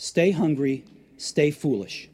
stay 0.00 0.30
hungry, 0.30 0.82
stay 1.18 1.50
foolish. 1.50 2.08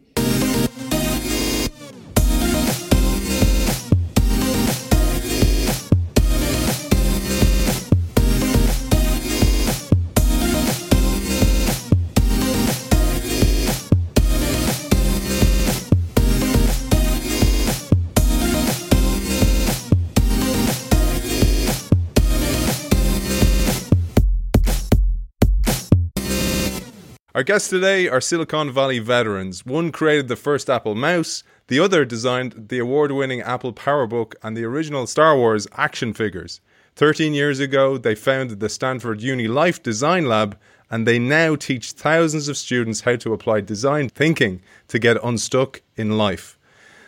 Our 27.37 27.43
guests 27.43 27.69
today 27.69 28.09
are 28.09 28.19
Silicon 28.19 28.73
Valley 28.73 28.99
veterans. 28.99 29.67
One 29.67 29.93
created 29.93 30.29
the 30.29 30.37
first 30.37 30.71
Apple 30.71 30.95
mouse, 30.95 31.43
the 31.67 31.79
other 31.79 32.07
designed 32.07 32.69
the 32.69 32.79
award 32.79 33.13
winning 33.13 33.43
Apple 33.43 33.75
PowerBook 33.75 34.37
and 34.43 34.57
the 34.57 34.65
original 34.65 35.07
Star 35.07 35.37
Wars 35.37 35.69
action 35.77 36.15
figures. 36.15 36.63
13 36.95 37.35
years 37.35 37.61
ago, 37.61 37.99
they 37.99 38.15
founded 38.15 38.61
the 38.61 38.71
Stanford 38.71 39.21
Uni 39.21 39.49
Life 39.49 39.83
Design 39.83 40.25
Lab, 40.25 40.57
and 40.91 41.07
they 41.07 41.19
now 41.19 41.57
teach 41.57 41.93
thousands 41.93 42.49
of 42.49 42.57
students 42.57 43.03
how 43.03 43.17
to 43.17 43.35
apply 43.35 43.61
design 43.61 44.09
thinking 44.09 44.63
to 44.89 44.99
get 44.99 45.23
unstuck 45.23 45.83
in 45.95 46.17
life. 46.17 46.56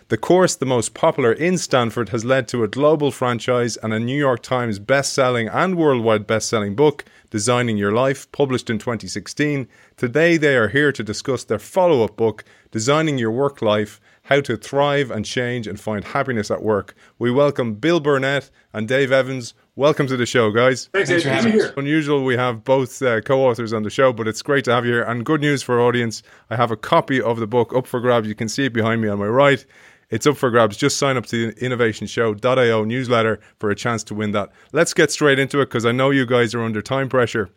The 0.08 0.16
course, 0.16 0.56
the 0.56 0.64
most 0.64 0.94
popular 0.94 1.34
in 1.34 1.58
Stanford, 1.58 2.08
has 2.08 2.24
led 2.24 2.48
to 2.48 2.64
a 2.64 2.68
global 2.68 3.10
franchise 3.10 3.76
and 3.76 3.92
a 3.92 4.00
New 4.00 4.16
York 4.16 4.42
Times 4.42 4.78
best-selling 4.78 5.48
and 5.48 5.76
worldwide 5.76 6.26
best-selling 6.26 6.74
book, 6.74 7.04
Designing 7.28 7.76
Your 7.76 7.92
Life, 7.92 8.32
published 8.32 8.70
in 8.70 8.78
2016. 8.78 9.68
Today 9.98 10.38
they 10.38 10.56
are 10.56 10.68
here 10.68 10.92
to 10.92 11.04
discuss 11.04 11.44
their 11.44 11.58
follow-up 11.58 12.16
book, 12.16 12.42
Designing 12.70 13.18
Your 13.18 13.30
Work 13.30 13.60
Life: 13.60 14.00
How 14.22 14.40
to 14.40 14.56
Thrive 14.56 15.10
and 15.10 15.26
Change 15.26 15.66
and 15.66 15.78
Find 15.78 16.02
Happiness 16.02 16.50
at 16.50 16.62
Work. 16.62 16.94
We 17.18 17.30
welcome 17.30 17.74
Bill 17.74 18.00
Burnett 18.00 18.48
and 18.72 18.88
Dave 18.88 19.12
Evans. 19.12 19.52
Welcome 19.76 20.06
to 20.06 20.16
the 20.16 20.26
show, 20.26 20.50
guys. 20.50 20.88
Thanks, 20.92 21.10
Thanks 21.10 21.24
for 21.24 21.28
having 21.28 21.60
us. 21.60 21.70
Unusual, 21.76 22.24
we 22.24 22.36
have 22.36 22.64
both 22.64 23.02
uh, 23.02 23.20
co-authors 23.20 23.74
on 23.74 23.82
the 23.82 23.90
show, 23.90 24.12
but 24.14 24.26
it's 24.26 24.42
great 24.42 24.64
to 24.64 24.72
have 24.72 24.84
you 24.86 24.92
here. 24.94 25.02
And 25.02 25.24
good 25.24 25.42
news 25.42 25.62
for 25.62 25.78
our 25.78 25.86
audience: 25.86 26.22
I 26.48 26.56
have 26.56 26.70
a 26.70 26.78
copy 26.78 27.20
of 27.20 27.38
the 27.38 27.46
book 27.46 27.74
up 27.74 27.86
for 27.86 28.00
grabs. 28.00 28.26
You 28.26 28.34
can 28.34 28.48
see 28.48 28.64
it 28.64 28.72
behind 28.72 29.02
me 29.02 29.08
on 29.08 29.18
my 29.18 29.26
right. 29.26 29.66
It's 30.10 30.26
up 30.26 30.38
for 30.38 30.50
grabs. 30.50 30.76
Just 30.76 30.96
sign 30.96 31.18
up 31.18 31.26
to 31.26 31.48
the 31.48 31.60
innovationshow.io 31.60 32.84
newsletter 32.84 33.40
for 33.58 33.70
a 33.70 33.74
chance 33.74 34.02
to 34.04 34.14
win 34.14 34.32
that. 34.32 34.50
Let's 34.72 34.94
get 34.94 35.10
straight 35.10 35.38
into 35.38 35.60
it 35.60 35.66
because 35.66 35.84
I 35.84 35.92
know 35.92 36.10
you 36.10 36.24
guys 36.24 36.54
are 36.54 36.62
under 36.62 36.80
time 36.80 37.10
pressure. 37.10 37.50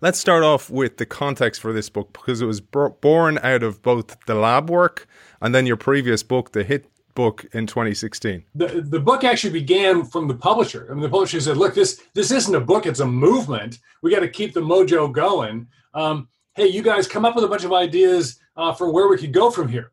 Let's 0.00 0.18
start 0.18 0.42
off 0.42 0.68
with 0.68 0.96
the 0.96 1.06
context 1.06 1.60
for 1.60 1.72
this 1.72 1.88
book 1.88 2.12
because 2.12 2.40
it 2.40 2.46
was 2.46 2.60
bor- 2.60 2.90
born 2.90 3.38
out 3.42 3.62
of 3.62 3.82
both 3.82 4.16
the 4.26 4.34
lab 4.34 4.68
work 4.68 5.06
and 5.40 5.54
then 5.54 5.66
your 5.66 5.76
previous 5.76 6.22
book, 6.22 6.52
the 6.52 6.64
hit 6.64 6.86
book 7.14 7.44
in 7.52 7.66
2016. 7.66 8.44
The, 8.54 8.80
the 8.80 8.98
book 8.98 9.22
actually 9.22 9.52
began 9.52 10.04
from 10.04 10.26
the 10.26 10.34
publisher. 10.34 10.88
I 10.90 10.94
mean, 10.94 11.02
the 11.02 11.08
publisher 11.08 11.40
said, 11.40 11.56
"Look, 11.56 11.74
this 11.74 12.00
this 12.14 12.30
isn't 12.30 12.54
a 12.54 12.60
book; 12.60 12.86
it's 12.86 13.00
a 13.00 13.06
movement. 13.06 13.78
We 14.02 14.10
got 14.10 14.20
to 14.20 14.28
keep 14.28 14.54
the 14.54 14.60
mojo 14.60 15.12
going. 15.12 15.68
Um, 15.92 16.28
hey, 16.54 16.68
you 16.68 16.82
guys, 16.82 17.06
come 17.06 17.24
up 17.24 17.34
with 17.34 17.44
a 17.44 17.48
bunch 17.48 17.64
of 17.64 17.72
ideas 17.72 18.40
uh, 18.56 18.72
for 18.72 18.90
where 18.90 19.08
we 19.08 19.18
could 19.18 19.32
go 19.32 19.50
from 19.50 19.68
here." 19.68 19.92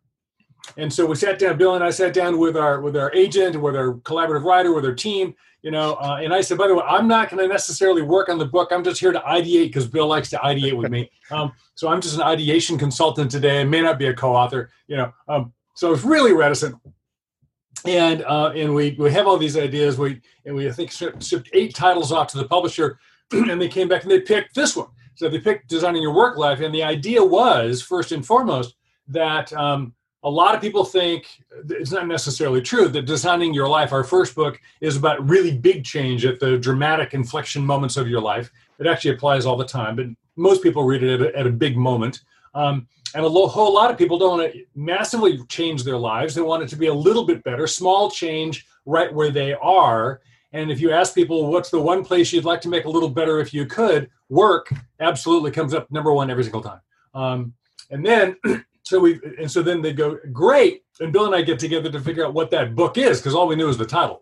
And 0.77 0.91
so 0.91 1.05
we 1.05 1.15
sat 1.15 1.39
down. 1.39 1.57
Bill 1.57 1.75
and 1.75 1.83
I 1.83 1.89
sat 1.89 2.13
down 2.13 2.37
with 2.37 2.57
our 2.57 2.81
with 2.81 2.97
our 2.97 3.13
agent, 3.13 3.59
with 3.61 3.75
our 3.75 3.93
collaborative 3.93 4.43
writer, 4.43 4.73
with 4.73 4.85
our 4.85 4.93
team. 4.93 5.35
You 5.63 5.71
know, 5.71 5.95
uh, 5.95 6.19
and 6.21 6.33
I 6.33 6.41
said, 6.41 6.57
"By 6.57 6.67
the 6.67 6.75
way, 6.75 6.83
I'm 6.87 7.07
not 7.07 7.29
going 7.29 7.41
to 7.41 7.51
necessarily 7.51 8.01
work 8.01 8.29
on 8.29 8.37
the 8.37 8.45
book. 8.45 8.69
I'm 8.71 8.83
just 8.83 8.99
here 8.99 9.11
to 9.11 9.19
ideate 9.19 9.67
because 9.67 9.87
Bill 9.87 10.07
likes 10.07 10.29
to 10.31 10.37
ideate 10.37 10.77
with 10.77 10.91
me. 10.91 11.09
Um, 11.29 11.51
so 11.75 11.89
I'm 11.89 11.99
just 11.99 12.15
an 12.15 12.21
ideation 12.21 12.77
consultant 12.77 13.29
today. 13.29 13.59
I 13.59 13.65
may 13.65 13.81
not 13.81 13.99
be 13.99 14.05
a 14.07 14.13
co-author. 14.13 14.69
You 14.87 14.95
know, 14.95 15.13
um, 15.27 15.51
so 15.75 15.89
I 15.89 15.91
was 15.91 16.05
really 16.05 16.31
reticent." 16.31 16.75
and 17.85 18.23
uh, 18.23 18.51
and 18.55 18.73
we 18.73 18.95
we 18.99 19.11
have 19.11 19.27
all 19.27 19.37
these 19.37 19.57
ideas. 19.57 19.97
We 19.97 20.21
and 20.45 20.55
we 20.55 20.67
I 20.67 20.71
think 20.71 20.91
shipped, 20.91 21.49
eight 21.53 21.75
titles 21.75 22.11
off 22.11 22.27
to 22.29 22.37
the 22.37 22.47
publisher, 22.47 22.99
and 23.31 23.61
they 23.61 23.67
came 23.67 23.87
back 23.87 24.03
and 24.03 24.11
they 24.11 24.21
picked 24.21 24.55
this 24.55 24.75
one. 24.75 24.87
So 25.15 25.29
they 25.29 25.39
picked 25.39 25.67
designing 25.67 26.01
your 26.01 26.13
work 26.13 26.37
life, 26.37 26.59
and 26.59 26.73
the 26.73 26.83
idea 26.83 27.23
was 27.23 27.81
first 27.81 28.11
and 28.11 28.25
foremost 28.25 28.75
that 29.07 29.51
um, 29.53 29.93
a 30.23 30.29
lot 30.29 30.55
of 30.55 30.61
people 30.61 30.83
think 30.83 31.27
it's 31.69 31.91
not 31.91 32.07
necessarily 32.07 32.61
true 32.61 32.87
that 32.87 33.05
designing 33.05 33.53
your 33.53 33.69
life. 33.69 33.93
Our 33.93 34.03
first 34.03 34.35
book 34.35 34.59
is 34.81 34.97
about 34.97 35.27
really 35.27 35.57
big 35.57 35.83
change 35.83 36.25
at 36.25 36.39
the 36.39 36.57
dramatic 36.57 37.13
inflection 37.13 37.65
moments 37.65 37.97
of 37.97 38.07
your 38.07 38.21
life. 38.21 38.51
It 38.79 38.87
actually 38.87 39.11
applies 39.11 39.45
all 39.45 39.57
the 39.57 39.65
time, 39.65 39.95
but 39.95 40.07
most 40.35 40.63
people 40.63 40.83
read 40.83 41.03
it 41.03 41.21
at 41.21 41.27
a, 41.27 41.39
at 41.39 41.47
a 41.47 41.51
big 41.51 41.77
moment. 41.77 42.21
Um, 42.53 42.87
and 43.15 43.23
a 43.23 43.27
lo- 43.27 43.47
whole 43.47 43.73
lot 43.73 43.91
of 43.91 43.97
people 43.97 44.17
don't 44.17 44.39
want 44.39 44.53
to 44.53 44.63
massively 44.75 45.39
change 45.45 45.83
their 45.83 45.97
lives. 45.97 46.35
They 46.35 46.41
want 46.41 46.63
it 46.63 46.69
to 46.69 46.75
be 46.75 46.87
a 46.87 46.93
little 46.93 47.25
bit 47.25 47.43
better, 47.43 47.67
small 47.67 48.09
change 48.09 48.65
right 48.85 49.13
where 49.13 49.31
they 49.31 49.53
are. 49.53 50.21
And 50.51 50.71
if 50.71 50.79
you 50.79 50.91
ask 50.91 51.13
people, 51.13 51.51
what's 51.51 51.69
the 51.69 51.79
one 51.79 52.03
place 52.03 52.33
you'd 52.33 52.45
like 52.45 52.61
to 52.61 52.69
make 52.69 52.85
a 52.85 52.89
little 52.89 53.09
better 53.09 53.39
if 53.39 53.53
you 53.53 53.65
could, 53.65 54.09
work 54.29 54.73
absolutely 54.99 55.51
comes 55.51 55.73
up 55.73 55.89
number 55.91 56.11
one 56.11 56.29
every 56.29 56.43
single 56.43 56.61
time. 56.61 56.81
Um, 57.13 57.53
and 57.91 58.05
then, 58.05 58.35
so 58.87 58.99
we, 59.01 59.19
and 59.37 59.51
so 59.51 59.61
then 59.61 59.81
they 59.81 59.91
go, 59.91 60.17
great. 60.31 60.83
And 61.01 61.11
Bill 61.11 61.25
and 61.25 61.35
I 61.35 61.41
get 61.41 61.59
together 61.59 61.91
to 61.91 61.99
figure 61.99 62.25
out 62.25 62.33
what 62.33 62.51
that 62.51 62.73
book 62.73 62.97
is 62.97 63.19
because 63.19 63.35
all 63.35 63.45
we 63.45 63.57
knew 63.57 63.67
was 63.67 63.77
the 63.77 63.85
title. 63.85 64.21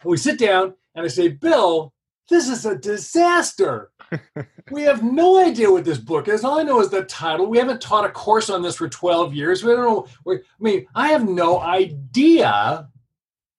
And 0.00 0.10
we 0.10 0.16
sit 0.16 0.38
down 0.38 0.72
and 0.94 1.04
I 1.04 1.08
say, 1.08 1.28
Bill, 1.28 1.92
this 2.30 2.48
is 2.48 2.64
a 2.64 2.74
disaster. 2.74 3.90
we 4.70 4.80
have 4.82 5.02
no 5.02 5.44
idea 5.44 5.70
what 5.70 5.84
this 5.84 5.98
book 5.98 6.26
is. 6.26 6.42
All 6.42 6.58
I 6.58 6.62
know 6.62 6.80
is 6.80 6.88
the 6.88 7.04
title. 7.04 7.46
We 7.46 7.58
haven't 7.58 7.82
taught 7.82 8.06
a 8.06 8.10
course 8.10 8.48
on 8.48 8.62
this 8.62 8.76
for 8.76 8.88
12 8.88 9.34
years. 9.34 9.62
We 9.62 9.72
don't 9.72 9.84
know. 9.84 10.06
we 10.24 10.36
I 10.36 10.40
mean, 10.58 10.86
I 10.94 11.08
have 11.08 11.28
no 11.28 11.60
idea. 11.60 12.88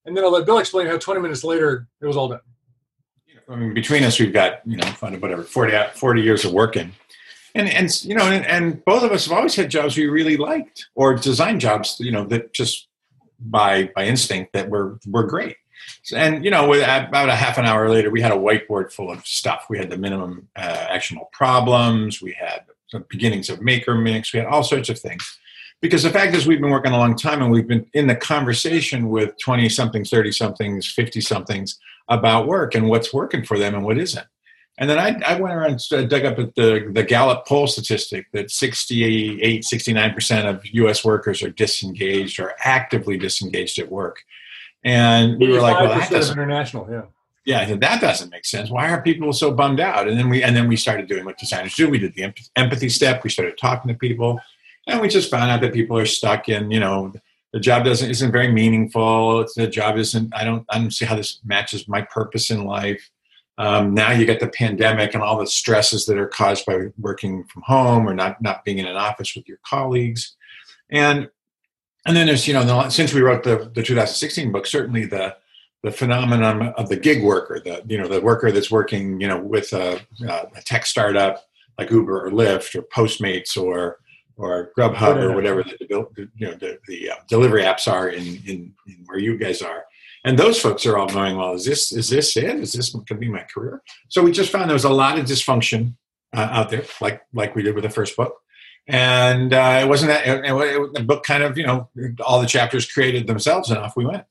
And 0.05 0.17
then 0.17 0.23
I'll 0.23 0.31
let 0.31 0.47
Bill 0.47 0.57
explain 0.57 0.87
how 0.87 0.97
20 0.97 1.21
minutes 1.21 1.43
later 1.43 1.87
it 2.01 2.07
was 2.07 2.17
all 2.17 2.29
done. 2.29 2.39
I 3.47 3.55
mean, 3.55 3.75
between 3.75 4.03
us, 4.03 4.19
we've 4.19 4.33
got 4.33 4.61
you 4.65 4.77
know, 4.77 4.87
whatever 4.87 5.43
40, 5.43 5.73
40 5.93 6.21
years 6.23 6.43
of 6.43 6.53
working, 6.53 6.91
and 7.55 7.69
and 7.69 8.03
you 8.03 8.13
know, 8.13 8.25
and, 8.25 8.45
and 8.45 8.85
both 8.85 9.03
of 9.03 9.11
us 9.11 9.25
have 9.25 9.37
always 9.37 9.55
had 9.55 9.69
jobs 9.69 9.97
we 9.97 10.07
really 10.07 10.37
liked, 10.37 10.87
or 10.93 11.15
design 11.15 11.59
jobs, 11.59 11.97
you 11.99 12.11
know, 12.11 12.25
that 12.25 12.53
just 12.53 12.87
by 13.39 13.89
by 13.95 14.05
instinct 14.05 14.53
that 14.53 14.69
were 14.69 14.99
were 15.07 15.23
great. 15.23 15.57
And 16.13 16.43
you 16.43 16.51
know, 16.51 16.73
about 16.73 17.29
a 17.29 17.35
half 17.35 17.57
an 17.57 17.65
hour 17.65 17.89
later, 17.89 18.09
we 18.11 18.21
had 18.21 18.31
a 18.31 18.35
whiteboard 18.35 18.91
full 18.91 19.11
of 19.11 19.25
stuff. 19.25 19.65
We 19.69 19.77
had 19.77 19.89
the 19.89 19.97
minimum 19.97 20.47
uh, 20.55 20.87
actionable 20.89 21.29
problems. 21.31 22.21
We 22.21 22.33
had 22.33 22.65
the 22.91 22.99
beginnings 23.09 23.49
of 23.49 23.61
Maker 23.61 23.95
Mix. 23.95 24.33
We 24.33 24.39
had 24.39 24.47
all 24.47 24.63
sorts 24.63 24.89
of 24.89 24.99
things. 24.99 25.37
Because 25.81 26.03
the 26.03 26.09
fact 26.09 26.33
is, 26.33 26.47
we've 26.47 26.61
been 26.61 26.71
working 26.71 26.93
a 26.93 26.97
long 26.97 27.15
time, 27.15 27.41
and 27.41 27.51
we've 27.51 27.67
been 27.67 27.85
in 27.93 28.07
the 28.07 28.15
conversation 28.15 29.09
with 29.09 29.37
twenty 29.37 29.69
somethings, 29.69 30.09
thirty 30.09 30.31
somethings, 30.31 30.91
fifty 30.91 31.21
somethings 31.21 31.79
about 32.07 32.47
work 32.47 32.75
and 32.75 32.87
what's 32.87 33.13
working 33.13 33.43
for 33.43 33.57
them 33.57 33.75
and 33.75 33.83
what 33.83 33.97
isn't. 33.97 34.25
And 34.77 34.89
then 34.89 34.99
I, 34.99 35.19
I 35.25 35.39
went 35.39 35.53
around 35.53 35.79
and 35.91 36.09
dug 36.09 36.25
up 36.25 36.37
at 36.37 36.55
the, 36.55 36.91
the 36.93 37.03
Gallup 37.03 37.45
poll 37.47 37.65
statistic 37.65 38.27
that 38.33 38.51
68, 38.51 39.63
69% 39.63 40.45
of 40.49 40.65
US 40.65 41.05
workers 41.05 41.41
are 41.41 41.49
disengaged 41.49 42.39
or 42.39 42.53
actively 42.59 43.17
disengaged 43.17 43.79
at 43.79 43.89
work. 43.89 44.23
And 44.83 45.39
we 45.39 45.47
were 45.47 45.61
like, 45.61 45.79
well, 45.79 45.97
that 45.97 46.11
doesn't, 46.11 46.37
international, 46.37 46.87
yeah. 46.91 47.03
yeah, 47.45 47.61
I 47.61 47.65
said, 47.65 47.81
that 47.81 48.01
doesn't 48.01 48.29
make 48.29 48.45
sense. 48.45 48.69
Why 48.69 48.89
are 48.89 49.01
people 49.01 49.31
so 49.31 49.51
bummed 49.51 49.79
out? 49.79 50.07
And 50.07 50.19
then 50.19 50.29
we, 50.29 50.43
and 50.43 50.55
then 50.55 50.67
we 50.67 50.75
started 50.75 51.07
doing 51.07 51.23
what 51.23 51.37
designers 51.37 51.75
do. 51.75 51.89
We 51.89 51.97
did 51.97 52.13
the 52.13 52.33
empathy 52.55 52.89
step. 52.89 53.23
We 53.23 53.29
started 53.29 53.57
talking 53.57 53.87
to 53.87 53.97
people 53.97 54.39
and 54.87 55.01
we 55.01 55.07
just 55.07 55.31
found 55.31 55.49
out 55.49 55.61
that 55.61 55.73
people 55.73 55.97
are 55.97 56.05
stuck 56.05 56.49
in, 56.49 56.69
you 56.69 56.79
know, 56.79 57.13
the 57.53 57.61
job 57.61 57.85
doesn't 57.85 58.09
isn't 58.09 58.33
very 58.33 58.51
meaningful. 58.51 59.39
It's, 59.39 59.55
the 59.55 59.67
job 59.67 59.97
isn't. 59.97 60.35
I 60.35 60.43
don't. 60.43 60.65
I 60.69 60.77
don't 60.77 60.91
see 60.91 61.05
how 61.05 61.15
this 61.15 61.39
matches 61.45 61.87
my 61.87 62.01
purpose 62.01 62.51
in 62.51 62.65
life. 62.65 63.09
Um, 63.57 63.93
now 63.93 64.11
you 64.11 64.25
get 64.25 64.39
the 64.39 64.49
pandemic 64.49 65.13
and 65.13 65.23
all 65.23 65.39
the 65.39 65.47
stresses 65.47 66.05
that 66.05 66.17
are 66.17 66.27
caused 66.27 66.65
by 66.65 66.87
working 66.99 67.45
from 67.45 67.61
home 67.61 68.07
or 68.07 68.13
not 68.13 68.41
not 68.41 68.65
being 68.65 68.79
in 68.79 68.85
an 68.85 68.97
office 68.97 69.33
with 69.35 69.47
your 69.47 69.59
colleagues, 69.65 70.35
and 70.89 71.29
and 72.05 72.15
then 72.15 72.27
there's 72.27 72.47
you 72.47 72.53
know 72.53 72.65
the, 72.65 72.89
since 72.89 73.13
we 73.13 73.21
wrote 73.21 73.43
the 73.43 73.71
the 73.73 73.83
2016 73.83 74.51
book, 74.51 74.67
certainly 74.67 75.05
the 75.05 75.35
the 75.83 75.91
phenomenon 75.91 76.73
of 76.77 76.89
the 76.89 76.97
gig 76.97 77.23
worker, 77.23 77.61
the 77.63 77.81
you 77.87 77.97
know 77.97 78.07
the 78.07 78.19
worker 78.19 78.51
that's 78.51 78.71
working 78.71 79.21
you 79.21 79.27
know 79.27 79.39
with 79.39 79.71
a, 79.71 80.01
a 80.27 80.61
tech 80.65 80.85
startup 80.85 81.45
like 81.77 81.91
Uber 81.91 82.25
or 82.25 82.31
Lyft 82.31 82.75
or 82.75 82.81
Postmates 82.83 83.55
or 83.55 83.99
or 84.37 84.71
Grubhub 84.77 85.17
or 85.17 85.33
whatever. 85.33 85.63
the, 85.63 85.77
the 85.79 86.29
you 86.35 86.47
know 86.47 86.55
the, 86.55 86.77
the 86.87 87.11
uh, 87.11 87.15
delivery 87.27 87.63
apps 87.63 87.91
are 87.91 88.09
in, 88.09 88.25
in 88.45 88.73
in 88.87 89.03
where 89.05 89.19
you 89.19 89.37
guys 89.37 89.61
are, 89.61 89.85
and 90.25 90.39
those 90.39 90.59
folks 90.59 90.87
are 90.87 90.97
all 90.97 91.07
going, 91.07 91.37
well, 91.37 91.53
is 91.53 91.65
this 91.65 91.91
is 91.91 92.09
this 92.09 92.35
it? 92.35 92.59
Is 92.59 92.73
this 92.73 92.89
going 92.89 93.05
to 93.05 93.15
be 93.15 93.29
my 93.29 93.43
career? 93.43 93.81
So 94.09 94.23
we 94.23 94.31
just 94.31 94.51
found 94.51 94.69
there 94.69 94.73
was 94.73 94.83
a 94.83 94.89
lot 94.89 95.19
of 95.19 95.25
dysfunction 95.25 95.93
uh, 96.35 96.49
out 96.51 96.71
there, 96.71 96.83
like 96.99 97.21
like 97.31 97.55
we 97.55 97.61
did 97.61 97.75
with 97.75 97.83
the 97.83 97.91
first 97.91 98.17
book, 98.17 98.41
and 98.87 99.53
uh, 99.53 99.79
it 99.83 99.87
wasn't 99.87 100.09
that 100.09 100.27
it, 100.27 100.43
it, 100.43 100.93
the 100.93 101.03
book 101.03 101.23
kind 101.23 101.43
of 101.43 101.57
you 101.57 101.65
know 101.65 101.89
all 102.25 102.41
the 102.41 102.47
chapters 102.47 102.91
created 102.91 103.27
themselves, 103.27 103.69
and 103.69 103.77
off 103.77 103.95
we 103.95 104.05
went. 104.05 104.25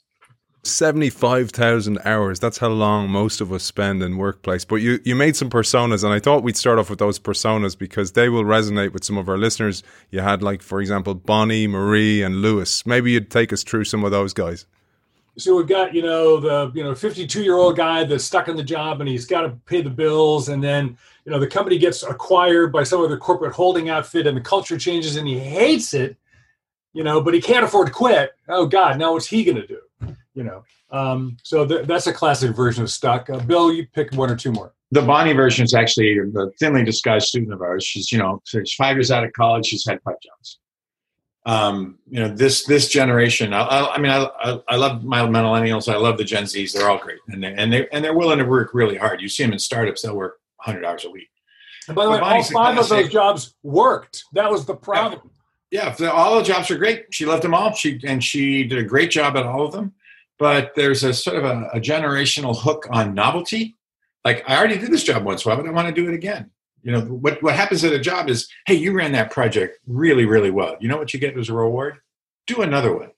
75,000 0.66 1.98
hours. 2.06 2.40
That's 2.40 2.56
how 2.56 2.68
long 2.68 3.10
most 3.10 3.42
of 3.42 3.52
us 3.52 3.62
spend 3.62 4.02
in 4.02 4.16
workplace. 4.16 4.64
But 4.64 4.76
you, 4.76 4.98
you 5.04 5.14
made 5.14 5.36
some 5.36 5.50
personas, 5.50 6.02
and 6.02 6.10
I 6.10 6.18
thought 6.18 6.42
we'd 6.42 6.56
start 6.56 6.78
off 6.78 6.88
with 6.88 6.98
those 6.98 7.18
personas 7.18 7.76
because 7.76 8.12
they 8.12 8.30
will 8.30 8.44
resonate 8.44 8.94
with 8.94 9.04
some 9.04 9.18
of 9.18 9.28
our 9.28 9.36
listeners. 9.36 9.82
You 10.10 10.20
had, 10.20 10.42
like, 10.42 10.62
for 10.62 10.80
example, 10.80 11.14
Bonnie, 11.14 11.66
Marie, 11.66 12.22
and 12.22 12.36
Lewis. 12.36 12.86
Maybe 12.86 13.10
you'd 13.10 13.30
take 13.30 13.52
us 13.52 13.62
through 13.62 13.84
some 13.84 14.04
of 14.04 14.10
those 14.10 14.32
guys. 14.32 14.64
So 15.36 15.56
we've 15.56 15.66
got, 15.66 15.94
you 15.94 16.02
know, 16.02 16.38
the, 16.38 16.70
you 16.74 16.84
know, 16.84 16.94
52 16.94 17.42
year 17.42 17.56
old 17.56 17.76
guy 17.76 18.04
that's 18.04 18.24
stuck 18.24 18.48
in 18.48 18.56
the 18.56 18.62
job 18.62 19.00
and 19.00 19.08
he's 19.08 19.26
got 19.26 19.42
to 19.42 19.50
pay 19.66 19.80
the 19.80 19.90
bills. 19.90 20.48
And 20.48 20.62
then, 20.62 20.96
you 21.24 21.32
know, 21.32 21.40
the 21.40 21.46
company 21.46 21.78
gets 21.78 22.02
acquired 22.02 22.72
by 22.72 22.84
some 22.84 23.00
other 23.00 23.16
corporate 23.16 23.52
holding 23.52 23.88
outfit 23.88 24.26
and 24.26 24.36
the 24.36 24.40
culture 24.40 24.78
changes 24.78 25.16
and 25.16 25.26
he 25.26 25.38
hates 25.38 25.92
it, 25.92 26.16
you 26.92 27.02
know, 27.02 27.20
but 27.20 27.34
he 27.34 27.40
can't 27.40 27.64
afford 27.64 27.88
to 27.88 27.92
quit. 27.92 28.32
Oh, 28.48 28.66
God, 28.66 28.98
now 28.98 29.12
what's 29.12 29.26
he 29.26 29.42
going 29.44 29.56
to 29.56 29.66
do? 29.66 29.80
you 30.34 30.44
know. 30.44 30.64
Um, 30.90 31.36
so 31.42 31.66
th- 31.66 31.86
that's 31.86 32.06
a 32.06 32.12
classic 32.12 32.54
version 32.54 32.82
of 32.82 32.90
stuck. 32.90 33.30
Uh, 33.30 33.38
Bill, 33.40 33.72
you 33.72 33.86
pick 33.86 34.12
one 34.12 34.30
or 34.30 34.36
two 34.36 34.52
more. 34.52 34.74
The 34.90 35.02
Bonnie 35.02 35.32
version 35.32 35.64
is 35.64 35.74
actually 35.74 36.16
a 36.18 36.50
thinly 36.60 36.84
disguised 36.84 37.26
student 37.26 37.52
of 37.52 37.62
ours. 37.62 37.84
She's, 37.84 38.12
you 38.12 38.18
know, 38.18 38.40
she's 38.44 38.74
five 38.74 38.96
years 38.96 39.10
out 39.10 39.24
of 39.24 39.32
college. 39.32 39.66
She's 39.66 39.84
had 39.86 40.00
five 40.04 40.16
jobs. 40.22 40.58
Um, 41.46 41.98
you 42.08 42.20
know, 42.20 42.28
this 42.28 42.64
this 42.64 42.88
generation. 42.88 43.52
I, 43.52 43.60
I, 43.60 43.94
I 43.94 43.98
mean, 43.98 44.10
I, 44.10 44.60
I 44.66 44.76
love 44.76 45.04
my 45.04 45.20
millennials. 45.20 45.92
I 45.92 45.96
love 45.96 46.16
the 46.16 46.24
Gen 46.24 46.44
Zs. 46.44 46.72
They're 46.72 46.88
all 46.88 46.98
great, 46.98 47.18
and 47.28 47.42
they 47.42 47.54
and 47.54 47.72
they 47.72 47.88
and 47.90 48.04
they're 48.04 48.16
willing 48.16 48.38
to 48.38 48.44
work 48.44 48.72
really 48.72 48.96
hard. 48.96 49.20
You 49.20 49.28
see 49.28 49.42
them 49.42 49.52
in 49.52 49.58
startups; 49.58 50.02
they'll 50.02 50.16
work 50.16 50.40
100 50.64 50.86
hours 50.86 51.04
a 51.04 51.10
week. 51.10 51.28
And 51.86 51.94
by 51.94 52.04
the 52.04 52.10
way, 52.12 52.18
all 52.18 52.42
five 52.44 52.78
of 52.78 52.88
those 52.88 53.10
jobs 53.10 53.54
worked. 53.62 54.24
That 54.32 54.50
was 54.50 54.64
the 54.64 54.74
problem. 54.74 55.30
Yeah, 55.70 55.94
yeah 55.98 56.08
all 56.08 56.38
the 56.38 56.44
jobs 56.44 56.70
are 56.70 56.78
great. 56.78 57.06
She 57.10 57.26
loved 57.26 57.42
them 57.42 57.52
all. 57.52 57.72
She 57.74 58.00
and 58.06 58.24
she 58.24 58.64
did 58.64 58.78
a 58.78 58.84
great 58.84 59.10
job 59.10 59.36
at 59.36 59.44
all 59.44 59.66
of 59.66 59.72
them 59.72 59.92
but 60.38 60.72
there's 60.74 61.04
a 61.04 61.14
sort 61.14 61.36
of 61.36 61.44
a, 61.44 61.70
a, 61.74 61.80
generational 61.80 62.58
hook 62.58 62.86
on 62.90 63.14
novelty. 63.14 63.76
Like 64.24 64.44
I 64.48 64.56
already 64.56 64.78
did 64.78 64.90
this 64.90 65.04
job 65.04 65.24
once, 65.24 65.44
why 65.44 65.54
would 65.54 65.66
I 65.66 65.70
want 65.70 65.88
to 65.88 65.94
do 65.94 66.08
it 66.08 66.14
again? 66.14 66.50
You 66.84 66.92
know, 66.92 67.00
what, 67.00 67.42
what 67.42 67.54
happens 67.54 67.82
at 67.82 67.94
a 67.94 67.98
job 67.98 68.28
is, 68.28 68.46
hey, 68.66 68.74
you 68.74 68.92
ran 68.92 69.12
that 69.12 69.30
project 69.30 69.78
really, 69.86 70.26
really 70.26 70.50
well. 70.50 70.76
You 70.80 70.88
know 70.88 70.98
what 70.98 71.14
you 71.14 71.18
get 71.18 71.36
as 71.36 71.48
a 71.48 71.54
reward? 71.54 71.96
Do 72.46 72.60
another 72.60 72.94
one. 72.94 73.10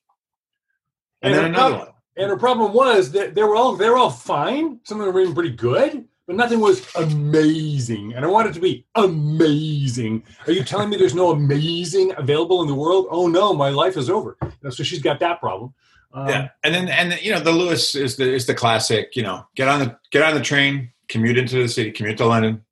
And, 1.21 1.35
and 1.35 1.35
then 1.35 1.45
another 1.47 1.75
problem, 1.75 1.87
one. 1.87 1.95
And 2.17 2.31
the 2.31 2.37
problem 2.37 2.73
was 2.73 3.11
that 3.13 3.35
they 3.35 3.43
were 3.43 3.57
all 3.57 3.75
they 3.75 3.91
were 3.91 3.97
all 3.97 4.11
fine. 4.11 4.79
Some 4.85 5.01
of 5.01 5.07
them 5.07 5.15
were 5.15 5.21
even 5.21 5.35
pretty 5.35 5.51
good, 5.51 6.05
but 6.29 6.37
nothing 6.37 6.61
was 6.61 6.87
amazing. 6.95 8.15
And 8.15 8.25
I 8.25 8.29
want 8.29 8.49
it 8.49 8.55
to 8.55 8.61
be 8.61 8.87
amazing. 8.95 10.23
Are 10.47 10.53
you 10.53 10.63
telling 10.63 10.89
me 10.89 10.97
there's 10.97 11.15
no 11.15 11.33
amazing 11.33 12.13
available 12.17 12.63
in 12.63 12.69
the 12.69 12.75
world? 12.75 13.09
Oh 13.11 13.27
no, 13.27 13.53
my 13.53 13.71
life 13.71 13.97
is 13.97 14.09
over. 14.09 14.39
so 14.71 14.85
she's 14.85 15.03
got 15.03 15.19
that 15.21 15.41
problem. 15.41 15.75
Um, 16.13 16.29
yeah, 16.29 16.49
and 16.63 16.73
then 16.73 16.89
and 16.89 17.21
you 17.21 17.33
know 17.33 17.41
the 17.41 17.51
Lewis 17.51 17.97
is 17.97 18.17
the 18.17 18.33
is 18.33 18.47
the 18.47 18.55
classic. 18.55 19.17
You 19.17 19.25
know, 19.25 19.45
get 19.57 19.67
on 19.67 19.81
the 19.81 19.99
get 20.13 20.23
on 20.23 20.35
the 20.35 20.41
train, 20.41 20.93
commute 21.09 21.37
into 21.37 21.61
the 21.61 21.69
city, 21.69 21.91
commute 21.91 22.19
to 22.19 22.27
London. 22.27 22.63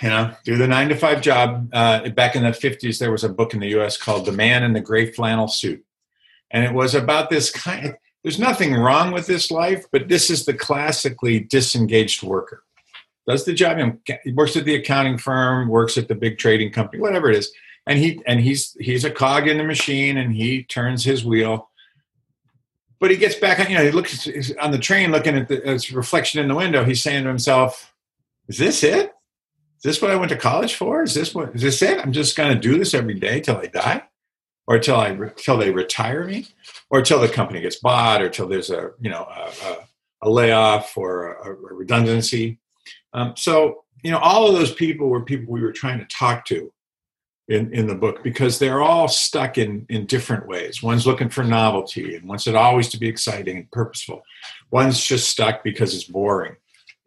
You 0.00 0.08
know, 0.08 0.32
do 0.44 0.56
the 0.56 0.68
nine 0.68 0.88
to 0.90 0.94
five 0.94 1.20
job. 1.20 1.68
Uh, 1.72 2.08
back 2.10 2.36
in 2.36 2.44
the 2.44 2.52
fifties, 2.52 2.98
there 2.98 3.10
was 3.10 3.24
a 3.24 3.28
book 3.28 3.54
in 3.54 3.60
the 3.60 3.68
U.S. 3.68 3.96
called 3.96 4.26
"The 4.26 4.32
Man 4.32 4.62
in 4.62 4.72
the 4.72 4.80
Gray 4.80 5.10
Flannel 5.10 5.48
Suit," 5.48 5.84
and 6.50 6.64
it 6.64 6.72
was 6.72 6.94
about 6.94 7.30
this 7.30 7.50
kind. 7.50 7.86
Of, 7.86 7.94
there's 8.22 8.38
nothing 8.38 8.74
wrong 8.74 9.12
with 9.12 9.26
this 9.26 9.50
life, 9.50 9.86
but 9.90 10.08
this 10.08 10.30
is 10.30 10.44
the 10.44 10.54
classically 10.54 11.40
disengaged 11.40 12.22
worker. 12.22 12.64
Does 13.26 13.44
the 13.44 13.52
job, 13.52 13.78
he 14.24 14.32
works 14.32 14.56
at 14.56 14.64
the 14.64 14.74
accounting 14.74 15.18
firm, 15.18 15.68
works 15.68 15.98
at 15.98 16.08
the 16.08 16.14
big 16.14 16.38
trading 16.38 16.72
company, 16.72 17.00
whatever 17.00 17.30
it 17.30 17.36
is, 17.36 17.52
and 17.86 17.98
he 17.98 18.22
and 18.26 18.40
he's 18.40 18.76
he's 18.80 19.04
a 19.04 19.10
cog 19.10 19.48
in 19.48 19.58
the 19.58 19.64
machine, 19.64 20.16
and 20.16 20.34
he 20.34 20.62
turns 20.62 21.04
his 21.04 21.24
wheel 21.24 21.68
but 23.00 23.10
he 23.10 23.16
gets 23.16 23.36
back 23.36 23.60
on, 23.60 23.70
you 23.70 23.76
know, 23.76 23.84
he 23.84 23.90
looks 23.90 24.28
on 24.60 24.70
the 24.70 24.78
train 24.78 25.10
looking 25.12 25.36
at 25.36 25.48
the 25.48 25.56
his 25.56 25.92
reflection 25.92 26.40
in 26.40 26.48
the 26.48 26.54
window. 26.54 26.84
He's 26.84 27.02
saying 27.02 27.24
to 27.24 27.28
himself, 27.28 27.92
Is 28.48 28.58
this 28.58 28.82
it? 28.82 29.12
Is 29.78 29.82
this 29.82 30.02
what 30.02 30.10
I 30.10 30.16
went 30.16 30.30
to 30.30 30.36
college 30.36 30.74
for? 30.74 31.04
Is 31.04 31.14
this 31.14 31.32
what, 31.32 31.54
is 31.54 31.62
this 31.62 31.82
it? 31.82 32.00
I'm 32.00 32.12
just 32.12 32.36
going 32.36 32.52
to 32.52 32.60
do 32.60 32.76
this 32.76 32.94
every 32.94 33.14
day 33.14 33.40
till 33.40 33.56
I 33.56 33.66
die? 33.66 34.02
Or 34.66 34.78
till 34.80 34.96
I, 34.96 35.16
till 35.36 35.56
they 35.56 35.70
retire 35.70 36.24
me? 36.24 36.48
Or 36.90 37.00
till 37.00 37.20
the 37.20 37.28
company 37.28 37.60
gets 37.60 37.76
bought 37.76 38.20
or 38.20 38.28
till 38.28 38.48
there's 38.48 38.70
a, 38.70 38.90
you 39.00 39.08
know, 39.08 39.22
a, 39.22 39.52
a, 39.66 39.78
a 40.22 40.30
layoff 40.30 40.98
or 40.98 41.34
a, 41.34 41.50
a 41.52 41.74
redundancy. 41.74 42.58
Um, 43.12 43.34
so, 43.36 43.84
you 44.02 44.10
know, 44.10 44.18
all 44.18 44.48
of 44.48 44.54
those 44.54 44.74
people 44.74 45.08
were 45.08 45.24
people 45.24 45.52
we 45.52 45.62
were 45.62 45.72
trying 45.72 46.00
to 46.00 46.06
talk 46.06 46.44
to 46.46 46.72
in, 47.46 47.72
in 47.72 47.86
the 47.86 47.94
book 47.94 48.22
because 48.24 48.58
they're 48.58 48.82
all 48.82 49.06
stuck 49.06 49.58
in, 49.58 49.86
in 49.88 50.06
different 50.06 50.48
ways. 50.48 50.82
One's 50.82 51.06
looking 51.06 51.28
for 51.28 51.44
novelty 51.44 52.16
and 52.16 52.28
wants 52.28 52.48
it 52.48 52.56
always 52.56 52.88
to 52.90 52.98
be 52.98 53.08
exciting 53.08 53.56
and 53.56 53.70
purposeful. 53.70 54.22
One's 54.72 55.02
just 55.02 55.28
stuck 55.28 55.62
because 55.62 55.94
it's 55.94 56.04
boring. 56.04 56.56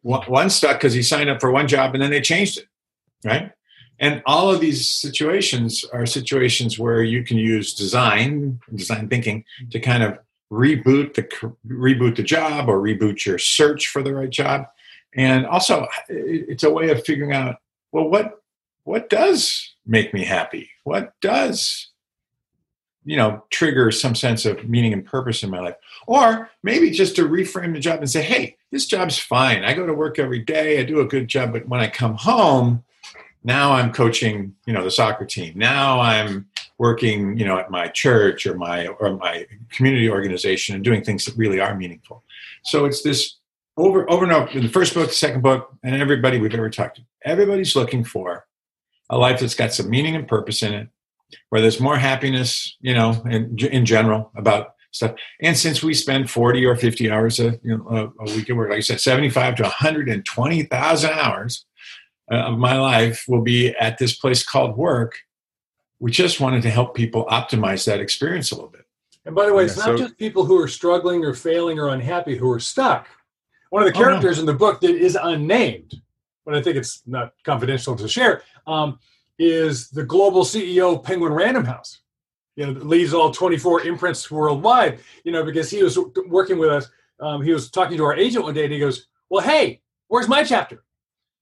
One's 0.03 0.55
stuck 0.55 0.77
because 0.77 0.93
he 0.93 1.03
signed 1.03 1.29
up 1.29 1.39
for 1.39 1.51
one 1.51 1.67
job 1.67 1.93
and 1.93 2.01
then 2.01 2.09
they 2.09 2.21
changed 2.21 2.57
it, 2.57 2.65
right? 3.23 3.51
And 3.99 4.23
all 4.25 4.49
of 4.49 4.59
these 4.59 4.89
situations 4.89 5.85
are 5.93 6.07
situations 6.07 6.79
where 6.79 7.03
you 7.03 7.23
can 7.23 7.37
use 7.37 7.75
design, 7.75 8.59
design 8.73 9.07
thinking, 9.07 9.45
to 9.69 9.79
kind 9.79 10.01
of 10.01 10.17
reboot 10.51 11.13
the 11.13 11.23
reboot 11.67 12.15
the 12.15 12.23
job 12.23 12.67
or 12.67 12.81
reboot 12.81 13.25
your 13.25 13.37
search 13.37 13.87
for 13.87 14.01
the 14.01 14.13
right 14.13 14.29
job. 14.29 14.65
And 15.13 15.45
also, 15.45 15.87
it's 16.09 16.63
a 16.63 16.71
way 16.71 16.89
of 16.89 17.05
figuring 17.05 17.33
out 17.33 17.57
well 17.91 18.09
what 18.09 18.41
what 18.83 19.09
does 19.09 19.75
make 19.85 20.13
me 20.13 20.25
happy? 20.25 20.71
What 20.83 21.13
does, 21.21 21.89
you 23.05 23.17
know, 23.17 23.43
trigger 23.51 23.91
some 23.91 24.15
sense 24.15 24.45
of 24.45 24.67
meaning 24.67 24.93
and 24.93 25.05
purpose 25.05 25.43
in 25.43 25.51
my 25.51 25.59
life? 25.59 25.75
Or 26.07 26.49
maybe 26.63 26.89
just 26.89 27.15
to 27.17 27.27
reframe 27.27 27.73
the 27.73 27.79
job 27.79 27.99
and 27.99 28.09
say, 28.09 28.23
hey, 28.23 28.57
this 28.71 28.85
job's 28.85 29.17
fine. 29.17 29.63
I 29.63 29.73
go 29.73 29.85
to 29.85 29.93
work 29.93 30.17
every 30.17 30.39
day, 30.39 30.79
I 30.79 30.83
do 30.83 31.01
a 31.01 31.05
good 31.05 31.27
job, 31.27 31.53
but 31.53 31.67
when 31.67 31.81
I 31.81 31.87
come 31.87 32.15
home, 32.15 32.83
now 33.43 33.73
I'm 33.73 33.91
coaching, 33.91 34.55
you 34.65 34.73
know, 34.73 34.83
the 34.83 34.91
soccer 34.91 35.25
team. 35.25 35.53
Now 35.57 35.99
I'm 35.99 36.47
working, 36.77 37.37
you 37.37 37.45
know, 37.45 37.57
at 37.57 37.69
my 37.69 37.87
church 37.87 38.45
or 38.45 38.55
my 38.55 38.87
or 38.87 39.17
my 39.17 39.45
community 39.69 40.09
organization 40.09 40.75
and 40.75 40.83
doing 40.83 41.03
things 41.03 41.25
that 41.25 41.35
really 41.35 41.59
are 41.59 41.75
meaningful. 41.75 42.23
So 42.63 42.85
it's 42.85 43.01
this 43.01 43.37
over 43.77 44.09
over 44.09 44.23
and 44.23 44.33
over 44.33 44.49
in 44.51 44.63
the 44.63 44.69
first 44.69 44.93
book, 44.93 45.09
the 45.09 45.13
second 45.13 45.41
book, 45.41 45.75
and 45.83 45.95
everybody 45.95 46.39
we've 46.39 46.53
ever 46.53 46.69
talked 46.69 46.97
to, 46.97 47.03
everybody's 47.23 47.75
looking 47.75 48.03
for 48.03 48.45
a 49.09 49.17
life 49.17 49.39
that's 49.39 49.55
got 49.55 49.73
some 49.73 49.89
meaning 49.89 50.15
and 50.15 50.27
purpose 50.27 50.63
in 50.63 50.73
it, 50.73 50.87
where 51.49 51.61
there's 51.61 51.79
more 51.79 51.97
happiness, 51.97 52.77
you 52.79 52.93
know, 52.93 53.21
in, 53.29 53.57
in 53.59 53.85
general 53.85 54.31
about 54.35 54.75
stuff. 54.91 55.15
And 55.41 55.57
since 55.57 55.81
we 55.81 55.93
spend 55.93 56.29
40 56.29 56.65
or 56.65 56.75
50 56.75 57.09
hours 57.09 57.39
a, 57.39 57.59
you 57.63 57.77
know, 57.77 57.87
a, 57.89 58.23
a 58.23 58.35
week 58.35 58.49
at 58.49 58.55
work, 58.55 58.69
like 58.69 58.77
I 58.77 58.81
said, 58.81 59.01
75 59.01 59.55
to 59.55 59.63
120,000 59.63 61.09
hours 61.11 61.65
uh, 62.31 62.35
of 62.35 62.57
my 62.57 62.77
life 62.77 63.25
will 63.27 63.41
be 63.41 63.69
at 63.75 63.97
this 63.97 64.15
place 64.15 64.43
called 64.43 64.77
work. 64.77 65.17
We 65.99 66.11
just 66.11 66.39
wanted 66.39 66.61
to 66.63 66.69
help 66.69 66.95
people 66.95 67.25
optimize 67.25 67.85
that 67.85 67.99
experience 67.99 68.51
a 68.51 68.55
little 68.55 68.69
bit. 68.69 68.85
And 69.25 69.35
by 69.35 69.45
the 69.45 69.53
way, 69.53 69.65
it's 69.65 69.77
not 69.77 69.85
so, 69.85 69.97
just 69.97 70.17
people 70.17 70.45
who 70.45 70.59
are 70.59 70.67
struggling 70.67 71.23
or 71.23 71.33
failing 71.33 71.77
or 71.77 71.89
unhappy 71.89 72.35
who 72.35 72.51
are 72.51 72.59
stuck. 72.59 73.07
One 73.69 73.83
of 73.83 73.87
the 73.87 73.97
characters 73.97 74.37
oh, 74.39 74.41
no. 74.41 74.41
in 74.41 74.45
the 74.47 74.59
book 74.59 74.81
that 74.81 74.91
is 74.91 75.17
unnamed, 75.21 76.01
but 76.45 76.55
I 76.55 76.61
think 76.61 76.75
it's 76.75 77.03
not 77.05 77.33
confidential 77.45 77.95
to 77.95 78.07
share, 78.07 78.41
um, 78.67 78.99
is 79.37 79.89
the 79.89 80.03
global 80.03 80.43
CEO 80.43 80.97
of 80.97 81.03
Penguin 81.03 81.33
Random 81.33 81.65
House. 81.65 82.00
You 82.61 82.73
know, 82.73 82.79
leads 82.81 83.11
all 83.11 83.31
24 83.31 83.81
imprints 83.87 84.29
worldwide. 84.29 84.99
You 85.23 85.31
know, 85.31 85.43
because 85.43 85.71
he 85.71 85.81
was 85.81 85.97
working 86.27 86.59
with 86.59 86.69
us. 86.69 86.87
Um, 87.19 87.41
he 87.41 87.53
was 87.53 87.71
talking 87.71 87.97
to 87.97 88.03
our 88.03 88.15
agent 88.15 88.43
one 88.43 88.53
day, 88.53 88.65
and 88.65 88.73
he 88.73 88.77
goes, 88.77 89.07
"Well, 89.29 89.43
hey, 89.43 89.81
where's 90.09 90.27
my 90.27 90.43
chapter?" 90.43 90.83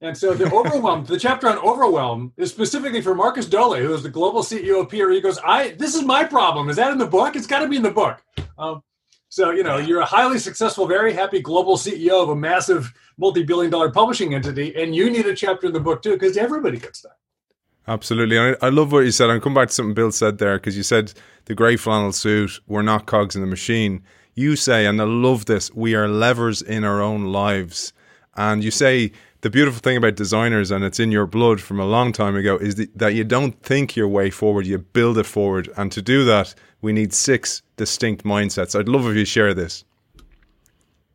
And 0.01 0.17
so 0.17 0.33
the 0.33 0.49
overwhelm, 0.53 1.03
the 1.03 1.19
chapter 1.19 1.49
on 1.49 1.57
overwhelm 1.57 2.31
is 2.37 2.51
specifically 2.51 3.01
for 3.01 3.13
Markus 3.13 3.47
Dohle, 3.47 3.81
who 3.81 3.93
is 3.93 4.03
the 4.03 4.09
global 4.09 4.43
CEO 4.43 4.79
of 4.81 4.89
PR. 4.89 5.11
He 5.11 5.19
goes, 5.19 5.39
"I 5.43 5.71
this 5.71 5.93
is 5.93 6.03
my 6.03 6.23
problem. 6.23 6.69
Is 6.69 6.77
that 6.77 6.91
in 6.91 6.97
the 6.97 7.05
book? 7.05 7.35
It's 7.35 7.47
got 7.47 7.59
to 7.59 7.67
be 7.67 7.75
in 7.75 7.83
the 7.83 7.91
book." 7.91 8.23
Um, 8.57 8.81
so 9.27 9.51
you 9.51 9.63
know, 9.63 9.77
you're 9.77 9.99
a 9.99 10.05
highly 10.05 10.39
successful, 10.39 10.87
very 10.87 11.11
happy 11.11 11.41
global 11.41 11.75
CEO 11.75 12.23
of 12.23 12.29
a 12.29 12.35
massive 12.35 12.93
multi-billion-dollar 13.17 13.91
publishing 13.91 14.33
entity, 14.33 14.73
and 14.81 14.95
you 14.95 15.09
need 15.09 15.25
a 15.25 15.35
chapter 15.35 15.67
in 15.67 15.73
the 15.73 15.81
book 15.81 16.01
too, 16.01 16.13
because 16.13 16.37
everybody 16.37 16.77
gets 16.77 17.01
that. 17.01 17.17
Absolutely. 17.87 18.37
I, 18.37 18.55
I 18.61 18.69
love 18.69 18.91
what 18.91 18.99
you 18.99 19.11
said. 19.11 19.29
I'm 19.29 19.41
come 19.41 19.53
back 19.53 19.69
to 19.69 19.73
something 19.73 19.95
Bill 19.95 20.11
said 20.11 20.37
there 20.37 20.57
because 20.57 20.77
you 20.77 20.83
said 20.83 21.13
the 21.45 21.55
grey 21.55 21.75
flannel 21.75 22.11
suit, 22.11 22.59
we're 22.67 22.83
not 22.83 23.07
cogs 23.07 23.35
in 23.35 23.41
the 23.41 23.47
machine. 23.47 24.03
You 24.35 24.55
say, 24.55 24.85
and 24.85 25.01
I 25.01 25.05
love 25.05 25.45
this, 25.45 25.73
we 25.73 25.95
are 25.95 26.07
levers 26.07 26.61
in 26.61 26.83
our 26.83 27.01
own 27.01 27.25
lives. 27.25 27.91
And 28.37 28.63
you 28.63 28.71
say 28.71 29.11
the 29.41 29.49
beautiful 29.49 29.79
thing 29.79 29.97
about 29.97 30.15
designers, 30.15 30.69
and 30.69 30.83
it's 30.83 30.99
in 30.99 31.11
your 31.11 31.25
blood 31.25 31.59
from 31.59 31.79
a 31.79 31.85
long 31.85 32.11
time 32.11 32.35
ago, 32.35 32.57
is 32.57 32.75
that 32.95 33.15
you 33.15 33.23
don't 33.23 33.61
think 33.63 33.95
your 33.95 34.07
way 34.07 34.29
forward, 34.29 34.67
you 34.67 34.77
build 34.77 35.17
it 35.17 35.25
forward. 35.25 35.69
And 35.75 35.91
to 35.91 36.01
do 36.01 36.23
that, 36.25 36.53
we 36.81 36.93
need 36.93 37.13
six 37.13 37.61
distinct 37.75 38.23
mindsets. 38.23 38.79
I'd 38.79 38.87
love 38.87 39.07
if 39.07 39.15
you 39.15 39.25
share 39.25 39.53
this. 39.53 39.83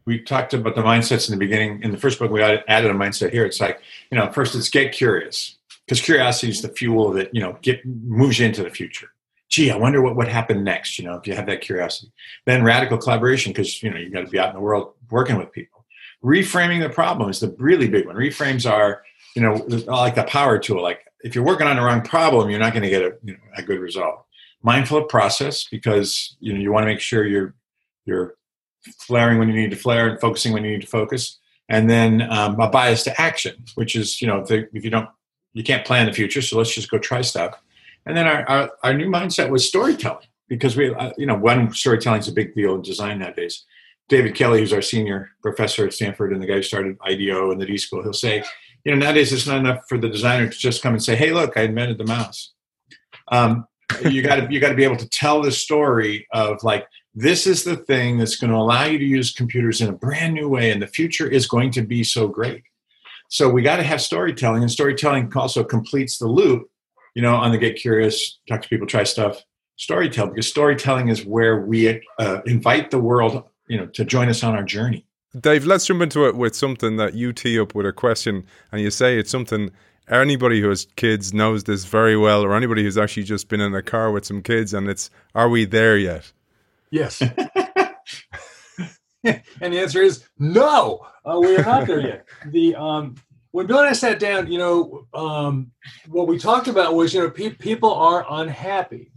We 0.06 0.20
talked 0.20 0.52
about 0.52 0.74
the 0.74 0.82
mindsets 0.82 1.28
in 1.28 1.32
the 1.32 1.38
beginning. 1.38 1.82
In 1.82 1.92
the 1.92 1.98
first 1.98 2.18
book, 2.18 2.30
we 2.30 2.42
added 2.42 2.90
a 2.90 2.94
mindset 2.94 3.32
here. 3.32 3.44
It's 3.46 3.60
like, 3.60 3.80
you 4.10 4.18
know, 4.18 4.30
first 4.32 4.54
it's 4.54 4.68
get 4.68 4.92
curious 4.92 5.56
because 5.86 6.00
curiosity 6.00 6.50
is 6.50 6.62
the 6.62 6.68
fuel 6.68 7.12
that 7.12 7.34
you 7.34 7.40
know 7.40 7.58
get 7.62 7.84
moves 7.84 8.38
you 8.38 8.46
into 8.46 8.62
the 8.62 8.70
future 8.70 9.10
gee, 9.54 9.70
I 9.70 9.76
wonder 9.76 10.02
what 10.02 10.16
would 10.16 10.26
happen 10.26 10.64
next, 10.64 10.98
you 10.98 11.04
know, 11.04 11.14
if 11.14 11.28
you 11.28 11.34
have 11.36 11.46
that 11.46 11.60
curiosity. 11.60 12.10
Then 12.44 12.64
radical 12.64 12.98
collaboration, 12.98 13.52
because, 13.52 13.82
you 13.84 13.90
know, 13.90 13.98
you 13.98 14.10
got 14.10 14.24
to 14.24 14.30
be 14.30 14.38
out 14.38 14.48
in 14.48 14.54
the 14.56 14.60
world 14.60 14.94
working 15.10 15.36
with 15.36 15.52
people. 15.52 15.84
Reframing 16.24 16.80
the 16.80 16.88
problem 16.88 17.30
is 17.30 17.38
the 17.38 17.54
really 17.58 17.88
big 17.88 18.06
one. 18.06 18.16
Reframes 18.16 18.68
are, 18.68 19.02
you 19.36 19.42
know, 19.42 19.54
like 19.86 20.16
the 20.16 20.24
power 20.24 20.58
tool. 20.58 20.82
Like 20.82 21.04
if 21.22 21.36
you're 21.36 21.44
working 21.44 21.68
on 21.68 21.76
the 21.76 21.82
wrong 21.82 22.02
problem, 22.02 22.50
you're 22.50 22.58
not 22.58 22.72
going 22.72 22.82
to 22.82 22.90
get 22.90 23.02
a, 23.02 23.16
you 23.22 23.34
know, 23.34 23.38
a 23.56 23.62
good 23.62 23.78
result. 23.78 24.24
Mindful 24.62 24.98
of 24.98 25.08
process 25.08 25.68
because, 25.70 26.36
you 26.40 26.52
know, 26.52 26.58
you 26.58 26.72
want 26.72 26.82
to 26.82 26.88
make 26.88 27.00
sure 27.00 27.24
you're, 27.24 27.54
you're 28.06 28.34
flaring 28.98 29.38
when 29.38 29.48
you 29.48 29.54
need 29.54 29.70
to 29.70 29.76
flare 29.76 30.08
and 30.08 30.18
focusing 30.20 30.52
when 30.52 30.64
you 30.64 30.72
need 30.72 30.80
to 30.80 30.88
focus. 30.88 31.38
And 31.68 31.88
then 31.88 32.22
um, 32.22 32.58
a 32.58 32.68
bias 32.68 33.04
to 33.04 33.20
action, 33.20 33.64
which 33.76 33.94
is, 33.94 34.20
you 34.20 34.26
know, 34.26 34.40
if, 34.40 34.48
they, 34.48 34.66
if 34.72 34.84
you 34.84 34.90
don't, 34.90 35.08
you 35.54 35.64
can't 35.64 35.86
plan 35.86 36.06
the 36.06 36.12
future, 36.12 36.42
so 36.42 36.58
let's 36.58 36.74
just 36.74 36.90
go 36.90 36.98
try 36.98 37.22
stuff 37.22 37.58
and 38.06 38.16
then 38.16 38.26
our, 38.26 38.48
our, 38.48 38.70
our 38.82 38.94
new 38.94 39.08
mindset 39.08 39.50
was 39.50 39.66
storytelling 39.66 40.26
because 40.48 40.76
we, 40.76 40.94
uh, 40.94 41.12
you 41.16 41.26
know, 41.26 41.36
one 41.36 41.72
storytelling 41.72 42.20
is 42.20 42.28
a 42.28 42.32
big 42.32 42.54
deal 42.54 42.74
in 42.74 42.82
design 42.82 43.18
nowadays. 43.18 43.64
David 44.08 44.34
Kelley, 44.34 44.60
who's 44.60 44.72
our 44.72 44.82
senior 44.82 45.30
professor 45.42 45.86
at 45.86 45.94
Stanford 45.94 46.32
and 46.32 46.42
the 46.42 46.46
guy 46.46 46.54
who 46.54 46.62
started 46.62 46.98
IDEO 47.06 47.50
and 47.50 47.60
the 47.60 47.66
D 47.66 47.78
School, 47.78 48.02
he'll 48.02 48.12
say, 48.12 48.44
you 48.84 48.92
know, 48.92 48.98
nowadays 48.98 49.32
it's 49.32 49.46
not 49.46 49.58
enough 49.58 49.84
for 49.88 49.96
the 49.96 50.10
designer 50.10 50.46
to 50.46 50.58
just 50.58 50.82
come 50.82 50.92
and 50.92 51.02
say, 51.02 51.16
"Hey, 51.16 51.32
look, 51.32 51.56
I 51.56 51.62
invented 51.62 51.96
the 51.96 52.04
mouse." 52.04 52.52
Um, 53.32 53.66
you 54.04 54.20
got 54.20 54.36
to 54.36 54.52
you 54.52 54.60
got 54.60 54.68
to 54.68 54.74
be 54.74 54.84
able 54.84 54.98
to 54.98 55.08
tell 55.08 55.40
the 55.40 55.50
story 55.50 56.26
of 56.34 56.62
like 56.62 56.86
this 57.14 57.46
is 57.46 57.64
the 57.64 57.76
thing 57.76 58.18
that's 58.18 58.36
going 58.36 58.50
to 58.50 58.58
allow 58.58 58.84
you 58.84 58.98
to 58.98 59.04
use 59.06 59.32
computers 59.32 59.80
in 59.80 59.88
a 59.88 59.92
brand 59.92 60.34
new 60.34 60.50
way, 60.50 60.70
and 60.70 60.82
the 60.82 60.86
future 60.86 61.26
is 61.26 61.46
going 61.46 61.70
to 61.70 61.80
be 61.80 62.04
so 62.04 62.28
great. 62.28 62.62
So 63.34 63.48
we 63.48 63.62
got 63.62 63.78
to 63.78 63.82
have 63.82 64.00
storytelling, 64.00 64.62
and 64.62 64.70
storytelling 64.70 65.32
also 65.34 65.64
completes 65.64 66.18
the 66.18 66.28
loop 66.28 66.70
you 67.16 67.22
know, 67.22 67.34
on 67.34 67.50
the 67.50 67.58
Get 67.58 67.74
Curious, 67.74 68.38
talk 68.48 68.62
to 68.62 68.68
people, 68.68 68.86
try 68.86 69.02
stuff, 69.02 69.42
storytelling, 69.74 70.30
because 70.30 70.48
storytelling 70.48 71.08
is 71.08 71.26
where 71.26 71.60
we 71.60 72.00
uh, 72.20 72.42
invite 72.46 72.92
the 72.92 73.00
world, 73.00 73.42
you 73.68 73.76
know, 73.76 73.86
to 73.86 74.04
join 74.04 74.28
us 74.28 74.44
on 74.44 74.54
our 74.54 74.62
journey. 74.62 75.04
Dave, 75.40 75.66
let's 75.66 75.84
jump 75.84 76.00
into 76.00 76.28
it 76.28 76.36
with 76.36 76.54
something 76.54 76.96
that 76.96 77.14
you 77.14 77.32
tee 77.32 77.58
up 77.58 77.74
with 77.74 77.86
a 77.86 77.92
question, 77.92 78.46
and 78.70 78.80
you 78.80 78.90
say 78.92 79.18
it's 79.18 79.32
something 79.32 79.72
anybody 80.08 80.60
who 80.60 80.68
has 80.68 80.86
kids 80.94 81.34
knows 81.34 81.64
this 81.64 81.86
very 81.86 82.16
well, 82.16 82.44
or 82.44 82.54
anybody 82.54 82.84
who's 82.84 82.96
actually 82.96 83.24
just 83.24 83.48
been 83.48 83.60
in 83.60 83.74
a 83.74 83.82
car 83.82 84.12
with 84.12 84.24
some 84.24 84.42
kids, 84.42 84.72
and 84.72 84.88
it's, 84.88 85.10
are 85.34 85.48
we 85.48 85.64
there 85.64 85.96
yet? 85.96 86.32
Yes. 86.90 87.20
and 89.60 89.72
the 89.72 89.80
answer 89.80 90.02
is 90.02 90.24
no, 90.38 91.06
uh, 91.24 91.38
we 91.40 91.56
are 91.56 91.64
not 91.64 91.86
there 91.86 92.00
yet. 92.00 92.26
The 92.46 92.74
um, 92.74 93.14
when 93.54 93.68
Bill 93.68 93.78
and 93.78 93.88
I 93.88 93.92
sat 93.92 94.18
down, 94.18 94.50
you 94.50 94.58
know, 94.58 95.06
um, 95.14 95.70
what 96.08 96.26
we 96.26 96.40
talked 96.40 96.66
about 96.66 96.96
was, 96.96 97.14
you 97.14 97.20
know, 97.20 97.30
pe- 97.30 97.50
people 97.50 97.94
are 97.94 98.26
unhappy, 98.28 99.12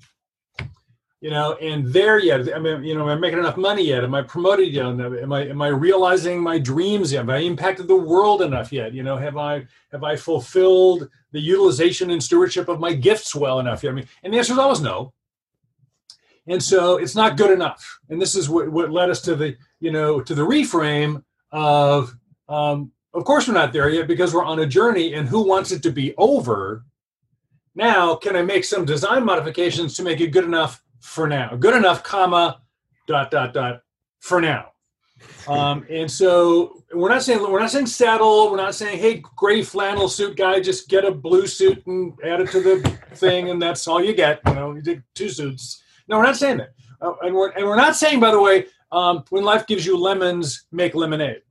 you 1.21 1.31
know, 1.31 1.53
and 1.55 1.87
there 1.87 2.19
yet. 2.19 2.53
I 2.53 2.59
mean, 2.59 2.83
you 2.83 2.93
know, 2.93 3.09
am 3.09 3.17
I 3.17 3.19
making 3.19 3.39
enough 3.39 3.57
money 3.57 3.83
yet? 3.83 4.03
Am 4.03 4.13
I 4.13 4.21
promoted 4.21 4.71
yet? 4.71 4.85
Am 4.85 5.33
I 5.33 5.47
am 5.47 5.59
I 5.59 5.69
realizing 5.69 6.39
my 6.39 6.59
dreams 6.59 7.11
yet? 7.11 7.21
Have 7.21 7.31
I 7.31 7.37
impacted 7.37 7.87
the 7.87 7.95
world 7.95 8.43
enough 8.43 8.71
yet? 8.71 8.93
You 8.93 9.01
know, 9.01 9.17
have 9.17 9.37
I 9.37 9.65
have 9.91 10.03
I 10.03 10.15
fulfilled 10.15 11.09
the 11.31 11.39
utilization 11.39 12.11
and 12.11 12.21
stewardship 12.21 12.67
of 12.67 12.79
my 12.79 12.93
gifts 12.93 13.33
well 13.33 13.59
enough 13.59 13.81
yet? 13.81 13.89
I 13.89 13.95
mean, 13.95 14.07
and 14.21 14.31
the 14.31 14.37
answer 14.37 14.53
is 14.53 14.59
always 14.59 14.81
no. 14.81 15.13
And 16.45 16.61
so 16.61 16.97
it's 16.97 17.15
not 17.15 17.37
good 17.37 17.49
enough. 17.49 17.99
And 18.07 18.21
this 18.21 18.35
is 18.35 18.47
what, 18.47 18.69
what 18.69 18.91
led 18.91 19.09
us 19.09 19.19
to 19.21 19.35
the, 19.35 19.57
you 19.79 19.91
know, 19.91 20.21
to 20.21 20.35
the 20.35 20.43
reframe 20.45 21.23
of 21.51 22.15
um, 22.47 22.91
of 23.13 23.23
course, 23.23 23.47
we're 23.47 23.53
not 23.53 23.73
there 23.73 23.89
yet 23.89 24.07
because 24.07 24.33
we're 24.33 24.43
on 24.43 24.59
a 24.59 24.65
journey, 24.65 25.13
and 25.13 25.27
who 25.27 25.47
wants 25.47 25.71
it 25.71 25.81
to 25.83 25.91
be 25.91 26.13
over? 26.17 26.85
Now, 27.75 28.15
can 28.15 28.35
I 28.35 28.41
make 28.41 28.63
some 28.63 28.85
design 28.85 29.23
modifications 29.23 29.95
to 29.95 30.03
make 30.03 30.19
it 30.19 30.31
good 30.31 30.45
enough 30.45 30.83
for 30.99 31.27
now? 31.27 31.55
Good 31.55 31.75
enough, 31.75 32.03
comma, 32.03 32.61
dot 33.07 33.31
dot 33.31 33.53
dot, 33.53 33.81
for 34.19 34.41
now. 34.41 34.71
Um, 35.47 35.85
and 35.89 36.11
so 36.11 36.83
we're 36.93 37.09
not 37.09 37.23
saying 37.23 37.41
we're 37.41 37.59
not 37.59 37.71
saying 37.71 37.87
saddle. 37.87 38.51
We're 38.51 38.57
not 38.57 38.75
saying 38.75 38.99
hey, 38.99 39.23
gray 39.35 39.63
flannel 39.63 40.09
suit 40.09 40.35
guy, 40.35 40.59
just 40.59 40.89
get 40.89 41.05
a 41.05 41.11
blue 41.11 41.47
suit 41.47 41.87
and 41.87 42.13
add 42.23 42.41
it 42.41 42.51
to 42.51 42.61
the 42.61 42.97
thing, 43.15 43.49
and 43.49 43.59
that's 43.59 43.87
all 43.87 44.03
you 44.03 44.13
get. 44.13 44.41
You 44.45 44.53
know, 44.53 44.75
you 44.75 44.81
did 44.81 45.03
two 45.15 45.29
suits. 45.29 45.81
No, 46.07 46.17
we're 46.17 46.23
not 46.23 46.35
saying 46.35 46.57
that. 46.57 46.73
Uh, 47.01 47.13
and 47.21 47.33
we're 47.33 47.49
and 47.51 47.65
we're 47.65 47.77
not 47.77 47.95
saying, 47.95 48.19
by 48.19 48.31
the 48.31 48.39
way, 48.39 48.65
um, 48.91 49.23
when 49.29 49.43
life 49.43 49.65
gives 49.67 49.85
you 49.85 49.97
lemons, 49.97 50.65
make 50.71 50.93
lemonade. 50.93 51.41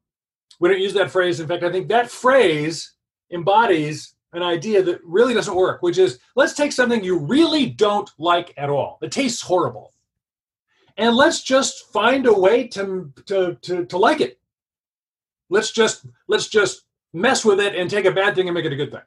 We 0.60 0.68
don't 0.68 0.80
use 0.80 0.94
that 0.94 1.10
phrase. 1.10 1.40
In 1.40 1.46
fact, 1.46 1.64
I 1.64 1.70
think 1.70 1.88
that 1.88 2.10
phrase 2.10 2.92
embodies 3.30 4.14
an 4.32 4.42
idea 4.42 4.82
that 4.82 5.00
really 5.04 5.34
doesn't 5.34 5.54
work, 5.54 5.82
which 5.82 5.98
is 5.98 6.18
let's 6.34 6.54
take 6.54 6.72
something 6.72 7.02
you 7.02 7.18
really 7.18 7.66
don't 7.66 8.10
like 8.18 8.52
at 8.56 8.70
all. 8.70 8.98
It 9.02 9.12
tastes 9.12 9.42
horrible. 9.42 9.92
And 10.98 11.14
let's 11.14 11.42
just 11.42 11.92
find 11.92 12.26
a 12.26 12.32
way 12.32 12.68
to, 12.68 13.12
to, 13.26 13.56
to, 13.62 13.84
to 13.86 13.98
like 13.98 14.20
it. 14.20 14.38
Let's 15.48 15.70
just 15.70 16.06
let's 16.26 16.48
just 16.48 16.82
mess 17.12 17.44
with 17.44 17.60
it 17.60 17.74
and 17.74 17.88
take 17.88 18.04
a 18.04 18.10
bad 18.10 18.34
thing 18.34 18.48
and 18.48 18.54
make 18.54 18.64
it 18.64 18.72
a 18.72 18.76
good 18.76 18.90
thing. 18.90 19.02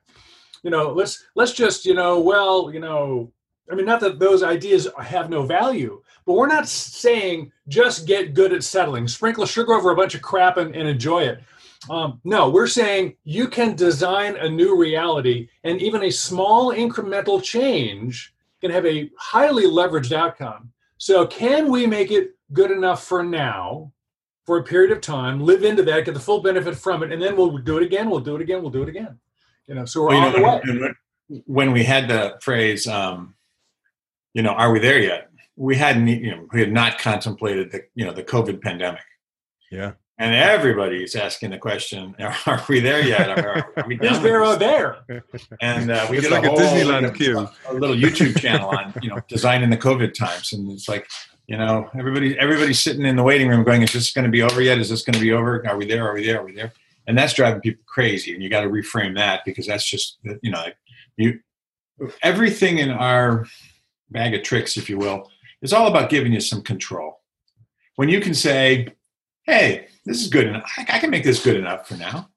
You 0.63 0.72
know, 0.72 0.91
let's 0.91 1.25
let's 1.36 1.53
just, 1.53 1.86
you 1.86 1.94
know, 1.94 2.20
well, 2.20 2.72
you 2.74 2.79
know, 2.79 3.32
I 3.72 3.75
mean, 3.75 3.86
not 3.86 4.00
that 4.01 4.20
those 4.20 4.41
ideas 4.41 4.88
have 5.00 5.29
no 5.29 5.44
value, 5.44 6.01
but 6.29 6.36
we're 6.36 6.45
not 6.45 6.69
saying 6.69 7.51
just 7.69 8.05
get 8.05 8.36
good 8.36 8.53
at 8.53 8.63
settling, 8.63 9.07
sprinkle 9.07 9.48
sugar 9.48 9.74
over 9.74 9.89
a 9.89 9.95
bunch 9.95 10.13
of 10.13 10.21
crap 10.21 10.57
and, 10.57 10.75
and 10.75 10.88
enjoy 10.88 11.24
it. 11.24 11.41
Um, 11.89 12.21
no, 12.24 12.51
we're 12.51 12.67
saying 12.67 13.15
you 13.24 13.48
can 13.48 13.75
design 13.75 14.36
a 14.36 14.48
new 14.48 14.77
reality, 14.77 15.50
and 15.63 15.81
even 15.81 16.03
a 16.03 16.12
small 16.12 16.71
incremental 16.71 17.41
change 17.41 18.31
can 18.62 18.69
have 18.69 18.86
a 18.86 19.09
highly 19.17 19.63
leveraged 19.63 20.12
outcome. 20.12 20.71
So, 21.00 21.25
can 21.25 21.71
we 21.71 21.88
make 21.88 22.12
it 22.12 22.36
good 22.53 22.69
enough 22.69 23.05
for 23.05 23.24
now, 23.24 23.91
for 24.45 24.59
a 24.59 24.63
period 24.63 24.91
of 24.91 25.01
time, 25.01 25.39
live 25.39 25.63
into 25.63 25.81
that, 25.81 26.05
get 26.05 26.13
the 26.13 26.19
full 26.19 26.43
benefit 26.43 26.75
from 26.75 27.01
it, 27.01 27.12
and 27.12 27.19
then 27.19 27.36
we'll 27.38 27.57
do 27.57 27.77
it 27.77 27.83
again, 27.83 28.07
we'll 28.07 28.19
do 28.19 28.36
it 28.36 28.41
again, 28.43 28.62
we'll 28.62 28.69
do 28.69 28.83
it 28.83 28.89
again. 28.89 29.17
You 29.65 29.74
know, 29.74 29.86
so 29.86 30.03
we're 30.03 30.09
well, 30.09 30.27
on 30.27 30.33
know, 30.33 30.62
the 30.63 30.79
way. 30.79 31.41
When 31.48 31.71
we 31.71 31.83
had 31.83 32.07
the 32.07 32.38
phrase, 32.39 32.86
um, 32.86 33.33
you 34.36 34.43
know, 34.43 34.51
are 34.51 34.71
we 34.71 34.77
there 34.77 35.00
yet? 35.00 35.28
We 35.60 35.75
hadn't, 35.75 36.08
you 36.08 36.32
know, 36.32 36.48
we 36.54 36.62
had 36.62 36.72
not 36.72 37.00
contemplated 37.00 37.72
the, 37.72 37.84
you 37.94 38.06
know, 38.06 38.13
the 38.13 38.24
COVID 38.24 38.62
pandemic. 38.62 39.04
Yeah. 39.70 39.94
And 40.18 40.36
everybody's 40.36 41.16
asking 41.16 41.51
the 41.51 41.58
question, 41.58 42.13
are 42.46 42.63
we 42.68 42.80
there 42.82 43.01
yet? 43.01 43.30
Are, 43.30 43.72
are 43.78 43.88
we 43.88 43.98
is 44.00 44.20
there 44.22 44.44
or 44.44 44.58
there? 44.58 44.98
And 45.62 45.92
uh, 45.92 46.08
we 46.10 46.18
it's 46.18 46.28
did 46.28 46.34
like 46.34 46.44
a, 46.44 46.50
whole, 46.50 46.60
a 46.60 46.62
Disneyland 46.62 47.16
queue. 47.16 47.48
A 47.68 47.74
little 47.74 47.96
YouTube 47.96 48.39
channel 48.39 48.70
on, 48.70 48.94
you 49.01 49.10
know, 49.10 49.20
design 49.30 49.63
in 49.63 49.70
the 49.70 49.78
COVID 49.78 50.13
times. 50.13 50.51
And 50.51 50.70
it's 50.72 50.89
like, 50.89 51.08
you 51.48 51.58
know, 51.58 51.89
everybody, 51.98 52.38
everybody's 52.38 52.80
sitting 52.80 53.06
in 53.06 53.16
the 53.16 53.24
waiting 53.24 53.48
room 53.48 53.63
going, 53.63 53.82
is 53.82 53.94
this 53.94 54.12
going 54.12 54.25
to 54.25 54.32
be 54.32 54.42
over 54.42 54.62
yet? 54.62 54.78
Is 54.78 54.89
this 54.89 55.04
going 55.04 55.13
to 55.16 55.22
be 55.22 55.32
over? 55.32 55.66
Are 55.68 55.78
we 55.78 55.86
there? 55.86 56.10
Are 56.10 56.13
we 56.13 56.25
there? 56.25 56.42
Are 56.42 56.46
we 56.46 56.54
there? 56.54 56.74
And 57.08 57.18
that's 57.18 57.34
driving 57.34 57.62
people 57.62 57.84
crazy. 57.88 58.34
And 58.34 58.44
you 58.44 58.50
got 58.50 58.62
to 58.62 58.70
reframe 58.70 59.16
that 59.16 59.42
because 59.46 59.68
that's 59.68 59.89
just, 59.89 60.20
you 60.42 60.51
know, 60.51 60.66
you, 61.18 61.39
everything 62.22 62.78
in 62.78 62.92
our 62.92 63.48
bag 64.12 64.34
of 64.34 64.44
tricks, 64.44 64.78
if 64.78 64.89
you 64.89 64.98
will, 64.98 65.32
is 65.62 65.74
all 65.74 65.88
about 65.88 66.10
giving 66.10 66.34
you 66.34 66.39
some 66.39 66.62
control. 66.62 67.22
When 67.96 68.10
you 68.10 68.22
can 68.22 68.34
say, 68.34 68.89
hey, 69.44 69.88
this 70.06 70.22
is 70.22 70.30
good 70.30 70.48
enough, 70.48 70.72
I, 70.78 71.00
can 71.00 71.10
make 71.10 71.24
this 71.24 71.44
good 71.44 71.58
enough 71.58 71.88
for 71.88 71.96
now. 71.96 72.30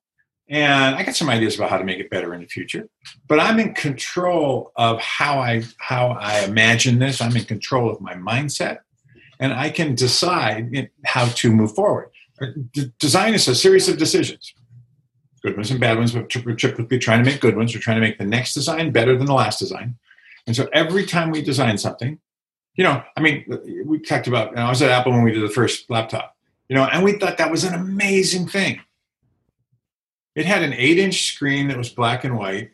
And 0.48 0.96
I 0.96 1.02
got 1.04 1.14
some 1.14 1.30
ideas 1.30 1.56
about 1.56 1.70
how 1.70 1.78
to 1.78 1.84
make 1.84 1.98
it 1.98 2.10
better 2.10 2.34
in 2.34 2.40
the 2.40 2.46
future. 2.46 2.88
But 3.28 3.40
I'm 3.40 3.58
in 3.58 3.74
control 3.74 4.72
of 4.76 5.00
how 5.00 5.38
I 5.38 5.62
how 5.78 6.08
I 6.08 6.40
imagine 6.40 6.98
this. 6.98 7.20
I'm 7.22 7.34
in 7.36 7.44
control 7.44 7.90
of 7.90 8.00
my 8.00 8.14
mindset, 8.14 8.78
and 9.40 9.52
I 9.52 9.70
can 9.70 9.94
decide 9.94 10.90
how 11.06 11.26
to 11.26 11.50
move 11.50 11.74
forward. 11.74 12.10
Uh, 12.40 12.46
d- 12.72 12.92
design 12.98 13.34
is 13.34 13.48
a 13.48 13.54
series 13.54 13.88
of 13.88 13.96
decisions, 13.96 14.52
good 15.42 15.56
ones 15.56 15.70
and 15.70 15.80
bad 15.80 15.96
ones. 15.96 16.12
But 16.12 16.34
we're 16.44 16.56
typically 16.56 16.98
trying 16.98 17.24
to 17.24 17.30
make 17.30 17.40
good 17.40 17.56
ones. 17.56 17.72
We're 17.72 17.80
trying 17.80 18.00
to 18.00 18.06
make 18.06 18.18
the 18.18 18.26
next 18.26 18.52
design 18.52 18.90
better 18.90 19.16
than 19.16 19.26
the 19.26 19.34
last 19.34 19.58
design. 19.58 19.96
And 20.46 20.56
so 20.56 20.68
every 20.74 21.06
time 21.06 21.30
we 21.30 21.40
design 21.40 21.78
something, 21.78 22.18
you 22.74 22.84
know, 22.84 23.02
I 23.16 23.20
mean, 23.20 23.44
we 23.84 23.98
talked 23.98 24.26
about, 24.26 24.54
know, 24.54 24.62
I 24.62 24.70
was 24.70 24.82
at 24.82 24.90
Apple 24.90 25.12
when 25.12 25.22
we 25.22 25.32
did 25.32 25.42
the 25.42 25.52
first 25.52 25.90
laptop, 25.90 26.36
you 26.68 26.76
know, 26.76 26.84
and 26.84 27.04
we 27.04 27.12
thought 27.12 27.38
that 27.38 27.50
was 27.50 27.64
an 27.64 27.74
amazing 27.74 28.48
thing. 28.48 28.80
It 30.34 30.46
had 30.46 30.62
an 30.62 30.72
eight 30.72 30.98
inch 30.98 31.34
screen 31.34 31.68
that 31.68 31.76
was 31.76 31.90
black 31.90 32.24
and 32.24 32.38
white. 32.38 32.70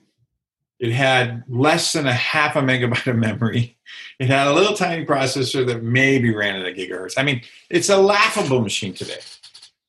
It 0.78 0.92
had 0.92 1.42
less 1.48 1.92
than 1.92 2.06
a 2.06 2.12
half 2.12 2.54
a 2.54 2.60
megabyte 2.60 3.08
of 3.08 3.16
memory. 3.16 3.76
It 4.20 4.28
had 4.28 4.46
a 4.46 4.52
little 4.52 4.76
tiny 4.76 5.04
processor 5.04 5.66
that 5.66 5.82
maybe 5.82 6.32
ran 6.32 6.54
at 6.54 6.66
a 6.66 6.70
gigahertz. 6.70 7.14
I 7.16 7.24
mean, 7.24 7.42
it's 7.68 7.88
a 7.88 7.96
laughable 7.96 8.60
machine 8.60 8.94
today. 8.94 9.18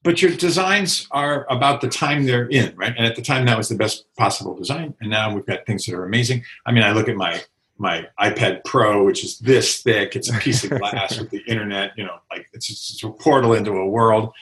But 0.01 0.22
your 0.22 0.32
designs 0.32 1.08
are 1.12 1.46
about 1.50 1.82
the 1.82 1.89
time 1.89 2.25
they're 2.25 2.48
in, 2.48 2.74
right? 2.75 2.96
And 2.98 3.06
at 3.06 3.18
the 3.18 3.22
time, 3.22 3.46
that 3.46 3.58
was 3.58 3.68
the 3.68 3.75
best 3.75 4.06
possible 4.16 4.56
design. 4.56 4.96
And 5.01 5.10
now 5.10 5.34
we've 5.34 5.46
got 5.46 5.66
things 5.66 5.86
that 5.86 5.94
are 5.94 6.06
amazing. 6.06 6.44
I 6.66 6.72
mean, 6.72 6.84
I 6.84 6.94
look 6.94 7.10
at 7.10 7.18
my 7.18 7.42
my 7.79 8.05
iPad 8.19 8.63
Pro, 8.65 9.05
which 9.05 9.24
is 9.24 9.39
this 9.39 9.81
thick. 9.81 10.15
It's 10.15 10.29
a 10.29 10.38
piece 10.38 10.63
of 10.63 10.69
glass 10.79 11.17
with 11.17 11.29
the 11.29 11.41
internet. 11.48 11.91
You 11.98 12.03
know, 12.03 12.19
like 12.29 12.48
it's 12.53 12.67
just 12.67 12.91
it's 12.91 13.03
a 13.03 13.09
portal 13.09 13.53
into 13.53 13.71
a 13.71 13.88
world. 13.88 14.33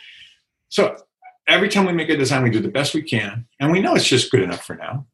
So 0.70 0.98
every 1.48 1.70
time 1.70 1.86
we 1.86 1.94
make 1.94 2.10
a 2.10 2.18
design, 2.18 2.44
we 2.44 2.50
do 2.50 2.60
the 2.60 2.68
best 2.68 2.94
we 2.94 3.04
can, 3.04 3.46
and 3.60 3.72
we 3.72 3.80
know 3.80 3.96
it's 3.96 4.08
just 4.08 4.32
good 4.32 4.42
enough 4.42 4.66
for 4.66 4.76
now. 4.76 5.06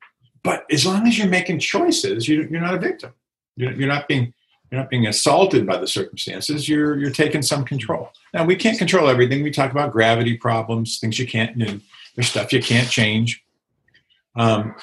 But 0.41 0.65
as 0.71 0.85
long 0.85 1.07
as 1.07 1.17
you're 1.17 1.27
making 1.27 1.59
choices, 1.59 2.27
you, 2.27 2.43
are 2.43 2.61
not 2.61 2.73
a 2.73 2.79
victim. 2.79 3.13
You're, 3.55 3.73
you're 3.73 3.87
not 3.87 4.07
being 4.07 4.33
you're 4.71 4.81
not 4.81 4.89
being 4.89 5.05
assaulted 5.05 5.67
by 5.67 5.77
the 5.77 5.87
circumstances. 5.87 6.67
You're 6.67 6.97
you're 6.97 7.11
taking 7.11 7.41
some 7.41 7.65
control. 7.65 8.09
Now 8.33 8.45
we 8.45 8.55
can't 8.55 8.77
control 8.77 9.09
everything. 9.09 9.43
We 9.43 9.51
talk 9.51 9.71
about 9.71 9.91
gravity 9.91 10.37
problems, 10.37 10.99
things 10.99 11.19
you 11.19 11.27
can't. 11.27 11.57
do. 11.57 11.81
there's 12.15 12.29
stuff 12.29 12.53
you 12.53 12.61
can't 12.61 12.89
change. 12.89 13.43
Um, 14.35 14.75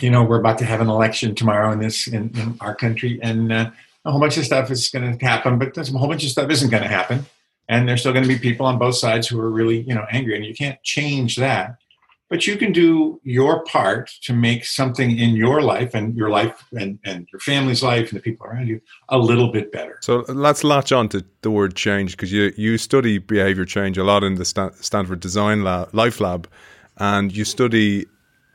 you 0.00 0.10
know, 0.10 0.22
we're 0.22 0.38
about 0.38 0.58
to 0.58 0.64
have 0.64 0.80
an 0.80 0.88
election 0.88 1.34
tomorrow 1.34 1.72
in 1.72 1.80
this 1.80 2.06
in, 2.06 2.30
in 2.36 2.56
our 2.60 2.74
country, 2.74 3.18
and 3.22 3.52
uh, 3.52 3.70
a 4.04 4.10
whole 4.10 4.20
bunch 4.20 4.36
of 4.36 4.44
stuff 4.44 4.70
is 4.70 4.88
going 4.88 5.18
to 5.18 5.24
happen, 5.24 5.58
but 5.58 5.76
a 5.76 5.84
whole 5.92 6.08
bunch 6.08 6.24
of 6.24 6.30
stuff 6.30 6.50
isn't 6.50 6.70
going 6.70 6.82
to 6.82 6.88
happen, 6.88 7.26
and 7.68 7.88
there's 7.88 8.00
still 8.00 8.12
going 8.12 8.24
to 8.24 8.28
be 8.28 8.38
people 8.38 8.66
on 8.66 8.78
both 8.78 8.96
sides 8.96 9.28
who 9.28 9.38
are 9.38 9.50
really 9.50 9.80
you 9.82 9.94
know 9.94 10.06
angry, 10.10 10.36
and 10.36 10.44
you 10.44 10.54
can't 10.54 10.82
change 10.82 11.36
that. 11.36 11.76
But 12.28 12.46
you 12.46 12.56
can 12.56 12.72
do 12.72 13.20
your 13.24 13.62
part 13.64 14.10
to 14.22 14.32
make 14.32 14.64
something 14.64 15.18
in 15.18 15.36
your 15.36 15.60
life 15.60 15.92
and 15.92 16.16
your 16.16 16.30
life 16.30 16.64
and, 16.72 16.98
and 17.04 17.28
your 17.30 17.40
family's 17.40 17.82
life 17.82 18.08
and 18.08 18.18
the 18.18 18.22
people 18.22 18.46
around 18.46 18.68
you 18.68 18.80
a 19.10 19.18
little 19.18 19.52
bit 19.52 19.70
better. 19.70 19.98
So 20.00 20.24
let's 20.28 20.64
latch 20.64 20.92
on 20.92 21.10
to 21.10 21.22
the 21.42 21.50
word 21.50 21.76
change 21.76 22.12
because 22.12 22.32
you, 22.32 22.50
you 22.56 22.78
study 22.78 23.18
behavior 23.18 23.66
change 23.66 23.98
a 23.98 24.04
lot 24.04 24.24
in 24.24 24.36
the 24.36 24.46
Stanford 24.46 25.20
Design 25.20 25.62
Lab, 25.62 25.94
Life 25.94 26.22
Lab, 26.22 26.48
and 26.96 27.36
you 27.36 27.44
study 27.44 28.06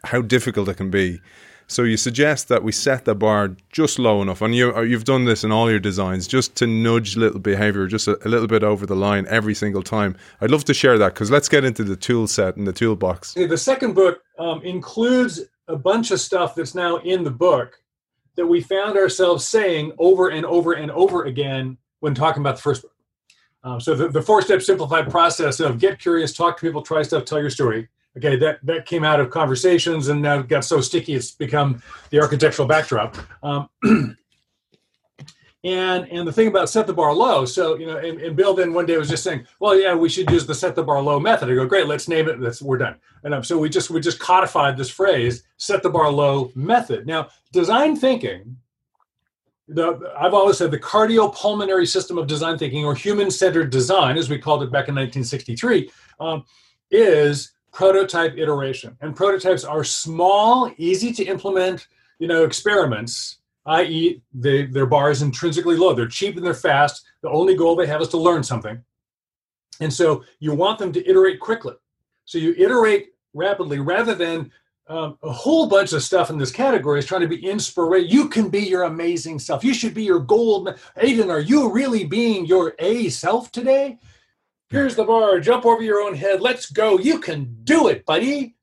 how 0.06 0.22
difficult 0.22 0.70
it 0.70 0.76
can 0.78 0.90
be. 0.90 1.22
So 1.70 1.84
you 1.84 1.98
suggest 1.98 2.48
that 2.48 2.64
we 2.64 2.72
set 2.72 3.04
the 3.04 3.14
bar 3.14 3.58
just 3.74 4.00
low 4.00 4.22
enough, 4.22 4.42
and 4.42 4.56
you 4.56 4.74
uh, 4.74 4.82
you've 4.82 5.04
done 5.04 5.26
this 5.26 5.44
in 5.44 5.52
all 5.52 5.70
your 5.70 5.80
designs, 5.80 6.26
just 6.26 6.56
to 6.56 6.68
nudge 6.68 7.18
little 7.18 7.40
behavior 7.40 7.88
just 7.88 8.08
a, 8.08 8.18
a 8.26 8.30
little 8.30 8.48
bit 8.48 8.64
over 8.64 8.86
the 8.86 8.96
line 8.96 9.26
every 9.28 9.54
single 9.54 9.84
time. 9.84 10.16
I'd 10.40 10.50
love 10.50 10.64
to 10.66 10.74
share 10.74 10.98
that 10.98 11.14
because 11.14 11.30
let's 11.30 11.50
get 11.50 11.66
into 11.66 11.84
the 11.84 11.98
tool 11.98 12.28
set 12.28 12.56
and 12.56 12.66
the 12.66 12.72
toolbox. 12.72 13.34
The 13.34 13.58
second 13.58 13.96
book 13.96 14.22
um, 14.40 14.62
includes 14.62 15.42
a 15.68 15.76
bunch 15.76 16.12
of 16.12 16.22
stuff 16.22 16.56
that's 16.56 16.74
now 16.74 16.98
in 16.98 17.26
the 17.26 17.32
book 17.32 17.82
that 18.38 18.48
we 18.48 18.62
found 18.62 18.98
ourselves 18.98 19.46
saying 19.46 19.92
over 19.98 20.30
and 20.30 20.46
over 20.46 20.72
and 20.72 20.90
over 20.92 21.26
again 21.26 21.78
when 22.00 22.16
talking 22.16 22.42
about 22.42 22.56
the 22.56 22.62
first 22.62 22.84
book. 22.84 22.94
Um, 23.64 23.82
so 23.82 23.94
the, 23.94 24.08
the 24.08 24.22
four-step 24.22 24.62
simplified 24.62 25.10
process 25.10 25.60
of 25.60 25.80
get 25.80 26.00
curious, 26.00 26.32
talk 26.32 26.58
to 26.58 26.62
people, 26.62 26.82
try 26.82 27.02
stuff, 27.02 27.26
tell 27.26 27.42
your 27.42 27.50
story 27.50 27.90
okay 28.18 28.36
that 28.36 28.60
that 28.64 28.86
came 28.86 29.04
out 29.04 29.20
of 29.20 29.30
conversations 29.30 30.08
and 30.08 30.22
now 30.22 30.42
got 30.42 30.66
so 30.66 30.82
sticky 30.82 31.14
it's 31.14 31.32
become 31.32 31.82
the 32.10 32.20
architectural 32.20 32.68
backdrop. 32.68 33.18
Um, 33.44 33.70
and 35.64 36.08
and 36.10 36.28
the 36.28 36.32
thing 36.32 36.48
about 36.48 36.70
set 36.70 36.86
the 36.88 36.94
bar 36.94 37.14
low 37.14 37.44
so 37.44 37.78
you 37.78 37.88
know 37.88 37.98
and, 37.98 38.22
and, 38.22 38.36
bill 38.36 38.54
then 38.54 38.74
one 38.74 38.86
day 38.86 38.96
was 38.96 39.10
just 39.10 39.24
saying 39.24 39.46
well 39.60 39.78
yeah 39.78 39.96
we 39.96 40.08
should 40.08 40.30
use 40.30 40.46
the 40.46 40.54
set 40.54 40.76
the 40.76 40.84
bar 40.84 41.02
low 41.02 41.20
method. 41.20 41.50
I 41.50 41.56
go 41.56 41.66
great 41.66 41.88
let's 41.88 42.08
name 42.08 42.30
it 42.30 42.40
that's 42.40 42.62
we're 42.62 42.78
done. 42.78 42.96
And 43.24 43.34
um, 43.34 43.44
so 43.44 43.58
we 43.58 43.70
just 43.70 43.90
we 43.90 44.00
just 44.00 44.20
codified 44.20 44.78
this 44.78 44.90
phrase 44.90 45.44
set 45.58 45.84
the 45.84 45.90
bar 45.90 46.12
low 46.12 46.52
method. 46.56 47.08
Now 47.08 47.30
design 47.52 47.96
thinking 47.96 48.58
the, 49.68 50.14
I've 50.18 50.34
always 50.34 50.58
said 50.58 50.72
the 50.72 50.80
cardiopulmonary 50.80 51.88
system 51.88 52.18
of 52.18 52.28
design 52.28 52.58
thinking, 52.58 52.86
or 52.86 52.96
human-centered 52.96 53.70
design, 53.70 54.18
as 54.18 54.30
we 54.30 54.40
called 54.40 54.64
it 54.64 54.72
back 54.72 54.88
in 54.88 54.96
1963, 54.96 55.92
um, 56.20 56.46
is 56.90 57.52
prototype 57.72 58.38
iteration. 58.38 58.98
And 59.02 59.16
prototypes 59.16 59.64
are 59.64 59.84
small, 59.84 60.72
easy 60.78 61.12
to 61.14 61.24
implement, 61.24 61.88
you 62.20 62.28
know, 62.28 62.44
experiments, 62.44 63.38
i.e., 63.66 64.22
they, 64.34 64.66
their 64.66 64.86
bar 64.86 65.12
is 65.12 65.22
intrinsically 65.22 65.76
low. 65.76 65.94
They're 65.94 66.08
cheap 66.08 66.38
and 66.38 66.46
they're 66.46 66.54
fast. 66.54 67.04
The 67.22 67.30
only 67.30 67.56
goal 67.56 67.76
they 67.76 67.88
have 67.88 68.02
is 68.02 68.08
to 68.10 68.18
learn 68.18 68.44
something. 68.44 68.82
And 69.80 69.94
so 69.94 70.24
you 70.40 70.54
want 70.54 70.80
them 70.80 70.92
to 70.94 71.08
iterate 71.08 71.40
quickly. 71.40 71.76
So 72.26 72.38
you 72.38 72.56
iterate 72.58 73.14
rapidly 73.34 73.80
rather 73.80 74.16
than 74.16 74.52
um, 74.90 75.18
a 75.22 75.32
whole 75.32 75.68
bunch 75.68 75.92
of 75.94 76.02
stuff 76.02 76.30
in 76.30 76.38
this 76.38 76.52
category 76.52 77.00
is 77.00 77.06
trying 77.06 77.22
to 77.22 77.28
be 77.28 77.46
inspiration. 77.46 78.10
You 78.10 78.30
can 78.30 78.50
be 78.50 78.62
your 78.62 78.84
amazing 78.84 79.40
self. 79.40 79.64
You 79.64 79.74
should 79.74 79.94
be 79.94 80.04
your 80.04 80.20
gold. 80.20 80.80
Aidan, 80.96 81.30
are 81.30 81.42
you 81.42 81.72
really 81.72 82.06
being 82.06 82.46
your 82.46 82.74
A 82.80 83.10
self 83.10 83.52
today? 83.52 84.00
Here's 84.70 84.96
the 84.96 85.06
bar. 85.06 85.40
Jump 85.40 85.66
over 85.66 85.82
your 85.82 86.02
own 86.02 86.14
head. 86.14 86.42
Let's 86.42 86.70
go. 86.70 87.00
You 87.00 87.20
can 87.20 87.56
do 87.64 87.88
it, 87.88 88.06
buddy. 88.06 88.56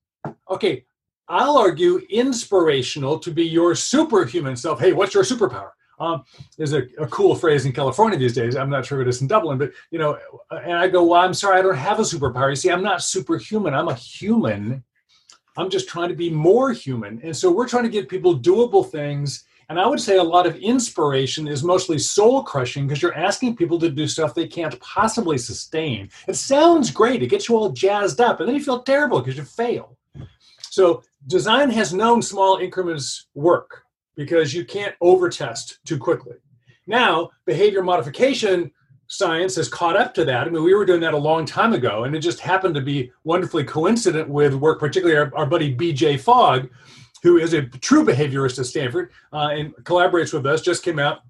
Okay, 0.51 0.85
I'll 1.29 1.57
argue 1.57 2.03
inspirational 2.11 3.19
to 3.21 3.31
be 3.31 3.45
your 3.45 3.75
superhuman 3.75 4.57
self. 4.57 4.81
Hey, 4.81 4.93
what's 4.93 5.15
your 5.15 5.25
superpower? 5.25 5.71
Um, 5.99 6.25
is 6.59 6.73
a, 6.75 6.83
a, 6.99 7.07
cool 7.07 7.37
phrase 7.37 7.67
in 7.67 7.73
California 7.73 8.19
these 8.19 8.35
days. 8.35 8.57
I'm 8.57 8.69
not 8.69 8.85
sure 8.85 9.01
if 9.01 9.07
it 9.07 9.09
is 9.09 9.23
in 9.23 9.29
Dublin, 9.29 9.59
but 9.59 9.71
you 9.93 9.99
know, 10.01 10.19
and 10.51 10.73
I 10.73 10.89
go, 10.89 11.05
well, 11.05 11.21
I'm 11.21 11.33
sorry, 11.33 11.59
I 11.59 11.63
don't 11.63 11.77
have 11.77 12.01
a 12.01 12.03
superpower. 12.03 12.51
You 12.51 12.57
see, 12.57 12.71
I'm 12.71 12.83
not 12.83 13.01
superhuman. 13.01 13.75
I'm 13.75 13.87
a 13.87 13.95
human. 13.95 14.83
I'm 15.57 15.71
just 15.71 15.89
trying 15.89 16.09
to 16.09 16.17
be 16.17 16.31
more 16.31 16.73
human. 16.73 17.21
And 17.23 17.35
so 17.35 17.51
we're 17.51 17.69
trying 17.69 17.85
to 17.85 17.91
give 17.91 18.09
people 18.09 18.39
doable 18.39 18.91
things 18.91 19.45
and 19.69 19.79
I 19.79 19.87
would 19.87 20.01
say 20.01 20.17
a 20.17 20.23
lot 20.23 20.47
of 20.47 20.57
inspiration 20.57 21.49
is 21.49 21.65
mostly 21.65 21.99
soul 21.99 22.43
crushing 22.43 22.87
because 22.87 23.03
you're 23.03 23.17
asking 23.17 23.57
people 23.57 23.79
to 23.81 23.91
do 23.91 24.07
stuff 24.07 24.35
they 24.35 24.47
can't 24.47 24.79
possibly 24.81 25.39
sustain. 25.39 26.11
It 26.29 26.37
sounds 26.37 26.91
great, 26.91 27.23
it 27.23 27.29
gets 27.29 27.49
you 27.49 27.57
all 27.57 27.71
jazzed 27.71 28.21
up, 28.21 28.41
and 28.41 28.49
then 28.49 28.57
you 28.57 28.63
feel 28.63 28.83
terrible 28.83 29.21
because 29.21 29.37
you 29.37 29.45
fail. 29.45 29.97
So, 30.71 31.03
design 31.27 31.71
has 31.71 31.95
known 31.95 32.21
small 32.21 32.59
increments 32.59 33.27
work 33.35 33.85
because 34.17 34.53
you 34.53 34.65
can't 34.65 34.95
overtest 35.01 35.79
too 35.85 35.99
quickly. 35.99 36.37
Now, 36.87 37.31
behavior 37.47 37.83
modification 37.83 38.71
science 39.07 39.57
has 39.57 39.69
caught 39.69 39.97
up 39.97 40.15
to 40.15 40.25
that. 40.25 40.47
I 40.47 40.51
mean, 40.51 40.65
we 40.65 40.75
were 40.75 40.85
doing 40.85 41.01
that 41.01 41.15
a 41.15 41.19
long 41.19 41.47
time 41.47 41.73
ago, 41.73 42.05
and 42.05 42.15
it 42.15 42.21
just 42.21 42.41
happened 42.41 42.75
to 42.75 42.81
be 42.81 43.13
wonderfully 43.25 43.65
coincident 43.65 44.29
with 44.29 44.55
work, 44.55 44.81
particularly 44.81 45.19
our, 45.19 45.31
our 45.37 45.47
buddy 45.47 45.75
BJ 45.75 46.19
Fogg, 46.19 46.69
who 47.25 47.39
is 47.39 47.55
a 47.55 47.63
true 47.63 48.05
behaviorist 48.05 48.59
at 48.61 48.67
Stanford 48.67 49.11
uh, 49.33 49.49
and 49.53 49.75
collaborates 49.77 50.33
with 50.33 50.47
us, 50.47 50.61
just 50.61 50.85
came 50.85 51.01
out. 51.01 51.23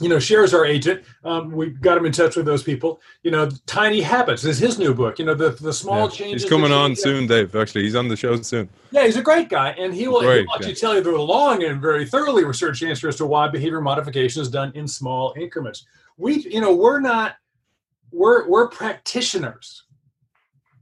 You 0.00 0.08
know, 0.08 0.20
shares 0.20 0.54
our 0.54 0.64
agent. 0.64 1.04
Um, 1.24 1.50
we 1.50 1.70
got 1.70 1.98
him 1.98 2.06
in 2.06 2.12
touch 2.12 2.36
with 2.36 2.46
those 2.46 2.62
people. 2.62 3.02
You 3.22 3.32
know, 3.32 3.50
Tiny 3.66 4.00
Habits 4.00 4.44
is 4.44 4.56
his 4.56 4.78
new 4.78 4.94
book. 4.94 5.18
You 5.18 5.26
know, 5.26 5.34
the 5.34 5.50
the 5.50 5.74
small 5.74 6.04
yeah. 6.04 6.14
changes. 6.14 6.42
He's 6.44 6.50
coming 6.50 6.72
on 6.72 6.96
soon, 6.96 7.26
Dave. 7.26 7.54
Actually, 7.54 7.82
he's 7.82 7.96
on 7.96 8.08
the 8.08 8.16
show 8.16 8.40
soon. 8.40 8.70
Yeah, 8.92 9.04
he's 9.04 9.16
a 9.16 9.22
great 9.22 9.50
guy, 9.50 9.70
and 9.72 9.92
he 9.92 10.08
will, 10.08 10.20
great, 10.20 10.46
he'll 10.46 10.54
actually 10.54 10.68
yeah. 10.68 10.74
tell 10.76 10.94
you 10.94 11.02
the 11.02 11.10
long 11.10 11.64
and 11.64 11.82
very 11.82 12.06
thoroughly 12.06 12.44
researched 12.44 12.82
answer 12.82 13.08
as 13.08 13.16
to 13.16 13.26
why 13.26 13.48
behavior 13.48 13.82
modification 13.82 14.40
is 14.40 14.48
done 14.48 14.72
in 14.74 14.88
small 14.88 15.34
increments. 15.36 15.84
We, 16.16 16.38
you 16.48 16.62
know, 16.62 16.74
we're 16.74 17.00
not 17.00 17.34
we're 18.12 18.48
we're 18.48 18.68
practitioners. 18.68 19.84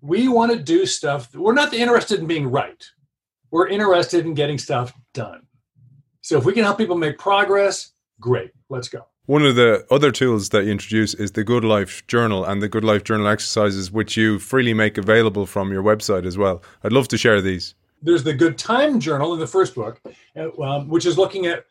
We 0.01 0.29
want 0.29 0.53
to 0.53 0.59
do 0.59 0.87
stuff. 0.87 1.35
We're 1.35 1.55
not 1.55 1.73
interested 1.73 2.21
in 2.21 2.27
being 2.27 2.49
right 2.49 2.85
we're 3.51 3.69
interested 3.69 4.27
in 4.27 4.35
getting 4.35 4.59
stuff 4.59 4.93
done. 5.15 5.43
So 6.21 6.37
if 6.37 6.45
we 6.45 6.53
can 6.53 6.65
help 6.65 6.79
people 6.79 6.97
make 6.97 7.19
progress, 7.19 7.93
great. 8.21 8.51
Let's 8.69 8.89
go. 8.89 9.07
One 9.27 9.45
of 9.45 9.57
the 9.57 9.87
other 9.91 10.11
tools 10.11 10.49
that 10.51 10.65
you 10.65 10.73
introduce 10.73 11.13
is 11.15 11.33
the 11.33 11.45
Good 11.45 11.65
Life 11.65 12.07
Journal 12.07 12.45
and 12.45 12.63
the 12.63 12.69
Good 12.69 12.85
Life 12.85 13.05
Journal 13.05 13.29
exercises, 13.29 13.93
which 13.93 14.17
you 14.17 14.39
freely 14.39 14.73
make 14.73 14.97
available 14.97 15.45
from 15.45 15.71
your 15.71 15.83
website 15.83 16.25
as 16.25 16.39
well. 16.39 16.63
I'd 16.83 16.93
love 16.93 17.09
to 17.09 17.19
share 17.19 17.43
these. 17.43 17.75
There's 18.01 18.23
the 18.23 18.33
Good 18.33 18.57
Time 18.57 19.01
Journal 19.01 19.35
in 19.35 19.41
the 19.41 19.47
first 19.47 19.75
book, 19.75 20.01
uh, 20.37 20.63
um, 20.63 20.89
which 20.89 21.05
is 21.05 21.19
looking 21.19 21.47
at 21.47 21.67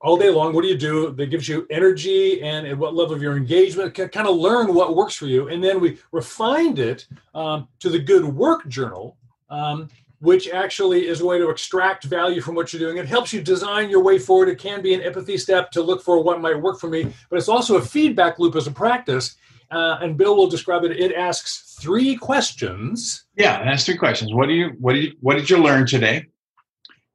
all 0.00 0.16
day 0.16 0.30
long 0.30 0.52
what 0.54 0.62
do 0.62 0.68
you 0.68 0.78
do 0.78 1.10
that 1.10 1.26
gives 1.26 1.48
you 1.48 1.66
energy 1.70 2.40
and 2.42 2.66
at 2.66 2.78
what 2.78 2.94
level 2.94 3.14
of 3.14 3.20
your 3.20 3.36
engagement 3.36 3.94
can 3.94 4.08
kind 4.08 4.28
of 4.28 4.36
learn 4.36 4.72
what 4.72 4.94
works 4.94 5.14
for 5.14 5.26
you 5.26 5.48
and 5.48 5.62
then 5.62 5.80
we 5.80 5.98
refined 6.12 6.78
it 6.78 7.06
um, 7.34 7.66
to 7.80 7.88
the 7.88 7.98
good 7.98 8.24
work 8.24 8.66
journal 8.68 9.16
um, 9.50 9.88
which 10.20 10.48
actually 10.48 11.06
is 11.06 11.20
a 11.20 11.26
way 11.26 11.38
to 11.38 11.48
extract 11.48 12.04
value 12.04 12.40
from 12.40 12.54
what 12.54 12.72
you're 12.72 12.80
doing. 12.80 12.96
It 12.96 13.06
helps 13.06 13.32
you 13.32 13.40
design 13.40 13.88
your 13.88 14.02
way 14.02 14.18
forward. 14.18 14.48
It 14.48 14.58
can 14.58 14.82
be 14.82 14.94
an 14.94 15.02
empathy 15.02 15.38
step 15.38 15.70
to 15.72 15.82
look 15.82 16.02
for 16.02 16.22
what 16.22 16.40
might 16.40 16.60
work 16.60 16.80
for 16.80 16.88
me, 16.88 17.12
but 17.30 17.38
it's 17.38 17.48
also 17.48 17.76
a 17.76 17.82
feedback 17.82 18.38
loop 18.38 18.56
as 18.56 18.66
a 18.66 18.72
practice. 18.72 19.36
Uh, 19.70 19.98
and 20.00 20.16
Bill 20.16 20.34
will 20.34 20.48
describe 20.48 20.84
it. 20.84 20.92
It 20.92 21.14
asks 21.14 21.76
three 21.80 22.16
questions. 22.16 23.26
Yeah, 23.36 23.60
it 23.60 23.66
asks 23.66 23.84
three 23.84 23.98
questions. 23.98 24.32
What 24.32 24.46
do 24.46 24.54
you 24.54 24.70
what 24.78 24.94
did 24.94 25.04
you 25.04 25.12
what 25.20 25.34
did 25.34 25.50
you 25.50 25.58
learn 25.58 25.86
today? 25.86 26.26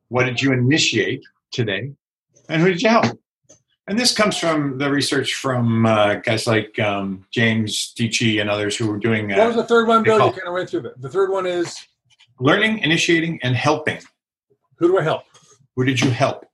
What 0.09 0.25
did 0.25 0.39
you 0.41 0.53
initiate 0.53 1.23
today? 1.51 1.91
And 2.49 2.61
who 2.61 2.67
did 2.67 2.81
you 2.81 2.89
help? 2.89 3.19
And 3.87 3.99
this 3.99 4.15
comes 4.15 4.37
from 4.37 4.77
the 4.77 4.89
research 4.89 5.33
from 5.33 5.85
uh, 5.85 6.15
guys 6.15 6.47
like 6.47 6.77
um, 6.79 7.25
James 7.31 7.93
Dietschi 7.97 8.39
and 8.39 8.49
others 8.49 8.77
who 8.77 8.87
were 8.87 8.97
doing. 8.99 9.33
Uh, 9.33 9.37
what 9.37 9.47
was 9.47 9.55
the 9.57 9.63
third 9.63 9.87
one, 9.87 10.03
Bill? 10.03 10.19
Call, 10.19 10.27
you 10.27 10.33
kind 10.33 10.47
of 10.47 10.53
went 10.53 10.69
through 10.69 10.81
that. 10.81 11.01
The 11.01 11.09
third 11.09 11.31
one 11.31 11.45
is 11.45 11.75
learning, 12.39 12.79
initiating, 12.79 13.39
and 13.43 13.55
helping. 13.55 13.99
Who 14.77 14.87
do 14.87 14.97
I 14.97 15.03
help? 15.03 15.23
Who 15.75 15.85
did 15.85 16.01
you 16.01 16.11
help? 16.11 16.45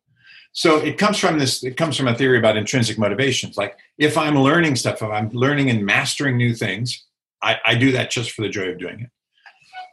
So 0.51 0.77
it 0.77 0.97
comes 0.97 1.17
from 1.17 1.39
this, 1.39 1.63
it 1.63 1.77
comes 1.77 1.95
from 1.95 2.07
a 2.07 2.15
theory 2.15 2.37
about 2.37 2.57
intrinsic 2.57 2.97
motivations. 2.97 3.57
Like 3.57 3.77
if 3.97 4.17
I'm 4.17 4.37
learning 4.37 4.75
stuff, 4.75 5.01
if 5.01 5.09
I'm 5.09 5.29
learning 5.29 5.69
and 5.69 5.85
mastering 5.85 6.37
new 6.37 6.55
things, 6.55 7.05
I, 7.41 7.57
I 7.65 7.75
do 7.75 7.91
that 7.93 8.11
just 8.11 8.31
for 8.31 8.41
the 8.41 8.49
joy 8.49 8.69
of 8.69 8.79
doing 8.79 9.01
it. 9.01 9.09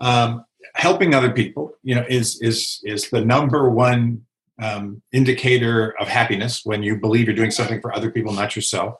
Um, 0.04 0.44
helping 0.74 1.14
other 1.14 1.32
people, 1.32 1.74
you 1.82 1.94
know, 1.94 2.04
is 2.08 2.40
is 2.42 2.80
is 2.84 3.10
the 3.10 3.24
number 3.24 3.70
one 3.70 4.26
um, 4.60 5.02
indicator 5.12 5.94
of 6.00 6.08
happiness 6.08 6.62
when 6.64 6.82
you 6.82 6.98
believe 6.98 7.26
you're 7.26 7.36
doing 7.36 7.50
something 7.50 7.80
for 7.80 7.94
other 7.94 8.10
people, 8.10 8.32
not 8.32 8.56
yourself. 8.56 8.94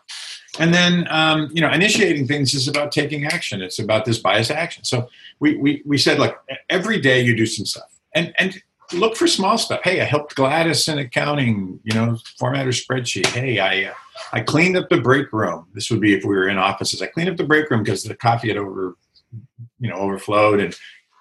And 0.58 0.72
then, 0.72 1.06
um, 1.10 1.50
you 1.52 1.60
know, 1.60 1.70
initiating 1.70 2.26
things 2.26 2.54
is 2.54 2.68
about 2.68 2.92
taking 2.92 3.26
action. 3.26 3.62
It's 3.62 3.78
about 3.78 4.04
this 4.04 4.18
bias 4.18 4.50
action. 4.50 4.84
So 4.84 5.08
we, 5.38 5.56
we, 5.56 5.82
we 5.84 5.98
said, 5.98 6.18
like, 6.18 6.36
every 6.70 7.00
day 7.00 7.20
you 7.20 7.36
do 7.36 7.46
some 7.46 7.66
stuff. 7.66 7.90
And, 8.14 8.32
and 8.38 8.62
look 8.92 9.16
for 9.16 9.26
small 9.26 9.58
stuff. 9.58 9.80
Hey, 9.82 10.00
I 10.00 10.04
helped 10.04 10.34
Gladys 10.34 10.88
in 10.88 10.98
accounting, 10.98 11.80
you 11.84 11.94
know, 11.94 12.18
format 12.38 12.66
her 12.66 12.72
spreadsheet. 12.72 13.26
Hey, 13.26 13.58
I 13.58 13.90
uh, 13.90 13.94
I 14.32 14.40
cleaned 14.40 14.76
up 14.76 14.88
the 14.88 15.00
break 15.00 15.32
room. 15.32 15.66
This 15.74 15.90
would 15.90 16.00
be 16.00 16.14
if 16.14 16.24
we 16.24 16.34
were 16.34 16.48
in 16.48 16.58
offices. 16.58 17.02
I 17.02 17.06
cleaned 17.06 17.30
up 17.30 17.36
the 17.36 17.44
break 17.44 17.70
room 17.70 17.82
because 17.82 18.02
the 18.04 18.14
coffee 18.14 18.48
had 18.48 18.56
over, 18.56 18.96
you 19.78 19.90
know, 19.90 19.96
overflowed 19.96 20.60
and 20.60 20.76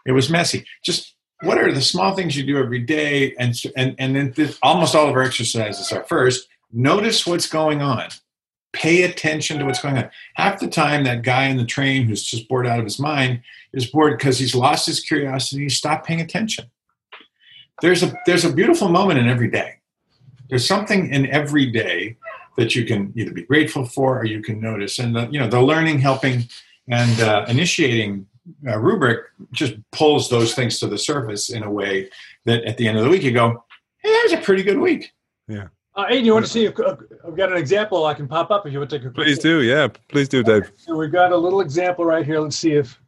it 0.05 0.11
was 0.11 0.29
messy. 0.29 0.65
Just 0.83 1.15
what 1.41 1.57
are 1.57 1.71
the 1.71 1.81
small 1.81 2.15
things 2.15 2.37
you 2.37 2.45
do 2.45 2.57
every 2.57 2.79
day? 2.79 3.35
And 3.37 3.55
and 3.75 3.95
and 3.99 4.15
then 4.15 4.31
this, 4.35 4.57
almost 4.63 4.95
all 4.95 5.09
of 5.09 5.15
our 5.15 5.23
exercises 5.23 5.91
are 5.91 6.03
first 6.03 6.47
notice 6.71 7.25
what's 7.25 7.47
going 7.47 7.81
on. 7.81 8.09
Pay 8.75 9.03
attention 9.03 9.57
to 9.57 9.65
what's 9.65 9.81
going 9.81 9.97
on. 9.97 10.09
Half 10.33 10.59
the 10.59 10.67
time, 10.67 11.05
that 11.05 11.21
guy 11.21 11.45
in 11.45 11.55
the 11.55 11.65
train 11.65 12.03
who's 12.03 12.23
just 12.23 12.49
bored 12.49 12.67
out 12.67 12.77
of 12.77 12.83
his 12.83 12.99
mind 12.99 13.39
is 13.71 13.85
bored 13.85 14.17
because 14.17 14.37
he's 14.37 14.53
lost 14.53 14.85
his 14.85 14.99
curiosity. 14.99 15.63
He 15.63 15.69
stopped 15.69 16.05
paying 16.05 16.19
attention. 16.19 16.65
There's 17.81 18.03
a 18.03 18.13
there's 18.25 18.43
a 18.43 18.51
beautiful 18.51 18.89
moment 18.89 19.19
in 19.19 19.29
every 19.29 19.49
day. 19.49 19.75
There's 20.49 20.67
something 20.67 21.13
in 21.13 21.25
every 21.27 21.71
day 21.71 22.17
that 22.57 22.75
you 22.75 22.83
can 22.83 23.13
either 23.15 23.31
be 23.31 23.43
grateful 23.43 23.85
for 23.85 24.19
or 24.19 24.25
you 24.25 24.41
can 24.41 24.59
notice. 24.59 24.99
And 24.99 25.15
the, 25.15 25.29
you 25.29 25.39
know 25.39 25.47
the 25.47 25.61
learning, 25.61 25.99
helping, 25.99 26.49
and 26.89 27.21
uh, 27.21 27.45
initiating 27.47 28.27
uh, 28.67 28.77
rubric 28.77 29.21
just 29.53 29.75
pulls 29.93 30.29
those 30.29 30.53
things 30.53 30.79
to 30.79 30.87
the 30.87 30.97
surface 30.97 31.49
in 31.49 31.63
a 31.63 31.71
way 31.71 32.09
that 32.43 32.65
at 32.65 32.75
the 32.75 32.89
end 32.89 32.97
of 32.97 33.05
the 33.05 33.09
week 33.09 33.23
you 33.23 33.31
go, 33.31 33.63
"Hey, 33.99 34.09
that 34.09 34.21
was 34.23 34.33
a 34.33 34.43
pretty 34.43 34.63
good 34.63 34.79
week." 34.79 35.13
Yeah. 35.47 35.67
Uh, 35.95 36.05
Aidan, 36.09 36.25
you 36.25 36.33
want 36.33 36.45
to 36.45 36.51
see? 36.51 36.65
If, 36.65 36.77
uh, 36.77 36.97
I've 37.25 37.37
got 37.37 37.51
an 37.51 37.57
example 37.57 38.05
I 38.05 38.13
can 38.13 38.27
pop 38.27 38.51
up 38.51 38.65
if 38.65 38.73
you 38.73 38.79
want 38.79 38.89
to 38.89 38.99
take 38.99 39.07
a 39.07 39.11
quick. 39.11 39.25
Please 39.25 39.39
do. 39.39 39.61
Yeah. 39.61 39.87
Please 40.09 40.27
do, 40.27 40.43
Dave. 40.43 40.71
So 40.75 40.95
we've 40.95 41.11
got 41.11 41.31
a 41.31 41.37
little 41.37 41.61
example 41.61 42.03
right 42.03 42.25
here. 42.25 42.39
Let's 42.39 42.57
see 42.57 42.73
if 42.73 42.99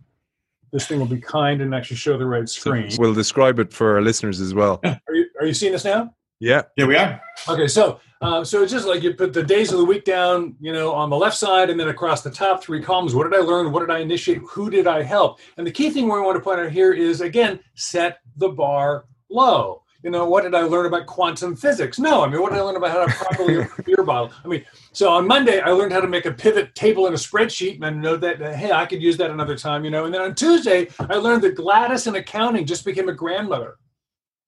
this 0.72 0.88
thing 0.88 1.00
will 1.00 1.06
be 1.06 1.20
kind 1.20 1.62
and 1.62 1.76
actually 1.76 1.98
show 1.98 2.18
the 2.18 2.26
right 2.26 2.48
screen. 2.48 2.90
We'll 2.98 3.14
describe 3.14 3.60
it 3.60 3.74
for 3.74 3.96
our 3.96 4.02
listeners 4.02 4.40
as 4.40 4.54
well. 4.54 4.80
Are 4.86 5.00
you 5.14 5.26
are 5.40 5.46
you 5.46 5.54
seeing 5.54 5.72
this 5.72 5.86
now? 5.86 6.14
Yeah. 6.40 6.64
Yeah, 6.78 6.86
we 6.86 6.96
are. 6.96 7.22
Okay, 7.48 7.68
so 7.68 8.00
uh, 8.22 8.44
so 8.44 8.64
it's 8.64 8.72
just 8.72 8.88
like 8.88 9.04
you 9.04 9.14
put 9.14 9.34
the 9.34 9.44
days 9.44 9.72
of 9.72 9.80
the 9.80 9.86
week 9.86 10.04
down, 10.04 10.56
you 10.60 10.74
know, 10.74 10.92
on 10.92 11.10
the 11.10 11.16
left 11.16 11.38
side, 11.38 11.70
and 11.70 11.80
then 11.80 11.90
across 11.90 12.22
the 12.22 12.32
top 12.32 12.64
three 12.64 12.82
columns. 12.82 13.14
What 13.14 13.30
did 13.30 13.40
I 13.40 13.44
learn? 13.44 13.72
What 13.72 13.82
did 13.82 13.92
I 13.92 14.00
initiate? 14.00 14.40
Who 14.50 14.70
did 14.70 14.88
I 14.88 15.04
help? 15.04 15.40
And 15.58 15.66
the 15.66 15.72
key 15.72 15.90
thing 15.90 16.06
we 16.06 16.20
want 16.20 16.36
to 16.38 16.42
point 16.42 16.60
out 16.60 16.72
here 16.72 16.94
is 16.94 17.22
again, 17.22 17.60
set 17.76 18.20
the 18.38 18.50
bar 18.50 19.06
low. 19.30 19.84
You 20.08 20.12
know, 20.12 20.26
what 20.26 20.44
did 20.44 20.56
I 20.56 20.62
learn 20.62 20.86
about 20.86 21.06
quantum 21.06 21.54
physics? 21.54 22.00
No, 22.00 22.24
I 22.24 22.30
mean, 22.30 22.42
what 22.42 22.54
did 22.54 22.60
I 22.60 22.62
learn 22.62 22.78
about 22.78 22.92
how 22.92 23.06
to 23.06 23.14
properly 23.14 23.58
open 23.58 23.72
a 23.78 23.84
beer 23.84 24.04
bottle? 24.06 24.32
I 24.42 24.48
mean, 24.48 24.64
so 24.94 25.10
on 25.10 25.28
Monday 25.28 25.60
I 25.60 25.72
learned 25.72 25.92
how 25.92 26.00
to 26.00 26.08
make 26.08 26.26
a 26.26 26.32
pivot 26.32 26.74
table 26.76 27.08
in 27.08 27.14
a 27.14 27.18
spreadsheet, 27.18 27.76
and 27.76 27.86
I 27.86 27.90
know 27.90 28.16
that 28.16 28.42
uh, 28.42 28.54
hey, 28.54 28.72
I 28.72 28.86
could 28.86 29.02
use 29.02 29.18
that 29.18 29.32
another 29.32 29.58
time. 29.58 29.84
You 29.84 29.92
know, 29.92 30.06
and 30.06 30.14
then 30.14 30.22
on 30.22 30.34
Tuesday 30.34 30.88
I 30.98 31.16
learned 31.16 31.42
that 31.42 31.56
Gladys 31.56 32.08
in 32.08 32.16
accounting 32.16 32.66
just 32.66 32.86
became 32.86 33.10
a 33.10 33.14
grandmother. 33.14 33.80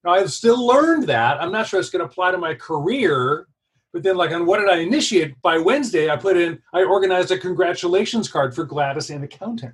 Now, 0.06 0.12
I've 0.12 0.32
still 0.32 0.66
learned 0.66 1.08
that. 1.08 1.44
I'm 1.44 1.52
not 1.52 1.68
sure 1.68 1.78
it's 1.78 1.90
going 1.90 2.00
to 2.00 2.10
apply 2.10 2.32
to 2.32 2.38
my 2.38 2.54
career, 2.54 3.46
but 3.92 4.02
then, 4.02 4.16
like, 4.16 4.32
on 4.32 4.46
what 4.46 4.60
did 4.62 4.70
I 4.70 4.78
initiate? 4.78 5.42
By 5.42 5.58
Wednesday, 5.58 6.10
I 6.10 6.16
put 6.16 6.38
in, 6.38 6.62
I 6.74 6.86
organized 6.86 7.32
a 7.32 7.38
congratulations 7.38 8.30
card 8.30 8.56
for 8.56 8.64
Gladys 8.64 9.10
in 9.10 9.24
accounting. 9.24 9.74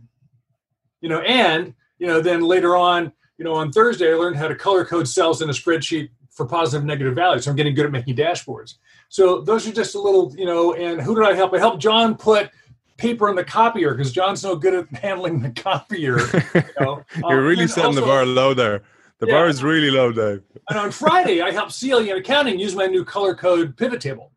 You 1.02 1.10
know, 1.10 1.20
and, 1.20 1.76
you 2.00 2.08
know, 2.08 2.22
then 2.22 2.42
later 2.42 2.76
on, 2.76 3.12
you 3.38 3.46
know, 3.46 3.54
on 3.54 3.72
Thursday, 3.72 4.12
I 4.12 4.16
learned 4.16 4.38
how 4.38 4.48
to 4.48 4.56
color 4.56 4.86
code 4.86 5.08
cells 5.08 5.42
in 5.42 5.50
a 5.50 5.54
spreadsheet 5.54 6.10
for 6.32 6.46
positive 6.46 6.86
negative 6.86 7.16
values. 7.16 7.46
So 7.46 7.52
I'm 7.52 7.58
getting 7.58 7.76
good 7.76 7.86
at 7.86 7.92
making 7.92 8.16
dashboards. 8.16 8.76
So 9.10 9.42
those 9.42 9.68
are 9.68 9.72
just 9.72 9.96
a 9.96 10.00
little, 10.00 10.34
you 10.38 10.46
know, 10.46 10.74
and 10.74 11.02
who 11.02 11.16
did 11.16 11.24
I 11.26 11.34
help? 11.34 11.54
I 11.54 11.60
helped 11.60 11.82
John 11.82 12.16
put 12.16 12.50
paper 12.98 13.30
in 13.30 13.36
the 13.36 13.44
copier 13.44 13.94
because 13.94 14.12
John's 14.12 14.44
no 14.44 14.56
good 14.56 14.74
at 14.74 14.88
handling 15.02 15.42
the 15.42 15.52
copier. 15.52 16.18
You 16.20 16.62
know? 16.80 17.04
You're 17.18 17.40
Um, 17.40 17.46
really 17.46 17.62
and 17.64 17.72
setting 17.72 17.96
the 17.96 18.02
bar 18.02 18.26
low 18.26 18.54
there. 18.54 18.84
The 19.20 19.28
Yeah. 19.28 19.34
bar 19.34 19.48
is 19.48 19.64
really 19.64 19.92
low, 19.92 20.12
Dave. 20.12 20.44
and 20.70 20.78
on 20.80 20.92
Friday, 20.92 21.42
I 21.42 21.52
helped 21.52 21.72
Celia 21.72 22.14
in 22.16 22.20
accounting 22.22 22.60
use 22.60 22.76
my 22.76 22.86
new 22.86 23.06
color 23.06 23.34
code 23.36 23.78
pivot 23.78 24.02
table. 24.02 24.32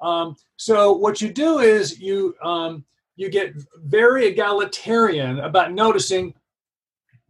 Um, 0.00 0.34
so 0.56 0.92
what 0.92 1.20
you 1.20 1.32
do 1.32 1.60
is 1.60 2.00
you 2.00 2.34
um, 2.42 2.84
you 3.14 3.28
get 3.28 3.52
very 3.84 4.26
egalitarian 4.26 5.38
about 5.40 5.72
noticing 5.72 6.34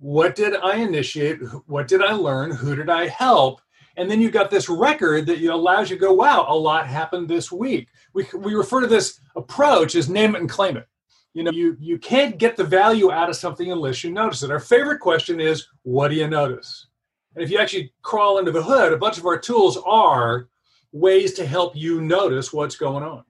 what 0.03 0.35
did 0.35 0.57
I 0.57 0.79
initiate, 0.79 1.39
what 1.67 1.87
did 1.87 2.03
I 2.03 2.13
learn, 2.13 2.51
who 2.51 2.75
did 2.75 2.91
I 2.91 3.07
help, 3.07 3.61
and 3.97 4.11
then 4.11 4.21
you've 4.21 4.33
got 4.33 4.51
this 4.51 4.69
record 4.69 5.27
that 5.27 5.41
allows 5.41 5.91
you 5.91 5.97
to 5.97 6.01
go, 6.01 6.13
wow, 6.13 6.45
a 6.49 6.57
lot 6.57 6.89
happened 6.89 7.29
this 7.29 7.53
week. 7.53 7.89
We 8.13 8.27
we 8.35 8.55
refer 8.55 8.81
to 8.81 8.89
this 8.89 9.21
approach 9.37 9.95
as 9.95 10.09
name 10.09 10.35
it 10.35 10.41
and 10.41 10.51
claim 10.51 10.77
it. 10.77 10.89
You 11.35 11.45
know, 11.45 11.53
you 11.53 11.77
you 11.79 11.99
can't 11.99 12.37
get 12.37 12.57
the 12.57 12.65
value 12.65 13.13
out 13.13 13.31
of 13.31 13.37
something 13.37 13.71
unless 13.71 14.03
you 14.03 14.11
notice 14.11 14.43
it. 14.43 14.51
Our 14.51 14.59
favorite 14.59 14.99
question 14.99 15.41
is, 15.41 15.69
what 15.83 16.09
do 16.09 16.17
you 16.17 16.27
notice? 16.27 16.89
And 17.37 17.45
if 17.45 17.51
you 17.51 17.59
actually 17.59 17.93
crawl 18.03 18.39
into 18.39 18.51
the 18.51 18.63
hood, 18.63 18.93
a 18.93 18.99
bunch 18.99 19.19
of 19.19 19.27
our 19.27 19.39
tools 19.39 19.79
are 19.87 20.49
ways 20.91 21.33
to 21.35 21.47
help 21.47 21.77
you 21.77 22.01
notice 22.01 22.53
what's 22.53 22.77
going 22.77 23.05
on. 23.05 23.25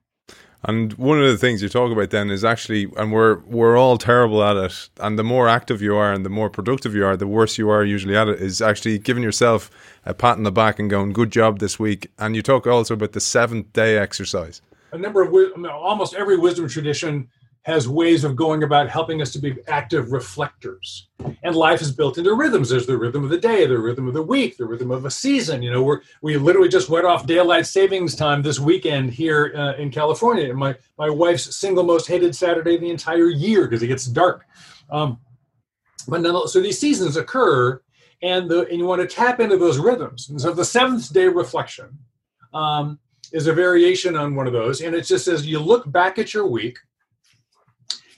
And 0.64 0.92
one 0.94 1.20
of 1.20 1.28
the 1.28 1.38
things 1.38 1.60
you 1.60 1.68
talk 1.68 1.90
about 1.90 2.10
then 2.10 2.30
is 2.30 2.44
actually, 2.44 2.86
and 2.96 3.10
we're 3.10 3.40
we're 3.40 3.76
all 3.76 3.98
terrible 3.98 4.44
at 4.44 4.56
it. 4.56 4.88
And 5.00 5.18
the 5.18 5.24
more 5.24 5.48
active 5.48 5.82
you 5.82 5.96
are, 5.96 6.12
and 6.12 6.24
the 6.24 6.30
more 6.30 6.48
productive 6.48 6.94
you 6.94 7.04
are, 7.04 7.16
the 7.16 7.26
worse 7.26 7.58
you 7.58 7.68
are 7.68 7.84
usually 7.84 8.16
at 8.16 8.28
it. 8.28 8.40
Is 8.40 8.62
actually 8.62 8.98
giving 8.98 9.24
yourself 9.24 9.70
a 10.06 10.14
pat 10.14 10.36
on 10.36 10.44
the 10.44 10.52
back 10.52 10.78
and 10.78 10.88
going, 10.88 11.12
"Good 11.12 11.32
job 11.32 11.58
this 11.58 11.80
week." 11.80 12.10
And 12.18 12.36
you 12.36 12.42
talk 12.42 12.66
also 12.66 12.94
about 12.94 13.12
the 13.12 13.20
seventh 13.20 13.72
day 13.72 13.98
exercise. 13.98 14.62
A 14.92 14.98
number 14.98 15.22
of 15.22 15.34
almost 15.66 16.14
every 16.14 16.36
wisdom 16.36 16.68
tradition 16.68 17.28
has 17.62 17.88
ways 17.88 18.24
of 18.24 18.34
going 18.34 18.64
about 18.64 18.88
helping 18.88 19.22
us 19.22 19.32
to 19.32 19.38
be 19.38 19.56
active 19.68 20.10
reflectors. 20.10 21.08
And 21.44 21.54
life 21.54 21.80
is 21.80 21.92
built 21.92 22.18
into 22.18 22.34
rhythms. 22.34 22.68
There's 22.68 22.86
the 22.86 22.98
rhythm 22.98 23.22
of 23.22 23.30
the 23.30 23.38
day, 23.38 23.66
the 23.66 23.78
rhythm 23.78 24.08
of 24.08 24.14
the 24.14 24.22
week, 24.22 24.56
the 24.56 24.64
rhythm 24.64 24.90
of 24.90 25.04
a 25.04 25.10
season. 25.10 25.62
You 25.62 25.70
know, 25.70 25.82
we're, 25.82 26.00
we 26.22 26.36
literally 26.36 26.68
just 26.68 26.88
went 26.88 27.06
off 27.06 27.26
daylight 27.26 27.66
savings 27.66 28.16
time 28.16 28.42
this 28.42 28.58
weekend 28.58 29.12
here 29.12 29.52
uh, 29.56 29.74
in 29.74 29.90
California. 29.90 30.50
And 30.50 30.58
my, 30.58 30.74
my 30.98 31.08
wife's 31.08 31.54
single 31.54 31.84
most 31.84 32.08
hated 32.08 32.34
Saturday 32.34 32.78
the 32.78 32.90
entire 32.90 33.28
year 33.28 33.62
because 33.68 33.82
it 33.82 33.88
gets 33.88 34.06
dark. 34.06 34.44
Um, 34.90 35.18
but 36.08 36.20
nonetheless, 36.20 36.52
so 36.52 36.60
these 36.60 36.78
seasons 36.78 37.16
occur, 37.16 37.80
and 38.22 38.50
the 38.50 38.66
and 38.68 38.78
you 38.78 38.86
want 38.86 39.00
to 39.00 39.06
tap 39.06 39.40
into 39.40 39.56
those 39.56 39.78
rhythms. 39.78 40.28
And 40.28 40.40
so 40.40 40.52
the 40.52 40.64
seventh 40.64 41.12
day 41.12 41.28
reflection 41.28 41.98
um, 42.52 42.98
is 43.32 43.46
a 43.46 43.52
variation 43.52 44.16
on 44.16 44.34
one 44.34 44.46
of 44.46 44.52
those, 44.52 44.80
and 44.80 44.94
it 44.94 45.02
just 45.02 45.24
says 45.24 45.46
you 45.46 45.58
look 45.58 45.90
back 45.90 46.18
at 46.18 46.34
your 46.34 46.46
week, 46.46 46.78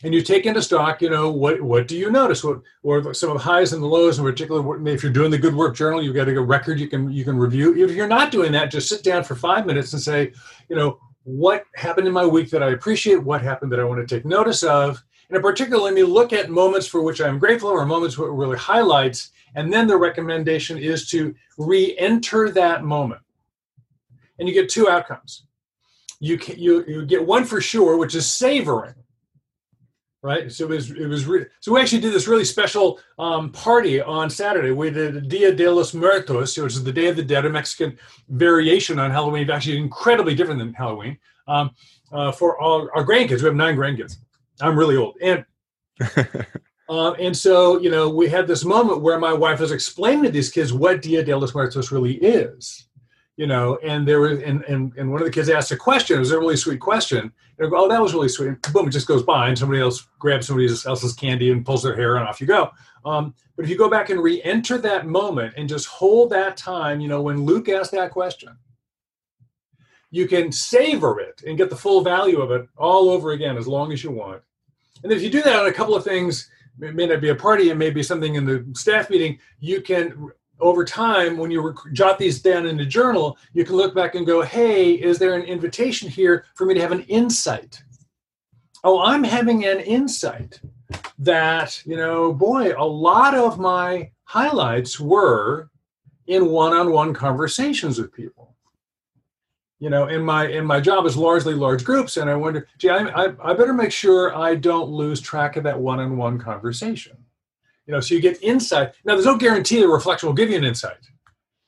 and 0.05 0.13
you 0.13 0.21
take 0.21 0.45
into 0.45 0.61
stock, 0.61 1.01
you 1.01 1.09
know, 1.09 1.31
what 1.31 1.63
what 1.63 1.89
do 1.89 1.97
you 1.97 2.11
notice? 2.11 2.45
What 2.45 2.61
or 2.83 3.15
some 3.15 3.31
of 3.31 3.39
the 3.39 3.43
highs 3.43 3.73
and 3.73 3.83
the 3.83 3.87
lows, 3.87 4.19
in 4.19 4.25
particular, 4.25 4.87
if 4.87 5.03
you're 5.03 5.11
doing 5.11 5.31
the 5.31 5.39
good 5.39 5.55
work 5.55 5.75
journal, 5.75 6.03
you've 6.03 6.15
got 6.15 6.29
a 6.29 6.41
record 6.41 6.79
you 6.79 6.89
can 6.89 7.11
you 7.11 7.25
can 7.25 7.39
review. 7.39 7.75
If 7.75 7.93
you're 7.93 8.07
not 8.07 8.31
doing 8.31 8.53
that, 8.53 8.71
just 8.71 8.89
sit 8.89 9.03
down 9.03 9.25
for 9.25 9.35
five 9.35 9.65
minutes 9.65 9.95
and 9.95 10.03
say, 10.03 10.33
you 10.69 10.77
know, 10.77 11.01
what 11.23 11.65
happened 11.75 12.07
in 12.07 12.13
my 12.13 12.27
week 12.27 12.51
that 12.51 12.63
I 12.63 12.73
appreciate, 12.73 13.25
what 13.25 13.41
happened 13.41 13.73
that 13.73 13.81
I 13.81 13.85
want 13.85 14.07
to 14.07 14.15
take 14.15 14.27
notice 14.27 14.63
of, 14.63 15.03
and 15.31 15.37
in 15.37 15.43
particular, 15.43 15.83
let 15.83 15.95
me 15.95 16.03
look 16.03 16.35
at 16.35 16.51
moments 16.51 16.87
for 16.87 17.03
which 17.03 17.23
I'm 17.23 17.39
grateful 17.39 17.71
or 17.71 17.87
moments 17.87 18.19
it 18.19 18.25
really 18.25 18.59
highlights. 18.59 19.31
And 19.55 19.73
then 19.73 19.87
the 19.87 19.97
recommendation 19.97 20.77
is 20.77 21.09
to 21.11 21.35
re-enter 21.57 22.51
that 22.51 22.85
moment. 22.85 23.23
And 24.39 24.47
you 24.47 24.53
get 24.53 24.69
two 24.69 24.89
outcomes. 24.89 25.47
You 26.21 26.37
can, 26.37 26.59
you 26.59 26.85
you 26.87 27.07
get 27.07 27.27
one 27.27 27.45
for 27.45 27.61
sure, 27.63 27.97
which 27.97 28.15
is 28.15 28.31
savoring. 28.31 28.95
Right, 30.25 30.51
so 30.51 30.65
it 30.65 30.71
was 30.71 30.91
it 30.91 31.07
was 31.07 31.27
re- 31.27 31.45
so 31.61 31.75
we 31.75 31.83
actually 31.83 32.01
did 32.01 32.15
this 32.15 32.27
really 32.27 32.47
special 32.47 32.99
um, 33.19 33.53
party 33.53 34.01
on 34.01 34.31
Saturday. 34.31 34.71
We 34.71 34.89
did 34.89 35.29
Dia 35.29 35.55
de 35.55 35.71
los 35.71 35.93
Muertos, 35.93 36.57
which 36.57 36.73
is 36.73 36.83
the 36.83 36.95
Day 36.95 37.09
of 37.09 37.17
the 37.17 37.23
Dead, 37.23 37.45
a 37.45 37.51
Mexican 37.51 37.99
variation 38.31 38.99
on 38.99 39.11
Halloween, 39.11 39.51
actually 39.51 39.77
incredibly 39.77 40.35
different 40.35 40.61
than 40.61 40.73
Halloween. 40.73 41.19
Um, 41.47 41.73
uh, 42.11 42.33
for 42.33 42.59
all 42.59 42.89
our 42.95 43.05
grandkids, 43.05 43.41
we 43.41 43.45
have 43.45 43.55
nine 43.55 43.77
grandkids. 43.77 44.17
I'm 44.63 44.79
really 44.79 44.97
old, 44.97 45.17
and 45.21 45.45
um, 46.89 47.17
and 47.21 47.37
so 47.37 47.79
you 47.79 47.91
know 47.91 48.09
we 48.09 48.27
had 48.27 48.47
this 48.47 48.65
moment 48.65 49.03
where 49.03 49.19
my 49.19 49.35
wife 49.35 49.61
was 49.61 49.73
explaining 49.73 50.23
to 50.23 50.31
these 50.31 50.51
kids 50.51 50.73
what 50.73 51.03
Dia 51.03 51.23
de 51.23 51.37
los 51.37 51.55
Muertos 51.55 51.93
really 51.93 52.15
is, 52.15 52.87
you 53.37 53.47
know, 53.47 53.79
and 53.83 54.07
there 54.07 54.21
was 54.21 54.41
and 54.41 54.63
and, 54.65 54.93
and 54.97 55.11
one 55.11 55.21
of 55.21 55.27
the 55.27 55.33
kids 55.33 55.49
asked 55.49 55.73
a 55.73 55.77
question. 55.77 56.17
It 56.17 56.21
was 56.21 56.31
a 56.31 56.39
really 56.39 56.57
sweet 56.57 56.81
question. 56.81 57.33
Go, 57.59 57.71
oh, 57.75 57.89
that 57.89 58.03
was 58.03 58.15
really 58.15 58.29
sweet. 58.29 58.49
And 58.49 58.63
boom, 58.73 58.89
it 58.89 58.93
just 58.93 59.07
goes 59.07 59.23
by, 59.23 59.49
and 59.49 59.59
somebody 59.59 59.81
else 59.81 60.07
grabs 60.19 60.47
somebody 60.47 60.69
else's 60.69 61.13
candy 61.13 61.51
and 61.51 61.65
pulls 61.65 61.83
their 61.83 61.97
hair, 61.97 62.17
and 62.17 62.27
off 62.27 62.41
you 62.41 62.47
go. 62.47 62.71
Um, 63.05 63.35
but 63.57 63.65
if 63.65 63.71
you 63.71 63.79
go 63.79 63.91
back 63.91 64.11
and 64.11 64.21
re-enter 64.21 64.79
that 64.79 65.07
moment 65.07 65.55
and 65.57 65.69
just 65.69 65.87
hold 65.87 66.31
that 66.31 66.57
time, 66.57 67.01
you 67.01 67.07
know, 67.07 67.23
when 67.23 67.45
Luke 67.45 67.69
asked 67.69 67.93
that 67.93 68.11
question, 68.11 68.57
you 70.11 70.27
can 70.27 70.51
savor 70.51 71.21
it 71.21 71.43
and 71.47 71.59
get 71.59 71.71
the 71.71 71.77
full 71.77 72.03
value 72.03 72.41
of 72.41 72.51
it 72.51 72.69
all 72.77 73.11
over 73.11 73.33
again 73.33 73.57
as 73.57 73.69
long 73.69 73.93
as 73.93 74.03
you 74.03 74.11
want. 74.11 74.43
And 75.03 75.13
if 75.13 75.23
you 75.23 75.31
do 75.31 75.43
that 75.43 75.61
on 75.61 75.67
a 75.67 75.73
couple 75.73 75.95
of 75.95 76.03
things, 76.03 76.51
it 76.81 76.95
may 76.95 77.07
not 77.07 77.21
be 77.21 77.29
a 77.29 77.35
party, 77.35 77.71
it 77.71 77.77
may 77.77 77.91
be 77.91 78.03
something 78.03 78.35
in 78.35 78.45
the 78.45 78.65
staff 78.75 79.11
meeting, 79.11 79.39
you 79.61 79.81
can 79.81 80.31
over 80.61 80.85
time 80.85 81.37
when 81.37 81.51
you 81.51 81.61
rec- 81.61 81.93
jot 81.93 82.19
these 82.19 82.41
down 82.41 82.67
in 82.67 82.77
the 82.77 82.85
journal 82.85 83.37
you 83.53 83.65
can 83.65 83.77
look 83.77 83.95
back 83.95 84.15
and 84.15 84.27
go 84.27 84.43
hey 84.43 84.93
is 84.93 85.19
there 85.19 85.35
an 85.35 85.43
invitation 85.43 86.09
here 86.09 86.45
for 86.55 86.67
me 86.67 86.75
to 86.75 86.81
have 86.81 86.93
an 86.93 87.03
insight? 87.03 87.83
Oh 88.83 89.01
i'm 89.03 89.25
having 89.25 89.65
an 89.65 89.81
insight 89.81 90.61
that 91.19 91.83
you 91.87 91.97
know 91.97 92.33
boy 92.33 92.73
a 92.77 92.85
lot 92.85 93.35
of 93.35 93.59
my 93.59 94.11
highlights 94.25 94.99
were 94.99 95.71
in 96.27 96.47
one-on-one 96.47 97.13
conversations 97.13 97.99
with 97.99 98.13
people. 98.13 98.55
You 99.81 99.91
know 99.91 100.07
in 100.07 100.23
my 100.23 100.47
in 100.47 100.65
my 100.65 100.81
job 100.81 101.05
is 101.05 101.17
largely 101.17 101.53
large 101.53 101.85
groups 101.85 102.17
and 102.17 102.31
i 102.31 102.35
wonder 102.35 102.69
gee 102.79 102.89
I, 102.89 103.25
I, 103.25 103.51
I 103.51 103.55
better 103.55 103.75
make 103.75 103.93
sure 103.93 104.35
i 104.35 104.55
don't 104.55 104.89
lose 104.89 105.21
track 105.21 105.57
of 105.57 105.65
that 105.65 105.79
one-on-one 105.79 106.39
conversation 106.39 107.17
you 107.87 107.93
know 107.93 108.01
so 108.01 108.15
you 108.15 108.21
get 108.21 108.41
insight 108.43 108.93
now 109.05 109.15
there's 109.15 109.27
no 109.27 109.37
guarantee 109.37 109.81
the 109.81 109.89
reflection 109.89 110.27
will 110.27 110.35
give 110.35 110.51
you 110.51 110.57
an 110.57 110.65
insight 110.65 110.99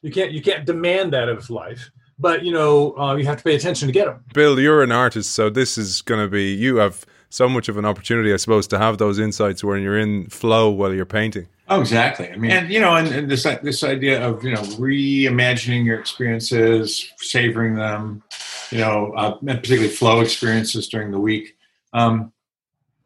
you 0.02 0.10
can't 0.10 0.32
you 0.32 0.42
can't 0.42 0.64
demand 0.64 1.12
that 1.12 1.28
of 1.28 1.48
life 1.50 1.90
but 2.18 2.44
you 2.44 2.52
know 2.52 2.96
uh, 2.98 3.14
you 3.16 3.24
have 3.24 3.38
to 3.38 3.44
pay 3.44 3.54
attention 3.54 3.86
to 3.86 3.92
get 3.92 4.06
them 4.06 4.24
bill 4.34 4.58
you're 4.58 4.82
an 4.82 4.92
artist 4.92 5.32
so 5.32 5.50
this 5.50 5.78
is 5.78 6.02
going 6.02 6.20
to 6.20 6.28
be 6.28 6.54
you 6.54 6.76
have 6.76 7.04
so 7.28 7.48
much 7.48 7.68
of 7.68 7.76
an 7.76 7.84
opportunity 7.84 8.32
i 8.32 8.36
suppose 8.36 8.66
to 8.66 8.78
have 8.78 8.98
those 8.98 9.18
insights 9.18 9.62
when 9.62 9.82
you're 9.82 9.98
in 9.98 10.26
flow 10.28 10.70
while 10.70 10.92
you're 10.92 11.04
painting 11.04 11.46
Oh, 11.68 11.80
exactly. 11.80 12.30
I 12.30 12.36
mean, 12.36 12.52
and 12.52 12.70
you 12.70 12.78
know, 12.78 12.94
and, 12.94 13.08
and, 13.08 13.28
this 13.28 13.42
this 13.62 13.82
idea 13.82 14.24
of 14.24 14.44
you 14.44 14.54
know 14.54 14.62
reimagining 14.78 15.84
your 15.84 15.98
experiences, 15.98 17.12
savoring 17.16 17.74
them, 17.74 18.22
you 18.70 18.78
know, 18.78 19.12
uh, 19.16 19.36
and 19.40 19.58
particularly 19.58 19.88
flow 19.88 20.20
experiences 20.20 20.88
during 20.88 21.10
the 21.10 21.18
week. 21.18 21.56
Um, 21.92 22.32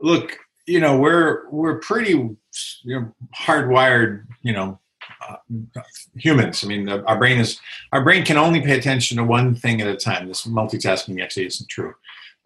look, 0.00 0.38
you 0.66 0.78
know, 0.78 0.98
we're 0.98 1.48
we're 1.48 1.78
pretty 1.78 2.36
you 2.82 3.00
know 3.00 3.14
hardwired, 3.34 4.26
you 4.42 4.52
know, 4.52 4.78
uh, 5.28 5.36
humans. 6.16 6.64
I 6.64 6.68
mean, 6.68 6.86
the, 6.86 7.04
our 7.04 7.18
brain 7.18 7.38
is 7.38 7.60
our 7.92 8.02
brain 8.02 8.24
can 8.24 8.36
only 8.36 8.60
pay 8.60 8.78
attention 8.78 9.16
to 9.16 9.24
one 9.24 9.54
thing 9.54 9.80
at 9.80 9.88
a 9.88 9.96
time. 9.96 10.28
This 10.28 10.46
multitasking 10.46 11.22
actually 11.22 11.46
isn't 11.46 11.68
true. 11.68 11.94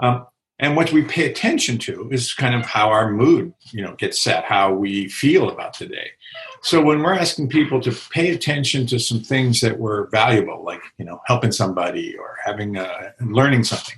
Um, 0.01 0.27
and 0.61 0.77
what 0.77 0.93
we 0.93 1.03
pay 1.03 1.31
attention 1.31 1.79
to 1.79 2.09
is 2.11 2.33
kind 2.33 2.55
of 2.55 2.64
how 2.64 2.88
our 2.88 3.11
mood 3.11 3.53
you 3.73 3.83
know 3.83 3.95
gets 3.97 4.23
set 4.23 4.45
how 4.45 4.73
we 4.73 5.09
feel 5.09 5.51
about 5.51 5.79
the 5.79 5.87
day 5.87 6.11
so 6.62 6.81
when 6.81 7.03
we're 7.03 7.14
asking 7.14 7.49
people 7.49 7.81
to 7.81 7.93
pay 8.11 8.33
attention 8.33 8.87
to 8.87 8.99
some 8.99 9.21
things 9.21 9.61
that 9.61 9.79
were 9.79 10.09
valuable 10.12 10.64
like 10.64 10.81
you 10.99 11.05
know 11.05 11.21
helping 11.27 11.53
somebody 11.53 12.17
or 12.17 12.37
having 12.45 12.77
a, 12.77 13.12
learning 13.21 13.64
something 13.64 13.97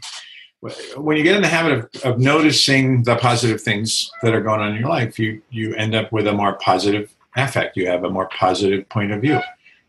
when 0.97 1.17
you 1.17 1.23
get 1.23 1.37
in 1.37 1.43
the 1.43 1.49
habit 1.49 1.73
of, 1.73 2.05
of 2.05 2.19
noticing 2.19 3.03
the 3.03 3.17
positive 3.17 3.61
things 3.61 4.11
that 4.23 4.35
are 4.35 4.41
going 4.41 4.61
on 4.61 4.73
in 4.73 4.81
your 4.81 4.89
life 4.89 5.19
you 5.19 5.41
you 5.51 5.75
end 5.75 5.95
up 5.95 6.11
with 6.13 6.27
a 6.27 6.33
more 6.33 6.55
positive 6.55 7.15
affect 7.37 7.77
you 7.77 7.87
have 7.87 8.05
a 8.05 8.11
more 8.11 8.29
positive 8.29 8.89
point 8.89 9.13
of 9.13 9.21
view 9.21 9.41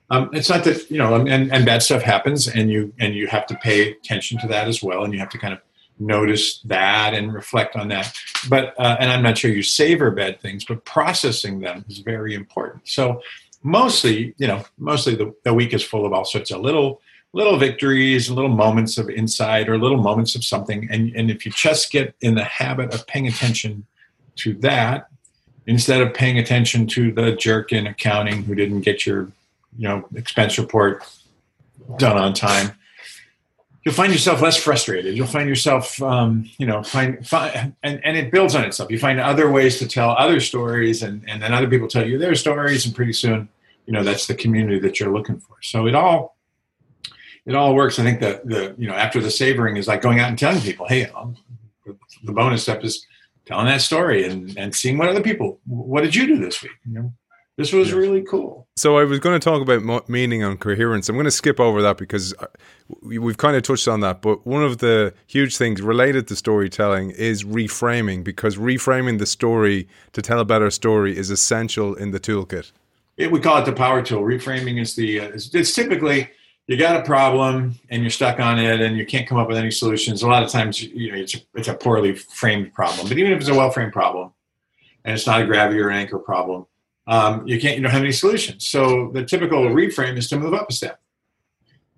um, 0.09 0.29
it's 0.33 0.49
not 0.49 0.63
that 0.63 0.89
you 0.91 0.97
know 0.97 1.15
and, 1.15 1.51
and 1.51 1.65
bad 1.65 1.81
stuff 1.81 2.01
happens 2.01 2.47
and 2.47 2.69
you 2.69 2.93
and 2.99 3.15
you 3.15 3.27
have 3.27 3.45
to 3.45 3.55
pay 3.55 3.91
attention 3.91 4.37
to 4.39 4.47
that 4.47 4.67
as 4.67 4.83
well 4.83 5.03
and 5.03 5.13
you 5.13 5.19
have 5.19 5.29
to 5.29 5.37
kind 5.37 5.53
of 5.53 5.59
notice 5.99 6.59
that 6.61 7.13
and 7.13 7.33
reflect 7.33 7.75
on 7.75 7.87
that. 7.89 8.15
But 8.49 8.73
uh, 8.79 8.97
and 8.99 9.11
I'm 9.11 9.23
not 9.23 9.37
sure 9.37 9.51
you 9.51 9.63
savor 9.63 10.11
bad 10.11 10.39
things, 10.39 10.65
but 10.65 10.85
processing 10.85 11.59
them 11.59 11.85
is 11.89 11.99
very 11.99 12.33
important. 12.33 12.87
So 12.87 13.21
mostly, 13.63 14.35
you 14.37 14.47
know, 14.47 14.63
mostly 14.77 15.15
the, 15.15 15.33
the 15.43 15.53
week 15.53 15.73
is 15.73 15.83
full 15.83 16.05
of 16.05 16.13
all 16.13 16.25
sorts 16.25 16.51
of 16.51 16.61
little 16.61 17.01
little 17.33 17.57
victories, 17.57 18.29
little 18.29 18.49
moments 18.49 18.97
of 18.97 19.09
insight, 19.09 19.69
or 19.69 19.77
little 19.77 20.01
moments 20.01 20.35
of 20.35 20.43
something. 20.43 20.87
And 20.91 21.15
and 21.15 21.29
if 21.29 21.45
you 21.45 21.51
just 21.51 21.91
get 21.91 22.15
in 22.21 22.35
the 22.35 22.43
habit 22.43 22.93
of 22.93 23.05
paying 23.07 23.27
attention 23.27 23.85
to 24.37 24.53
that 24.55 25.07
instead 25.65 26.01
of 26.01 26.13
paying 26.13 26.37
attention 26.37 26.87
to 26.87 27.11
the 27.11 27.35
jerk 27.35 27.73
in 27.73 27.87
accounting 27.87 28.43
who 28.43 28.55
didn't 28.55 28.81
get 28.81 29.05
your 29.05 29.31
you 29.77 29.87
know 29.87 30.07
expense 30.15 30.57
report 30.57 31.03
done 31.97 32.17
on 32.17 32.33
time 32.33 32.71
you'll 33.87 33.95
find 33.95 34.11
yourself 34.11 34.41
less 34.41 34.57
frustrated. 34.57 35.15
You'll 35.15 35.27
find 35.27 35.47
yourself, 35.47 36.01
um, 36.01 36.49
you 36.57 36.65
know, 36.65 36.83
find, 36.83 37.25
find 37.25 37.73
and, 37.83 38.01
and 38.03 38.17
it 38.17 38.31
builds 38.31 38.53
on 38.53 38.65
itself. 38.65 38.91
You 38.91 38.99
find 38.99 39.17
other 39.17 39.49
ways 39.49 39.79
to 39.79 39.87
tell 39.87 40.09
other 40.09 40.41
stories, 40.41 41.03
and 41.03 41.23
and 41.25 41.41
then 41.41 41.53
other 41.53 41.69
people 41.69 41.87
tell 41.87 42.05
you 42.05 42.17
their 42.17 42.35
stories, 42.35 42.85
and 42.85 42.93
pretty 42.93 43.13
soon, 43.13 43.47
you 43.85 43.93
know, 43.93 44.03
that's 44.03 44.27
the 44.27 44.35
community 44.35 44.77
that 44.79 44.99
you're 44.99 45.13
looking 45.13 45.39
for. 45.39 45.55
So 45.61 45.87
it 45.87 45.95
all 45.95 46.36
it 47.47 47.55
all 47.55 47.73
works. 47.73 47.97
I 47.97 48.03
think 48.03 48.19
that 48.19 48.45
the 48.45 48.75
you 48.77 48.87
know 48.87 48.93
after 48.93 49.19
the 49.19 49.31
savoring 49.31 49.77
is 49.77 49.87
like 49.87 50.01
going 50.01 50.19
out 50.19 50.29
and 50.29 50.37
telling 50.37 50.61
people, 50.61 50.85
hey, 50.87 51.05
um, 51.05 51.35
the 52.23 52.33
bonus 52.33 52.61
step 52.61 52.83
is 52.83 53.05
telling 53.45 53.65
that 53.65 53.81
story 53.81 54.27
and 54.27 54.55
and 54.57 54.75
seeing 54.75 54.97
what 54.97 55.07
other 55.07 55.23
people. 55.23 55.59
What 55.65 56.01
did 56.03 56.13
you 56.13 56.27
do 56.27 56.37
this 56.37 56.61
week? 56.61 56.73
You 56.85 56.93
know, 56.93 57.13
this 57.55 57.71
was 57.71 57.93
really 57.93 58.21
cool. 58.21 58.67
So 58.75 58.97
I 58.97 59.05
was 59.05 59.19
going 59.19 59.39
to 59.39 59.43
talk 59.43 59.61
about 59.61 60.09
meaning 60.09 60.43
and 60.43 60.59
coherence. 60.59 61.07
I'm 61.07 61.15
going 61.15 61.23
to 61.23 61.31
skip 61.31 61.59
over 61.59 61.81
that 61.81 61.97
because 61.97 62.33
uh, 62.33 62.47
we've 63.01 63.37
kind 63.37 63.55
of 63.55 63.63
touched 63.63 63.87
on 63.87 64.01
that. 64.01 64.21
But 64.21 64.45
one 64.45 64.63
of 64.63 64.79
the 64.79 65.13
huge 65.25 65.55
things 65.55 65.81
related 65.81 66.27
to 66.27 66.35
storytelling 66.35 67.11
is 67.11 67.45
reframing 67.45 68.25
because 68.25 68.57
reframing 68.57 69.19
the 69.19 69.25
story 69.25 69.87
to 70.11 70.21
tell 70.21 70.39
a 70.41 70.45
better 70.45 70.69
story 70.69 71.17
is 71.17 71.31
essential 71.31 71.95
in 71.95 72.11
the 72.11 72.19
toolkit. 72.19 72.73
It, 73.15 73.31
we 73.31 73.39
call 73.39 73.57
it 73.59 73.65
the 73.65 73.71
power 73.71 74.03
tool. 74.03 74.21
Reframing 74.21 74.79
is 74.79 74.95
the 74.95 75.21
uh, 75.21 75.29
it's, 75.29 75.55
it's 75.55 75.73
typically 75.73 76.29
you 76.67 76.77
got 76.77 76.99
a 76.99 77.03
problem 77.03 77.75
and 77.89 78.01
you're 78.01 78.11
stuck 78.11 78.39
on 78.39 78.59
it 78.59 78.81
and 78.81 78.97
you 78.97 79.05
can't 79.05 79.27
come 79.27 79.37
up 79.37 79.47
with 79.47 79.57
any 79.57 79.71
solutions. 79.71 80.21
A 80.21 80.27
lot 80.27 80.43
of 80.43 80.49
times, 80.49 80.81
you 80.81 81.11
know, 81.11 81.17
it's 81.17 81.35
a, 81.35 81.39
it's 81.55 81.67
a 81.67 81.73
poorly 81.73 82.13
framed 82.13 82.73
problem. 82.73 83.07
But 83.07 83.17
even 83.17 83.31
if 83.31 83.39
it's 83.39 83.49
a 83.49 83.55
well 83.55 83.71
framed 83.71 83.93
problem 83.93 84.31
and 85.05 85.15
it's 85.15 85.25
not 85.25 85.41
a 85.41 85.45
gravity 85.45 85.79
or 85.79 85.89
an 85.89 85.97
anchor 85.97 86.19
problem 86.19 86.65
um, 87.07 87.47
you 87.47 87.59
can't 87.59 87.77
you 87.77 87.83
don't 87.83 87.91
have 87.91 88.03
any 88.03 88.11
solutions. 88.11 88.67
So 88.67 89.09
the 89.13 89.23
typical 89.23 89.63
reframe 89.63 90.17
is 90.17 90.27
to 90.29 90.37
move 90.37 90.53
up 90.53 90.69
a 90.69 90.73
step. 90.73 90.99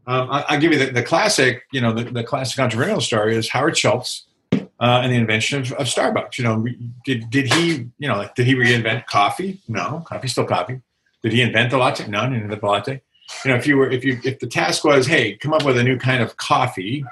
Um, 0.08 0.30
I, 0.32 0.54
will 0.54 0.62
give 0.62 0.72
you 0.72 0.80
the, 0.80 0.92
the, 0.92 1.04
classic, 1.04 1.64
you 1.72 1.82
know, 1.82 1.94
the, 1.94 2.04
the, 2.04 2.24
classic 2.24 2.58
entrepreneurial 2.58 3.02
story 3.02 3.36
is 3.36 3.50
Howard 3.50 3.78
Schultz 3.78 4.26
uh, 4.52 4.58
and 4.80 5.12
the 5.12 5.18
invention 5.18 5.62
of, 5.62 5.72
of, 5.74 5.86
Starbucks. 5.86 6.40
You 6.40 6.46
know, 6.46 6.66
did 7.06 7.30
did 7.30 7.52
he, 7.54 7.90
you 8.00 8.08
know, 8.08 8.18
like, 8.18 8.34
did 8.34 8.48
he 8.48 8.56
reinvent 8.56 9.06
coffee? 9.06 9.62
No, 9.68 10.04
coffee's 10.08 10.32
still 10.32 10.46
coffee. 10.46 10.82
Did 11.22 11.34
he 11.34 11.42
invent 11.42 11.70
the 11.72 11.78
latte? 11.78 12.08
No, 12.08 12.22
he 12.22 12.30
didn't 12.30 12.44
invent 12.44 12.62
the 12.62 12.68
latte. 12.68 13.02
You 13.46 13.52
know, 13.52 13.58
if 13.58 13.68
you 13.68 13.78
were, 13.78 13.90
if 13.90 14.04
you, 14.04 14.20
if 14.24 14.40
the 14.40 14.48
task 14.48 14.84
was, 14.84 15.06
hey, 15.06 15.36
come 15.36 15.54
up 15.54 15.64
with 15.64 15.78
a 15.78 15.84
new 15.84 15.98
kind 15.98 16.22
of 16.22 16.38
coffee, 16.38 17.06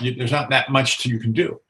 you, 0.00 0.14
there's 0.14 0.32
not 0.32 0.50
that 0.50 0.70
much 0.70 1.04
you 1.06 1.18
can 1.18 1.32
do. 1.32 1.60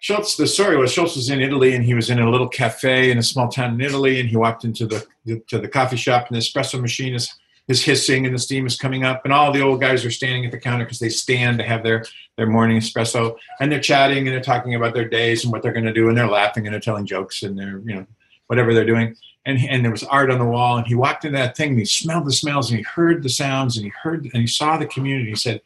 Schultz, 0.00 0.36
the 0.36 0.46
story 0.46 0.76
was 0.76 0.92
Schultz 0.92 1.16
was 1.16 1.30
in 1.30 1.40
Italy 1.40 1.74
and 1.74 1.84
he 1.84 1.94
was 1.94 2.10
in 2.10 2.18
a 2.18 2.30
little 2.30 2.48
cafe 2.48 3.10
in 3.10 3.18
a 3.18 3.22
small 3.22 3.48
town 3.48 3.74
in 3.74 3.80
Italy 3.80 4.20
and 4.20 4.28
he 4.28 4.36
walked 4.36 4.64
into 4.64 4.86
the 4.86 5.06
to 5.48 5.58
the 5.58 5.68
coffee 5.68 5.96
shop 5.96 6.28
and 6.28 6.36
the 6.36 6.40
espresso 6.40 6.80
machine 6.80 7.14
is 7.14 7.34
is 7.68 7.82
hissing 7.82 8.26
and 8.26 8.34
the 8.34 8.38
steam 8.38 8.66
is 8.66 8.76
coming 8.76 9.04
up 9.04 9.24
and 9.24 9.32
all 9.32 9.50
the 9.50 9.60
old 9.60 9.80
guys 9.80 10.04
are 10.04 10.10
standing 10.10 10.44
at 10.44 10.52
the 10.52 10.58
counter 10.58 10.84
because 10.84 11.00
they 11.00 11.08
stand 11.08 11.58
to 11.58 11.64
have 11.64 11.82
their 11.82 12.04
their 12.36 12.46
morning 12.46 12.78
espresso 12.78 13.36
and 13.60 13.72
they're 13.72 13.80
chatting 13.80 14.18
and 14.18 14.28
they're 14.28 14.40
talking 14.40 14.74
about 14.74 14.94
their 14.94 15.08
days 15.08 15.42
and 15.42 15.52
what 15.52 15.62
they're 15.62 15.72
going 15.72 15.84
to 15.84 15.92
do 15.92 16.08
and 16.08 16.16
they're 16.16 16.28
laughing 16.28 16.66
and 16.66 16.72
they're 16.72 16.80
telling 16.80 17.06
jokes 17.06 17.42
and 17.42 17.58
they're 17.58 17.80
you 17.80 17.94
know 17.94 18.06
whatever 18.46 18.72
they're 18.72 18.84
doing 18.84 19.16
and 19.46 19.58
and 19.60 19.82
there 19.82 19.92
was 19.92 20.04
art 20.04 20.30
on 20.30 20.38
the 20.38 20.44
wall 20.44 20.76
and 20.76 20.86
he 20.86 20.94
walked 20.94 21.24
into 21.24 21.38
that 21.38 21.56
thing 21.56 21.70
and 21.70 21.78
he 21.78 21.84
smelled 21.86 22.26
the 22.26 22.32
smells 22.32 22.70
and 22.70 22.78
he 22.78 22.84
heard 22.84 23.22
the 23.22 23.30
sounds 23.30 23.76
and 23.76 23.84
he 23.84 23.92
heard 24.02 24.24
and 24.24 24.42
he 24.42 24.46
saw 24.46 24.76
the 24.76 24.86
community 24.86 25.30
he 25.30 25.36
said 25.36 25.62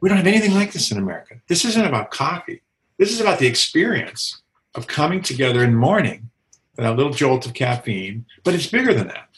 we 0.00 0.08
don't 0.08 0.18
have 0.18 0.26
anything 0.26 0.54
like 0.54 0.72
this 0.72 0.90
in 0.90 0.96
America 0.96 1.34
this 1.48 1.64
isn't 1.64 1.84
about 1.84 2.10
coffee 2.10 2.62
this 2.96 3.12
is 3.12 3.20
about 3.20 3.38
the 3.38 3.46
experience 3.46 4.40
of 4.74 4.86
coming 4.86 5.20
together 5.20 5.62
in 5.62 5.72
the 5.72 5.76
morning 5.76 6.30
a 6.84 6.92
little 6.92 7.12
jolt 7.12 7.46
of 7.46 7.54
caffeine, 7.54 8.26
but 8.44 8.54
it's 8.54 8.66
bigger 8.66 8.92
than 8.92 9.08
that. 9.08 9.28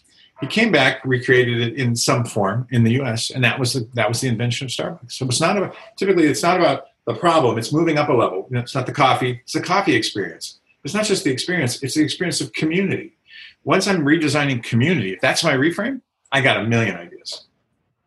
He 0.40 0.46
came 0.46 0.70
back, 0.70 1.04
recreated 1.04 1.60
it 1.60 1.74
in 1.74 1.96
some 1.96 2.24
form 2.24 2.66
in 2.70 2.84
the 2.84 2.92
U.S., 2.92 3.30
and 3.30 3.42
that 3.42 3.58
was 3.58 3.72
the, 3.72 3.88
that 3.94 4.08
was 4.08 4.20
the 4.20 4.28
invention 4.28 4.66
of 4.66 4.70
Starbucks. 4.70 5.12
So 5.12 5.26
it's 5.26 5.40
not 5.40 5.56
about 5.56 5.74
typically 5.96 6.26
it's 6.26 6.42
not 6.42 6.58
about 6.58 6.86
the 7.06 7.14
problem; 7.14 7.58
it's 7.58 7.72
moving 7.72 7.98
up 7.98 8.08
a 8.08 8.12
level. 8.12 8.46
You 8.48 8.54
know, 8.54 8.60
it's 8.60 8.74
not 8.74 8.86
the 8.86 8.92
coffee; 8.92 9.40
it's 9.42 9.52
the 9.52 9.60
coffee 9.60 9.96
experience. 9.96 10.60
It's 10.84 10.94
not 10.94 11.04
just 11.04 11.24
the 11.24 11.30
experience; 11.30 11.82
it's 11.82 11.94
the 11.94 12.04
experience 12.04 12.40
of 12.40 12.52
community. 12.52 13.16
Once 13.64 13.86
I'm 13.86 14.04
redesigning 14.04 14.62
community, 14.62 15.12
if 15.12 15.20
that's 15.20 15.44
my 15.44 15.52
reframe, 15.52 16.00
I 16.32 16.40
got 16.40 16.58
a 16.58 16.64
million 16.64 16.96
ideas. 16.96 17.46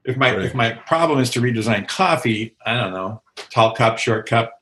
If 0.03 0.17
my 0.17 0.35
right. 0.35 0.45
if 0.45 0.55
my 0.55 0.71
problem 0.71 1.19
is 1.19 1.29
to 1.31 1.41
redesign 1.41 1.87
coffee, 1.87 2.55
I 2.65 2.75
don't 2.75 2.93
know, 2.93 3.21
tall 3.51 3.75
cup, 3.75 3.99
short 3.99 4.27
cup, 4.27 4.61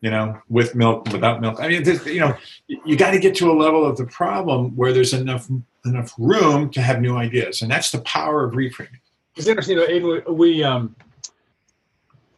you 0.00 0.10
know, 0.10 0.40
with 0.48 0.74
milk, 0.74 1.08
without 1.12 1.40
milk. 1.40 1.60
I 1.60 1.68
mean, 1.68 1.84
you 2.06 2.20
know, 2.20 2.36
you 2.68 2.96
got 2.96 3.10
to 3.12 3.18
get 3.18 3.34
to 3.36 3.50
a 3.50 3.54
level 3.54 3.84
of 3.84 3.96
the 3.96 4.06
problem 4.06 4.76
where 4.76 4.92
there's 4.92 5.12
enough 5.12 5.48
enough 5.84 6.12
room 6.16 6.70
to 6.70 6.80
have 6.80 7.00
new 7.00 7.16
ideas, 7.16 7.62
and 7.62 7.70
that's 7.70 7.90
the 7.90 8.00
power 8.02 8.44
of 8.44 8.54
reframing. 8.54 9.00
It's 9.36 9.46
interesting, 9.46 9.78
you 9.78 9.82
know, 9.82 10.18
Aidan, 10.18 10.36
we 10.36 10.62
um, 10.62 10.94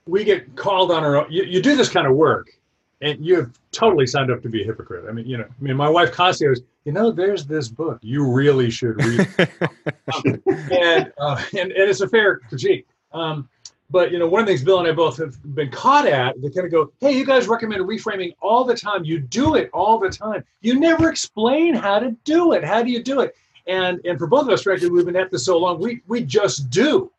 we 0.06 0.24
get 0.24 0.56
called 0.56 0.90
on 0.90 1.04
our 1.04 1.16
own. 1.16 1.26
You, 1.30 1.44
you 1.44 1.60
do 1.60 1.76
this 1.76 1.88
kind 1.88 2.06
of 2.06 2.14
work, 2.14 2.48
and 3.00 3.24
you 3.24 3.37
have 3.37 3.50
totally 3.72 4.06
signed 4.06 4.30
up 4.30 4.42
to 4.42 4.48
be 4.48 4.62
a 4.62 4.64
hypocrite. 4.64 5.06
I 5.08 5.12
mean, 5.12 5.26
you 5.26 5.38
know, 5.38 5.44
I 5.44 5.62
mean, 5.62 5.76
my 5.76 5.88
wife 5.88 6.12
constantly 6.12 6.56
goes, 6.56 6.64
you 6.85 6.92
know, 6.92 7.11
there's 7.11 7.47
this 7.47 7.68
book 7.68 7.99
you 8.03 8.31
really 8.31 8.70
should 8.70 9.03
read, 9.03 9.29
um, 10.14 10.42
and, 10.70 11.12
uh, 11.18 11.42
and 11.53 11.73
and 11.73 11.90
it's 11.90 12.01
a 12.01 12.09
fair 12.09 12.38
critique. 12.38 12.87
Um, 13.12 13.49
but 13.90 14.12
you 14.12 14.18
know, 14.18 14.27
one 14.27 14.40
of 14.40 14.47
the 14.47 14.53
things 14.53 14.64
Bill 14.64 14.81
and 14.81 14.88
I 14.88 14.92
both 14.92 15.16
have 15.18 15.37
been 15.55 15.70
caught 15.70 16.07
at, 16.07 16.40
they 16.42 16.51
kind 16.51 16.66
of 16.66 16.73
go, 16.73 16.92
"Hey, 17.01 17.16
you 17.16 17.25
guys 17.25 17.49
recommend 17.49 17.83
reframing 17.83 18.35
all 18.40 18.64
the 18.64 18.77
time. 18.77 19.05
You 19.05 19.18
do 19.18 19.55
it 19.55 19.70
all 19.73 19.99
the 19.99 20.11
time. 20.11 20.44
You 20.61 20.79
never 20.79 21.11
explain 21.11 21.75
how 21.75 21.99
to 21.99 22.11
do 22.25 22.53
it. 22.53 22.64
How 22.64 22.83
do 22.83 22.90
you 22.90 23.03
do 23.03 23.20
it?" 23.20 23.35
And 23.66 24.01
and 24.05 24.18
for 24.18 24.27
both 24.27 24.42
of 24.42 24.51
us, 24.51 24.62
frankly, 24.62 24.90
we've 24.90 25.07
been 25.07 25.16
at 25.16 25.31
this 25.31 25.44
so 25.44 25.59
long, 25.59 25.79
we 25.79 26.03
we 26.07 26.23
just 26.23 26.70
do. 26.70 27.11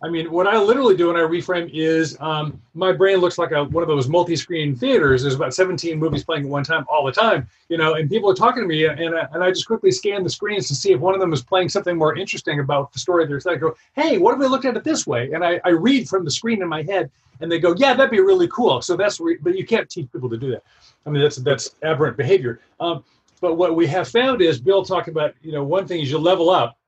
I 0.00 0.08
mean, 0.08 0.30
what 0.30 0.46
I 0.46 0.56
literally 0.58 0.96
do 0.96 1.08
when 1.08 1.16
I 1.16 1.20
reframe 1.20 1.68
is 1.72 2.16
um, 2.20 2.60
my 2.72 2.92
brain 2.92 3.18
looks 3.18 3.36
like 3.36 3.50
a, 3.50 3.64
one 3.64 3.82
of 3.82 3.88
those 3.88 4.06
multi-screen 4.08 4.76
theaters. 4.76 5.22
There's 5.22 5.34
about 5.34 5.54
17 5.54 5.98
movies 5.98 6.22
playing 6.22 6.44
at 6.44 6.48
one 6.48 6.62
time, 6.62 6.84
all 6.88 7.04
the 7.04 7.10
time, 7.10 7.48
you 7.68 7.76
know. 7.76 7.94
And 7.94 8.08
people 8.08 8.30
are 8.30 8.34
talking 8.34 8.62
to 8.62 8.68
me, 8.68 8.84
and 8.84 9.16
I, 9.16 9.26
and 9.32 9.42
I 9.42 9.50
just 9.50 9.66
quickly 9.66 9.90
scan 9.90 10.22
the 10.22 10.30
screens 10.30 10.68
to 10.68 10.76
see 10.76 10.92
if 10.92 11.00
one 11.00 11.14
of 11.14 11.20
them 11.20 11.32
is 11.32 11.42
playing 11.42 11.68
something 11.68 11.96
more 11.96 12.16
interesting 12.16 12.60
about 12.60 12.92
the 12.92 13.00
story 13.00 13.26
they're 13.26 13.40
saying. 13.40 13.56
I 13.56 13.60
go, 13.60 13.76
hey, 13.94 14.18
what 14.18 14.34
if 14.34 14.38
we 14.38 14.46
looked 14.46 14.66
at 14.66 14.76
it 14.76 14.84
this 14.84 15.04
way? 15.04 15.32
And 15.32 15.44
I, 15.44 15.60
I 15.64 15.70
read 15.70 16.08
from 16.08 16.24
the 16.24 16.30
screen 16.30 16.62
in 16.62 16.68
my 16.68 16.84
head, 16.84 17.10
and 17.40 17.50
they 17.50 17.58
go, 17.58 17.74
yeah, 17.76 17.92
that'd 17.94 18.12
be 18.12 18.20
really 18.20 18.46
cool. 18.48 18.80
So 18.80 18.96
that's, 18.96 19.18
re- 19.18 19.38
but 19.40 19.56
you 19.56 19.66
can't 19.66 19.90
teach 19.90 20.12
people 20.12 20.30
to 20.30 20.36
do 20.36 20.52
that. 20.52 20.62
I 21.06 21.10
mean, 21.10 21.22
that's 21.22 21.36
that's 21.36 21.74
aberrant 21.82 22.16
behavior. 22.16 22.60
Um, 22.78 23.02
but 23.40 23.56
what 23.56 23.74
we 23.74 23.88
have 23.88 24.08
found 24.08 24.42
is 24.42 24.60
Bill 24.60 24.84
talked 24.84 25.08
about, 25.08 25.34
you 25.42 25.50
know, 25.50 25.64
one 25.64 25.88
thing 25.88 26.00
is 26.02 26.10
you 26.10 26.18
level 26.18 26.50
up, 26.50 26.78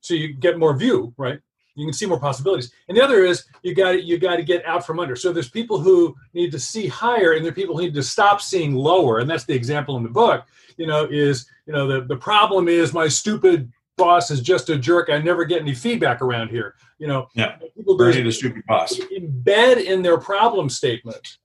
so 0.00 0.12
you 0.12 0.34
get 0.34 0.58
more 0.58 0.76
view, 0.76 1.14
right? 1.16 1.40
You 1.74 1.86
can 1.86 1.92
see 1.92 2.06
more 2.06 2.20
possibilities. 2.20 2.72
And 2.88 2.96
the 2.96 3.02
other 3.02 3.24
is 3.24 3.44
you 3.62 3.74
got 3.74 3.92
to 3.92 4.02
you 4.02 4.18
got 4.18 4.36
to 4.36 4.42
get 4.42 4.64
out 4.66 4.86
from 4.86 5.00
under. 5.00 5.16
So 5.16 5.32
there's 5.32 5.50
people 5.50 5.80
who 5.80 6.14
need 6.34 6.52
to 6.52 6.58
see 6.60 6.86
higher 6.86 7.32
and 7.32 7.44
there 7.44 7.52
are 7.52 7.54
people 7.54 7.76
who 7.76 7.82
need 7.82 7.94
to 7.94 8.02
stop 8.02 8.40
seeing 8.40 8.74
lower. 8.74 9.18
And 9.18 9.28
that's 9.28 9.44
the 9.44 9.54
example 9.54 9.96
in 9.96 10.02
the 10.02 10.08
book 10.08 10.44
you 10.78 10.86
know 10.86 11.06
is 11.10 11.46
you 11.66 11.72
know 11.72 11.86
the, 11.86 12.06
the 12.06 12.16
problem 12.16 12.66
is 12.66 12.92
my 12.94 13.08
stupid 13.08 13.70
boss 13.96 14.30
is 14.30 14.40
just 14.40 14.70
a 14.70 14.78
jerk. 14.78 15.10
I 15.10 15.18
never 15.18 15.44
get 15.44 15.60
any 15.60 15.74
feedback 15.74 16.22
around 16.22 16.48
here 16.48 16.74
you 17.02 17.08
know. 17.08 17.28
Yeah. 17.34 17.56
People 17.76 17.96
Bernie 17.96 18.22
the 18.22 18.30
stupid 18.30 18.62
boss. 18.66 18.96
embed 18.96 19.84
in 19.84 20.02
their 20.02 20.18
problem 20.18 20.70
statement 20.70 21.38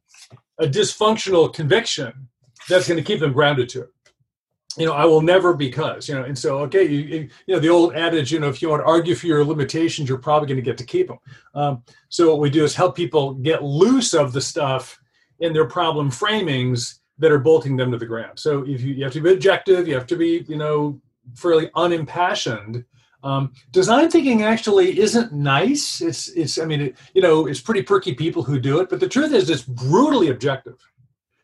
a 0.59 0.67
dysfunctional 0.67 1.51
conviction 1.51 2.27
that's 2.69 2.87
going 2.87 2.97
to 2.97 3.03
keep 3.03 3.19
them 3.19 3.33
grounded 3.33 3.67
to 3.69 3.81
it 3.81 3.89
you 4.77 4.85
know, 4.85 4.93
I 4.93 5.05
will 5.05 5.21
never 5.21 5.53
because, 5.53 6.07
you 6.07 6.15
know, 6.15 6.23
and 6.23 6.37
so, 6.37 6.59
okay, 6.59 6.83
you, 6.83 7.29
you 7.47 7.55
know, 7.55 7.59
the 7.59 7.69
old 7.69 7.95
adage, 7.95 8.31
you 8.31 8.39
know, 8.39 8.47
if 8.47 8.61
you 8.61 8.69
want 8.69 8.81
to 8.81 8.87
argue 8.87 9.15
for 9.15 9.25
your 9.25 9.43
limitations, 9.43 10.07
you're 10.07 10.19
probably 10.19 10.47
going 10.47 10.57
to 10.57 10.61
get 10.61 10.77
to 10.77 10.85
keep 10.85 11.07
them. 11.07 11.17
Um, 11.55 11.83
so 12.09 12.29
what 12.29 12.39
we 12.39 12.49
do 12.49 12.63
is 12.63 12.75
help 12.75 12.95
people 12.95 13.33
get 13.33 13.63
loose 13.63 14.13
of 14.13 14.33
the 14.33 14.41
stuff 14.41 14.99
in 15.39 15.53
their 15.53 15.65
problem 15.65 16.11
framings 16.11 16.99
that 17.17 17.31
are 17.31 17.39
bolting 17.39 17.75
them 17.75 17.91
to 17.91 17.97
the 17.97 18.05
ground. 18.05 18.37
So 18.37 18.63
if 18.67 18.81
you, 18.81 18.93
you 18.93 19.03
have 19.03 19.13
to 19.13 19.21
be 19.21 19.33
objective, 19.33 19.87
you 19.87 19.95
have 19.95 20.07
to 20.07 20.15
be, 20.15 20.45
you 20.47 20.57
know, 20.57 21.01
fairly 21.35 21.71
unimpassioned. 21.73 22.85
Um, 23.23 23.53
design 23.71 24.11
thinking 24.11 24.43
actually 24.43 24.99
isn't 24.99 25.33
nice. 25.33 26.01
It's, 26.01 26.27
it's, 26.29 26.59
I 26.59 26.65
mean, 26.65 26.81
it, 26.81 26.97
you 27.15 27.21
know, 27.21 27.47
it's 27.47 27.59
pretty 27.59 27.81
perky 27.81 28.13
people 28.13 28.43
who 28.43 28.59
do 28.59 28.79
it, 28.79 28.89
but 28.89 28.99
the 28.99 29.09
truth 29.09 29.33
is 29.33 29.49
it's 29.49 29.63
brutally 29.63 30.29
objective 30.29 30.75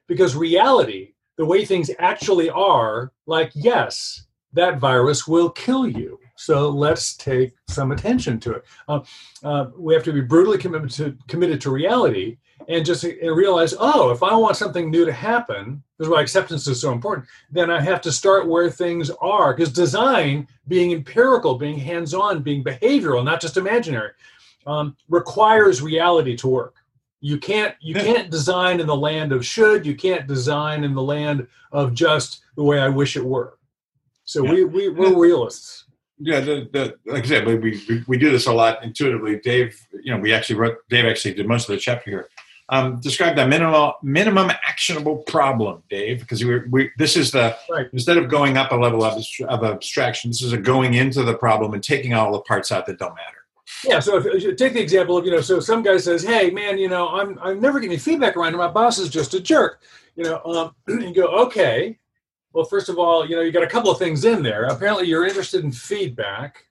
because 0.08 0.36
reality 0.36 1.13
the 1.38 1.46
way 1.46 1.66
things 1.66 1.90
actually 2.00 2.50
are, 2.50 3.12
like, 3.26 3.52
yes, 3.56 4.26
that 4.54 4.80
virus 4.80 5.28
will 5.28 5.50
kill 5.50 5.88
you. 5.88 6.20
So 6.36 6.70
let's 6.70 7.16
take 7.16 7.54
some 7.68 7.92
attention 7.92 8.40
to 8.42 8.54
it. 8.54 8.66
Uh, 8.88 9.00
uh, 9.44 9.68
we 9.78 9.94
have 9.94 10.04
to 10.04 10.14
be 10.14 10.22
brutally 10.22 10.58
committed 10.58 10.90
to, 10.92 11.18
committed 11.28 11.62
to 11.62 11.72
reality 11.72 12.38
and 12.68 12.86
just 12.86 13.04
and 13.04 13.36
realize, 13.36 13.74
oh, 13.78 14.12
if 14.12 14.24
I 14.24 14.36
want 14.36 14.58
something 14.58 14.90
new 14.90 15.06
to 15.06 15.12
happen, 15.12 15.84
this 15.98 16.06
is 16.06 16.10
why 16.10 16.22
acceptance 16.22 16.68
is 16.68 16.80
so 16.80 16.92
important, 16.92 17.28
then 17.52 17.70
I 17.70 17.82
have 17.82 18.02
to 18.02 18.12
start 18.12 18.48
where 18.48 18.70
things 18.70 19.10
are. 19.22 19.54
Because 19.54 19.72
design, 19.72 20.48
being 20.68 20.92
empirical, 20.92 21.56
being 21.56 21.78
hands 21.78 22.14
on, 22.14 22.42
being 22.42 22.64
behavioral, 22.64 23.24
not 23.24 23.42
just 23.42 23.58
imaginary, 23.58 24.12
um, 24.66 24.96
requires 25.10 25.82
reality 25.82 26.36
to 26.38 26.48
work. 26.48 26.76
You 27.24 27.38
can't 27.38 27.74
you 27.80 27.96
can't 27.96 28.30
design 28.30 28.82
in 28.82 28.86
the 28.86 28.98
land 28.98 29.32
of 29.32 29.46
should. 29.46 29.86
You 29.86 29.96
can't 29.96 30.28
design 30.28 30.84
in 30.84 30.94
the 30.94 31.02
land 31.02 31.48
of 31.72 31.94
just 31.94 32.42
the 32.58 32.64
way 32.64 32.82
I 32.82 32.90
wish 32.90 33.16
it 33.16 33.24
were. 33.24 33.58
So 34.26 34.44
yeah. 34.44 34.52
we, 34.52 34.64
we 34.66 34.90
we're 34.90 35.18
realists. 35.18 35.86
Yeah, 36.20 36.42
the, 36.42 36.68
the, 36.74 36.96
like 37.10 37.24
I 37.24 37.28
said, 37.28 37.48
we, 37.48 37.56
we 37.56 38.04
we 38.08 38.18
do 38.18 38.30
this 38.30 38.48
a 38.48 38.52
lot 38.52 38.84
intuitively. 38.84 39.40
Dave, 39.40 39.80
you 40.04 40.14
know, 40.14 40.20
we 40.20 40.34
actually 40.34 40.56
wrote. 40.56 40.80
Dave 40.90 41.06
actually 41.06 41.36
did 41.36 41.48
most 41.48 41.70
of 41.70 41.74
the 41.74 41.80
chapter 41.80 42.12
here. 42.12 42.28
Um, 42.68 43.00
describe 43.00 43.38
the 43.38 43.48
minimum 43.48 43.94
minimum 44.04 44.50
actionable 44.50 45.20
problem, 45.20 45.82
Dave, 45.90 46.20
because 46.20 46.44
we, 46.44 46.60
we 46.68 46.92
this 46.98 47.16
is 47.16 47.32
the 47.32 47.56
right. 47.70 47.88
instead 47.94 48.18
of 48.18 48.28
going 48.28 48.58
up 48.58 48.74
a 48.74 48.76
level 48.76 49.02
of, 49.02 49.24
of 49.48 49.64
abstraction, 49.64 50.30
this 50.30 50.42
is 50.42 50.52
a 50.52 50.58
going 50.58 50.96
into 50.96 51.24
the 51.24 51.36
problem 51.36 51.74
and 51.74 51.82
taking 51.82 52.14
all 52.14 52.34
the 52.34 52.42
parts 52.42 52.70
out 52.70 52.86
that 52.88 53.00
don't 53.00 53.16
matter. 53.16 53.43
Yeah, 53.86 54.00
so 54.00 54.18
if, 54.18 54.58
take 54.58 54.74
the 54.74 54.82
example 54.82 55.18
of 55.18 55.26
you 55.26 55.32
know, 55.32 55.42
so 55.42 55.60
some 55.60 55.84
guy 55.84 55.98
says, 55.98 56.24
"Hey, 56.24 56.50
man, 56.50 56.78
you 56.78 56.90
know, 56.90 57.10
I'm 57.10 57.40
I'm 57.42 57.60
never 57.62 57.80
getting 57.80 57.98
feedback 57.98 58.36
around, 58.36 58.50
and 58.50 58.58
my 58.58 58.68
boss 58.68 58.98
is 58.98 59.10
just 59.10 59.34
a 59.34 59.40
jerk." 59.40 59.82
You 60.16 60.24
know, 60.24 60.42
um, 60.46 60.76
you 61.02 61.14
go, 61.14 61.28
"Okay, 61.46 61.98
well, 62.54 62.66
first 62.66 62.88
of 62.88 63.00
all, 63.00 63.28
you 63.28 63.36
know, 63.36 63.42
you 63.42 63.52
got 63.52 63.64
a 63.64 63.68
couple 63.68 63.90
of 63.92 63.98
things 63.98 64.26
in 64.26 64.44
there. 64.44 64.66
Apparently, 64.66 65.08
you're 65.08 65.26
interested 65.26 65.64
in 65.64 65.72
feedback. 65.72 66.66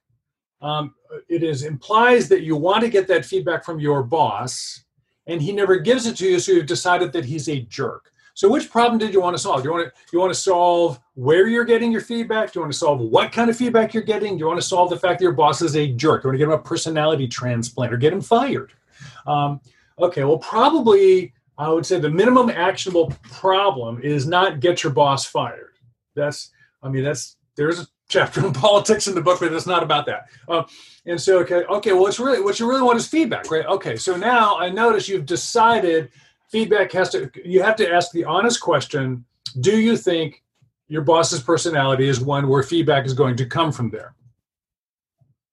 Um, 0.60 0.94
it 1.28 1.42
is 1.42 1.64
implies 1.64 2.28
that 2.28 2.42
you 2.42 2.56
want 2.56 2.82
to 2.82 2.88
get 2.88 3.08
that 3.08 3.24
feedback 3.24 3.64
from 3.64 3.80
your 3.80 4.02
boss, 4.02 4.84
and 5.26 5.42
he 5.42 5.52
never 5.52 5.78
gives 5.78 6.06
it 6.06 6.16
to 6.18 6.26
you, 6.26 6.38
so 6.38 6.52
you've 6.52 6.66
decided 6.66 7.12
that 7.12 7.24
he's 7.24 7.48
a 7.48 7.60
jerk. 7.62 8.11
So 8.34 8.48
which 8.48 8.70
problem 8.70 8.98
did 8.98 9.12
you 9.12 9.20
want 9.20 9.36
to 9.36 9.42
solve? 9.42 9.62
Do 9.62 9.68
you 9.68 9.74
want 9.74 9.88
to 9.88 9.92
you 10.12 10.18
want 10.18 10.32
to 10.32 10.38
solve 10.38 10.98
where 11.14 11.48
you're 11.48 11.64
getting 11.64 11.92
your 11.92 12.00
feedback? 12.00 12.52
Do 12.52 12.58
you 12.58 12.62
want 12.62 12.72
to 12.72 12.78
solve 12.78 13.00
what 13.00 13.32
kind 13.32 13.50
of 13.50 13.56
feedback 13.56 13.92
you're 13.92 14.02
getting? 14.02 14.36
Do 14.36 14.40
you 14.40 14.46
want 14.46 14.60
to 14.60 14.66
solve 14.66 14.90
the 14.90 14.98
fact 14.98 15.18
that 15.18 15.24
your 15.24 15.32
boss 15.32 15.60
is 15.60 15.76
a 15.76 15.88
jerk? 15.88 16.22
Do 16.22 16.26
you 16.26 16.30
want 16.30 16.34
to 16.34 16.38
get 16.38 16.52
him 16.52 16.58
a 16.58 16.62
personality 16.62 17.28
transplant 17.28 17.92
or 17.92 17.96
get 17.98 18.12
him 18.12 18.20
fired? 18.20 18.72
Um, 19.26 19.60
okay, 19.98 20.24
well, 20.24 20.38
probably 20.38 21.34
I 21.58 21.68
would 21.68 21.84
say 21.84 22.00
the 22.00 22.10
minimum 22.10 22.48
actionable 22.48 23.12
problem 23.22 24.00
is 24.02 24.26
not 24.26 24.60
get 24.60 24.82
your 24.82 24.92
boss 24.92 25.26
fired. 25.26 25.76
That's 26.14 26.50
I 26.82 26.88
mean 26.88 27.04
that's 27.04 27.36
there's 27.56 27.80
a 27.80 27.86
chapter 28.08 28.44
in 28.46 28.52
politics 28.54 29.06
in 29.06 29.14
the 29.14 29.20
book, 29.20 29.40
but 29.40 29.52
it's 29.52 29.66
not 29.66 29.82
about 29.82 30.06
that. 30.06 30.28
Uh, 30.48 30.62
and 31.04 31.20
so 31.20 31.38
okay, 31.40 31.64
okay, 31.64 31.92
well, 31.92 32.06
it's 32.06 32.18
really 32.20 32.40
what 32.40 32.58
you 32.58 32.68
really 32.68 32.82
want 32.82 32.98
is 32.98 33.06
feedback, 33.06 33.50
right? 33.50 33.66
Okay, 33.66 33.96
so 33.96 34.16
now 34.16 34.58
I 34.58 34.70
notice 34.70 35.08
you've 35.08 35.26
decided 35.26 36.10
feedback 36.52 36.92
has 36.92 37.08
to 37.08 37.30
you 37.44 37.62
have 37.62 37.76
to 37.76 37.90
ask 37.90 38.12
the 38.12 38.24
honest 38.24 38.60
question 38.60 39.24
do 39.60 39.80
you 39.80 39.96
think 39.96 40.42
your 40.88 41.02
boss's 41.02 41.42
personality 41.42 42.06
is 42.06 42.20
one 42.20 42.46
where 42.46 42.62
feedback 42.62 43.06
is 43.06 43.14
going 43.14 43.36
to 43.36 43.46
come 43.46 43.72
from 43.72 43.90
there? 43.90 44.14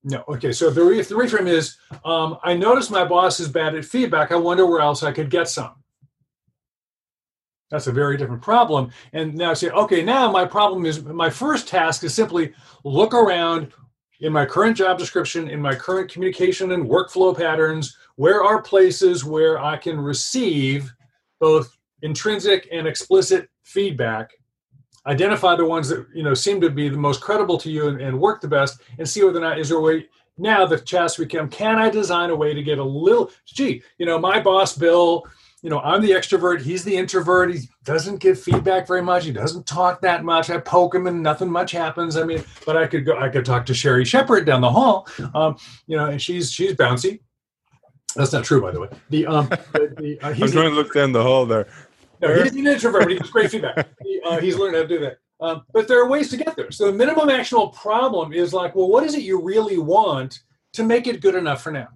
No 0.04 0.22
okay 0.28 0.52
so 0.52 0.70
the, 0.70 0.86
if 0.90 1.08
the 1.08 1.14
reframe 1.14 1.48
is 1.48 1.78
um, 2.04 2.38
i 2.44 2.54
notice 2.54 2.90
my 2.90 3.04
boss 3.04 3.40
is 3.40 3.48
bad 3.48 3.74
at 3.74 3.84
feedback 3.84 4.30
i 4.30 4.36
wonder 4.36 4.66
where 4.66 4.80
else 4.80 5.02
i 5.02 5.10
could 5.10 5.30
get 5.30 5.48
some. 5.48 5.72
That's 7.70 7.86
a 7.86 7.92
very 7.92 8.16
different 8.16 8.42
problem 8.42 8.90
and 9.12 9.34
now 9.34 9.50
I 9.50 9.54
say 9.54 9.70
okay 9.70 10.02
now 10.02 10.30
my 10.30 10.44
problem 10.44 10.84
is 10.84 11.02
my 11.02 11.30
first 11.30 11.66
task 11.66 12.04
is 12.04 12.14
simply 12.14 12.52
look 12.84 13.14
around 13.14 13.72
in 14.20 14.32
my 14.32 14.44
current 14.44 14.76
job 14.76 14.98
description 14.98 15.48
in 15.48 15.60
my 15.60 15.74
current 15.74 16.10
communication 16.10 16.72
and 16.72 16.84
workflow 16.84 17.36
patterns 17.36 17.96
where 18.20 18.44
are 18.44 18.60
places 18.60 19.24
where 19.24 19.58
I 19.58 19.78
can 19.78 19.98
receive 19.98 20.92
both 21.40 21.74
intrinsic 22.02 22.68
and 22.70 22.86
explicit 22.86 23.48
feedback? 23.62 24.30
Identify 25.06 25.56
the 25.56 25.64
ones 25.64 25.88
that 25.88 26.06
you 26.14 26.22
know 26.22 26.34
seem 26.34 26.60
to 26.60 26.68
be 26.68 26.90
the 26.90 26.98
most 26.98 27.22
credible 27.22 27.56
to 27.56 27.70
you 27.70 27.88
and, 27.88 27.98
and, 27.98 28.20
work 28.20 28.42
the 28.42 28.46
best 28.46 28.82
and 28.98 29.08
see 29.08 29.24
whether 29.24 29.38
or 29.38 29.40
not 29.40 29.58
is 29.58 29.70
there 29.70 29.78
a 29.78 29.80
way 29.80 30.06
now 30.36 30.66
the 30.66 30.78
chance 30.78 31.16
become 31.16 31.48
can 31.48 31.76
i 31.76 31.88
design 31.88 32.28
a 32.28 32.36
way 32.36 32.52
to 32.52 32.62
get 32.62 32.78
a 32.78 32.84
little 32.84 33.30
gee 33.46 33.82
you 33.98 34.04
know 34.04 34.18
my 34.18 34.38
boss 34.38 34.76
bill 34.76 35.24
you 35.62 35.70
know 35.70 35.80
i'm 35.80 36.02
the 36.02 36.10
extrovert 36.10 36.60
he's 36.60 36.84
the 36.84 36.96
introvert 36.96 37.52
he 37.52 37.60
doesn't 37.84 38.20
give 38.20 38.40
feedback 38.40 38.86
very 38.86 39.02
much 39.02 39.24
he 39.24 39.32
doesn't 39.32 39.66
talk 39.66 40.00
that 40.00 40.24
much 40.24 40.50
i 40.50 40.58
poke 40.58 40.94
him 40.94 41.06
and 41.06 41.22
nothing 41.22 41.50
much 41.50 41.72
happens 41.72 42.16
i 42.16 42.22
mean 42.22 42.42
but 42.64 42.76
i 42.76 42.86
could 42.86 43.04
go 43.04 43.18
i 43.18 43.28
could 43.28 43.44
talk 43.44 43.66
to 43.66 43.74
sherry 43.74 44.04
shepard 44.04 44.44
down 44.46 44.60
the 44.60 44.70
hall 44.70 45.06
um, 45.34 45.56
you 45.86 45.96
know 45.96 46.06
and 46.06 46.20
she's 46.20 46.52
she's 46.52 46.74
bouncy 46.74 47.20
that's 48.14 48.32
not 48.32 48.44
true, 48.44 48.60
by 48.60 48.70
the 48.70 48.80
way. 48.80 48.88
The 49.10 49.26
um, 49.26 49.48
the, 49.48 49.94
the, 49.98 50.20
uh, 50.20 50.32
he's 50.32 50.42
I'm 50.42 50.62
trying 50.62 50.70
to 50.70 50.76
look 50.76 50.92
down 50.92 51.12
the 51.12 51.22
hall 51.22 51.46
there. 51.46 51.68
No, 52.20 52.42
he's 52.42 52.52
an 52.54 52.66
introvert, 52.66 53.02
but 53.02 53.10
he 53.10 53.16
gives 53.16 53.30
great 53.30 53.50
feedback. 53.50 53.88
He, 54.02 54.20
uh, 54.24 54.38
he's 54.40 54.56
learned 54.56 54.76
how 54.76 54.82
to 54.82 54.88
do 54.88 54.98
that. 55.00 55.18
Um, 55.40 55.62
but 55.72 55.88
there 55.88 56.02
are 56.02 56.08
ways 56.08 56.28
to 56.30 56.36
get 56.36 56.54
there. 56.54 56.70
So 56.70 56.86
the 56.86 56.92
minimum 56.92 57.30
actionable 57.30 57.68
problem 57.68 58.32
is 58.32 58.52
like, 58.52 58.74
well, 58.74 58.88
what 58.88 59.04
is 59.04 59.14
it 59.14 59.22
you 59.22 59.40
really 59.40 59.78
want 59.78 60.40
to 60.74 60.84
make 60.84 61.06
it 61.06 61.22
good 61.22 61.34
enough 61.34 61.62
for 61.62 61.72
now? 61.72 61.88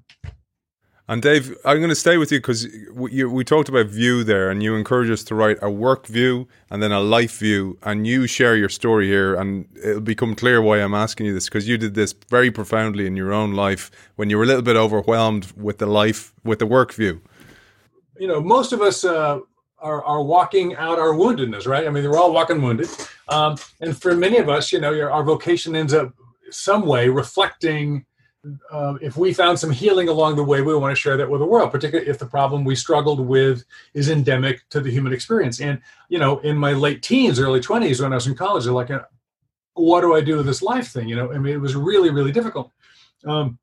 And 1.07 1.21
Dave, 1.21 1.55
I'm 1.67 1.79
going 1.79 1.91
to 1.91 1.95
stay 1.95 2.17
with 2.17 2.33
you 2.33 2.39
because 2.39 2.67
we, 2.95 3.25
we, 3.25 3.45
talked 3.45 3.69
about 3.69 3.89
view 3.89 4.25
there, 4.25 4.49
and 4.49 4.63
you 4.63 4.75
encourage 4.75 5.11
us 5.11 5.23
to 5.25 5.35
write 5.35 5.59
a 5.61 5.71
work 5.71 6.07
view 6.07 6.49
and 6.71 6.83
then 6.83 6.93
a 6.93 7.01
life 7.01 7.41
view. 7.41 7.77
And 7.83 8.07
you 8.07 8.27
share 8.27 8.57
your 8.57 8.71
story 8.71 9.07
here, 9.07 9.35
and 9.35 9.69
it'll 9.83 10.01
become 10.01 10.35
clear 10.35 10.63
why 10.63 10.79
I'm 10.79 10.95
asking 10.95 11.27
you 11.27 11.35
this 11.35 11.45
because 11.45 11.69
you 11.69 11.77
did 11.77 11.95
this 11.95 12.15
very 12.31 12.51
profoundly 12.51 13.07
in 13.07 13.17
your 13.17 13.35
own 13.35 13.53
life 13.53 13.91
when 14.17 14.31
you 14.31 14.39
were 14.39 14.45
a 14.45 14.47
little 14.47 14.63
bit 14.63 14.77
overwhelmed 14.77 15.53
with 15.57 15.77
the 15.77 15.87
life 15.87 16.33
with 16.43 16.59
the 16.59 16.67
work 16.67 16.95
view. 16.95 17.21
You 18.19 18.29
know, 18.29 18.41
most 18.41 18.73
of 18.73 18.81
us 18.81 19.05
uh, 19.05 19.41
are, 19.81 20.03
are 20.05 20.23
walking 20.23 20.75
out 20.77 20.99
our 20.99 21.13
woundedness, 21.13 21.67
right? 21.67 21.87
I 21.87 21.91
mean, 21.91 22.09
we're 22.09 22.19
all 22.19 22.33
walking 22.33 22.63
wounded, 22.63 22.89
um, 23.29 23.57
and 23.83 23.95
for 23.95 24.17
many 24.17 24.39
of 24.39 24.49
us, 24.49 24.73
you 24.73 24.81
know, 24.81 24.93
your, 24.93 25.11
our 25.11 25.23
vocation 25.23 25.77
ends 25.77 25.93
up 25.93 26.15
some 26.51 26.87
way 26.87 27.11
reflecting 27.11 28.07
uh, 28.71 28.95
if 29.01 29.17
we 29.17 29.33
found 29.33 29.59
some 29.59 29.71
healing 29.71 30.09
along 30.09 30.37
the 30.37 30.45
way, 30.45 30.61
we 30.61 30.77
want 30.77 30.95
to 30.95 31.01
share 31.01 31.17
that 31.17 31.29
with 31.29 31.41
the 31.41 31.47
world, 31.47 31.71
particularly 31.71 32.11
if 32.11 32.19
the 32.19 32.27
problem 32.27 32.65
we 32.65 32.77
struggled 32.77 33.21
with 33.21 33.65
is 33.95 34.11
endemic 34.11 34.69
to 34.71 34.81
the 34.81 34.91
human 34.91 35.13
experience. 35.13 35.61
And, 35.61 35.81
you 36.09 36.19
know, 36.19 36.39
in 36.41 36.57
my 36.57 36.73
late 36.73 37.03
teens, 37.03 37.39
early 37.39 37.61
20s, 37.61 38.03
when 38.03 38.13
I 38.13 38.17
was 38.17 38.27
in 38.27 38.35
college, 38.35 38.67
like, 38.67 38.91
uh, 38.91 39.03
what 39.75 40.03
do 40.03 40.15
I 40.15 40.21
do 40.21 40.37
with 40.37 40.47
this 40.47 40.63
life 40.63 40.89
thing? 40.89 41.09
You 41.09 41.17
know, 41.17 41.33
I 41.33 41.39
mean, 41.39 41.55
it 41.55 41.61
was 41.61 41.75
really, 41.75 42.11
really 42.11 42.33
difficult. 42.33 42.71
Um, 43.27 43.59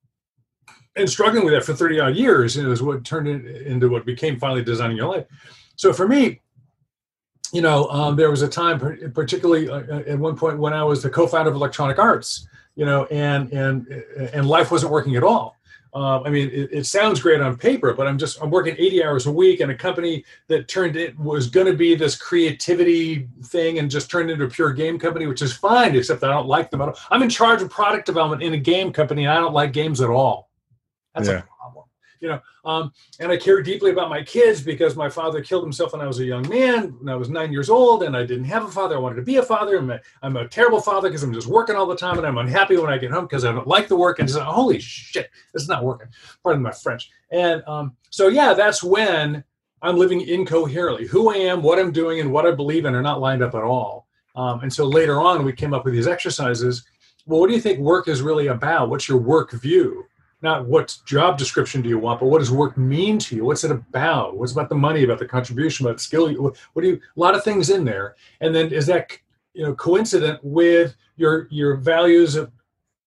and 0.96 1.10
struggling 1.10 1.46
with 1.46 1.54
that 1.54 1.64
for 1.64 1.74
30 1.74 2.00
odd 2.00 2.16
years 2.16 2.58
was 2.58 2.82
what 2.82 3.06
turned 3.06 3.28
it 3.28 3.68
into 3.68 3.90
what 3.90 4.06
became 4.06 4.40
finally 4.40 4.64
designing 4.64 4.98
your 4.98 5.08
life 5.08 5.26
so 5.76 5.94
for 5.94 6.08
me 6.08 6.42
you 7.54 7.62
know 7.62 7.88
um, 7.88 8.16
there 8.16 8.30
was 8.30 8.42
a 8.42 8.48
time 8.48 8.80
particularly 9.14 9.70
uh, 9.70 9.84
uh, 9.90 10.04
at 10.08 10.20
one 10.20 10.36
point 10.36 10.58
when 10.60 10.74
i 10.74 10.84
was 10.84 11.02
the 11.02 11.10
co-founder 11.10 11.50
of 11.50 11.56
electronic 11.56 11.98
arts 11.98 12.48
you 12.82 12.88
know 12.88 13.06
and 13.06 13.54
and 13.54 13.88
and 14.34 14.50
life 14.50 14.72
wasn't 14.72 14.92
working 14.92 15.16
at 15.16 15.24
all 15.24 15.56
um, 15.94 16.24
I 16.26 16.30
mean, 16.30 16.50
it, 16.54 16.70
it, 16.72 16.86
sounds 16.86 17.20
great 17.20 17.42
on 17.42 17.58
paper, 17.58 17.94
but 17.94 18.08
I'm 18.08 18.18
just 18.18 18.42
I'm 18.42 18.50
working 18.50 18.76
80 18.78 19.04
hours 19.04 19.26
a 19.26 19.32
week 19.32 19.60
in 19.60 19.72
a 19.72 19.76
company 19.76 20.24
that 20.48 20.70
turned 20.70 20.96
it 20.96 21.20
was 21.20 21.50
going 21.50 21.68
to 21.68 21.74
be 21.74 21.96
this 21.96 22.16
creativity 22.16 23.28
thing 23.44 23.78
and 23.78 23.92
just 23.92 24.10
turned 24.10 24.32
into 24.32 24.46
a 24.46 24.50
pure 24.50 24.72
game 24.72 24.98
company, 24.98 25.28
which 25.28 25.42
is 25.42 25.52
fine, 25.52 25.94
except 25.94 26.24
I 26.24 26.30
don't 26.30 26.48
like 26.48 26.72
them 26.72 26.82
all. 26.82 26.98
I'm 27.10 27.22
in 27.22 27.30
charge 27.30 27.62
of 27.62 27.70
product 27.70 28.06
development 28.06 28.42
in 28.42 28.54
a 28.54 28.58
game 28.58 28.94
company, 28.94 29.26
and 29.26 29.34
I 29.34 29.42
don't 29.42 29.54
like 29.54 29.74
games 29.74 30.00
at 30.00 30.10
all. 30.10 30.50
That's 31.14 31.28
yeah. 31.28 31.42
You 32.22 32.30
know 32.30 32.40
um, 32.64 32.94
and 33.20 33.32
i 33.32 33.36
care 33.36 33.62
deeply 33.62 33.92
about 33.92 34.10
my 34.10 34.24
kids 34.24 34.62
because 34.62 34.96
my 34.96 35.10
father 35.10 35.42
killed 35.42 35.64
himself 35.64 35.92
when 35.92 36.02
i 36.02 36.08
was 36.08 36.20
a 36.20 36.26
young 36.26 36.48
man 36.48 36.96
when 37.00 37.10
i 37.10 37.16
was 37.16 37.30
nine 37.30 37.52
years 37.52 37.70
old 37.70 38.04
and 38.04 38.16
i 38.16 38.26
didn't 38.26 38.46
have 38.46 38.64
a 38.64 38.70
father. 38.70 38.96
I 38.96 39.00
wanted 39.00 39.16
to 39.16 39.24
be 39.24 39.38
a 39.38 39.44
father. 39.44 39.78
I'm 39.78 39.90
a, 39.90 40.00
I'm 40.22 40.38
a 40.38 40.48
terrible 40.48 40.80
father 40.80 41.10
because 41.10 41.24
i'm 41.24 41.34
just 41.34 41.48
working 41.48 41.76
all 41.76 41.88
the 41.88 41.96
time 41.96 42.18
and 42.18 42.26
i'm 42.26 42.38
unhappy 42.38 42.78
when 42.78 42.92
i 42.92 42.98
get 42.98 43.12
home 43.12 43.26
because 43.26 43.44
i 43.44 43.52
don't 43.52 43.68
like 43.68 43.88
the 43.88 43.98
work 43.98 44.20
and 44.20 44.28
just 44.28 44.40
holy 44.40 44.80
shit 44.80 45.30
this 45.54 45.64
is 45.64 45.70
not 45.70 45.84
working. 45.84 46.08
Pardon 46.44 46.62
my 46.62 46.72
french. 46.72 47.10
And 47.32 47.64
um, 47.68 47.96
so 48.10 48.28
yeah 48.28 48.54
that's 48.54 48.84
when 48.84 49.44
i'm 49.82 49.98
living 49.98 50.22
incoherently. 50.22 51.08
Who 51.08 51.32
i 51.32 51.36
am 51.36 51.62
what 51.64 51.80
i'm 51.80 51.92
doing 51.92 52.20
and 52.20 52.32
what 52.32 52.46
i 52.46 52.52
believe 52.52 52.86
in 52.86 52.96
are 52.96 53.02
not 53.02 53.20
lined 53.20 53.44
up 53.44 53.56
at 53.56 53.64
all. 53.64 54.08
Um, 54.36 54.62
and 54.62 54.72
so 54.72 54.86
later 54.86 55.20
on 55.20 55.44
we 55.44 55.54
came 55.54 55.74
up 55.74 55.84
with 55.84 55.94
these 55.94 56.08
exercises. 56.08 56.86
Well 57.26 57.40
what 57.40 57.48
do 57.48 57.54
you 57.56 57.62
think 57.62 57.80
work 57.80 58.08
is 58.08 58.22
really 58.22 58.48
about? 58.48 58.90
What's 58.90 59.10
your 59.10 59.18
work 59.18 59.52
view 59.52 60.06
not 60.42 60.66
what 60.66 60.98
job 61.06 61.38
description 61.38 61.82
do 61.82 61.90
you 61.90 62.00
want, 62.00 62.20
but 62.20 62.28
what 62.28 62.40
does 62.40 62.52
work 62.52 62.78
mean 62.78 63.20
to 63.20 63.36
you? 63.36 63.46
What's 63.46 63.64
it 63.64 63.72
about? 63.72 64.38
What's 64.38 64.52
about 64.52 64.70
the 64.70 64.76
money, 64.76 65.04
about 65.04 65.20
the 65.20 65.26
contribution, 65.26 65.86
about 65.86 65.98
the 65.98 66.04
skill? 66.04 66.34
What, 66.34 66.82
do 66.82 66.88
you? 66.88 66.96
A 66.96 67.20
lot 67.20 67.36
of 67.36 67.44
things 67.44 67.70
in 67.70 67.86
there, 67.86 68.16
and 68.40 68.54
then 68.54 68.72
is 68.74 68.88
that 68.88 69.18
you 69.54 69.64
know 69.64 69.76
coincident 69.76 70.40
with 70.44 70.96
your 71.16 71.48
your 71.52 71.76
values 71.76 72.36
of, 72.36 72.52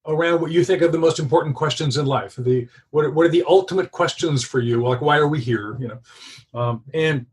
around 0.07 0.41
what 0.41 0.53
you 0.53 0.64
think 0.64 0.82
are 0.82 0.89
the 0.89 0.99
most 0.99 1.18
important 1.18 1.57
questions 1.57 1.97
in 1.97 2.07
life? 2.07 2.37
The 2.37 2.68
what 2.91 3.12
what 3.14 3.26
are 3.26 3.30
the 3.30 3.45
ultimate 3.49 3.91
questions 3.91 4.45
for 4.45 4.61
you? 4.61 4.87
Like 4.87 5.01
why 5.01 5.16
are 5.16 5.28
we 5.28 5.41
here? 5.41 5.76
You 5.80 5.89
know, 5.89 6.61
um, 6.61 6.85
and 6.95 7.26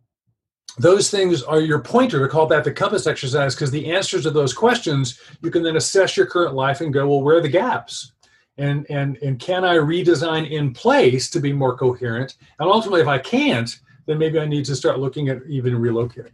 those 0.78 1.12
things 1.12 1.44
are 1.44 1.60
your 1.60 1.80
pointer 1.80 2.20
to 2.20 2.28
call 2.28 2.48
that 2.48 2.64
the 2.64 2.72
compass 2.72 3.06
exercise 3.06 3.54
because 3.54 3.72
the 3.72 3.92
answers 3.92 4.24
to 4.24 4.32
those 4.32 4.54
questions 4.54 5.20
you 5.42 5.52
can 5.52 5.64
then 5.64 5.76
assess 5.76 6.16
your 6.16 6.26
current 6.26 6.56
life 6.56 6.82
and 6.82 6.94
go 6.94 7.08
well 7.08 7.22
where 7.22 7.38
are 7.38 7.42
the 7.42 7.50
gaps 7.50 8.14
and 8.58 8.86
and 8.90 9.18
and 9.18 9.40
can 9.40 9.64
I 9.64 9.76
redesign 9.76 10.50
in 10.50 10.74
place 10.74 11.30
to 11.32 11.40
be 11.40 11.54
more 11.54 11.76
coherent? 11.76 12.36
And 12.60 12.70
ultimately, 12.70 13.02
if 13.02 13.08
I 13.08 13.18
can't, 13.18 13.70
then 14.06 14.18
maybe 14.18 14.40
I 14.40 14.46
need 14.46 14.66
to 14.66 14.76
start 14.76 15.00
looking 15.00 15.30
at 15.30 15.42
even 15.48 15.74
relocating. 15.74 16.32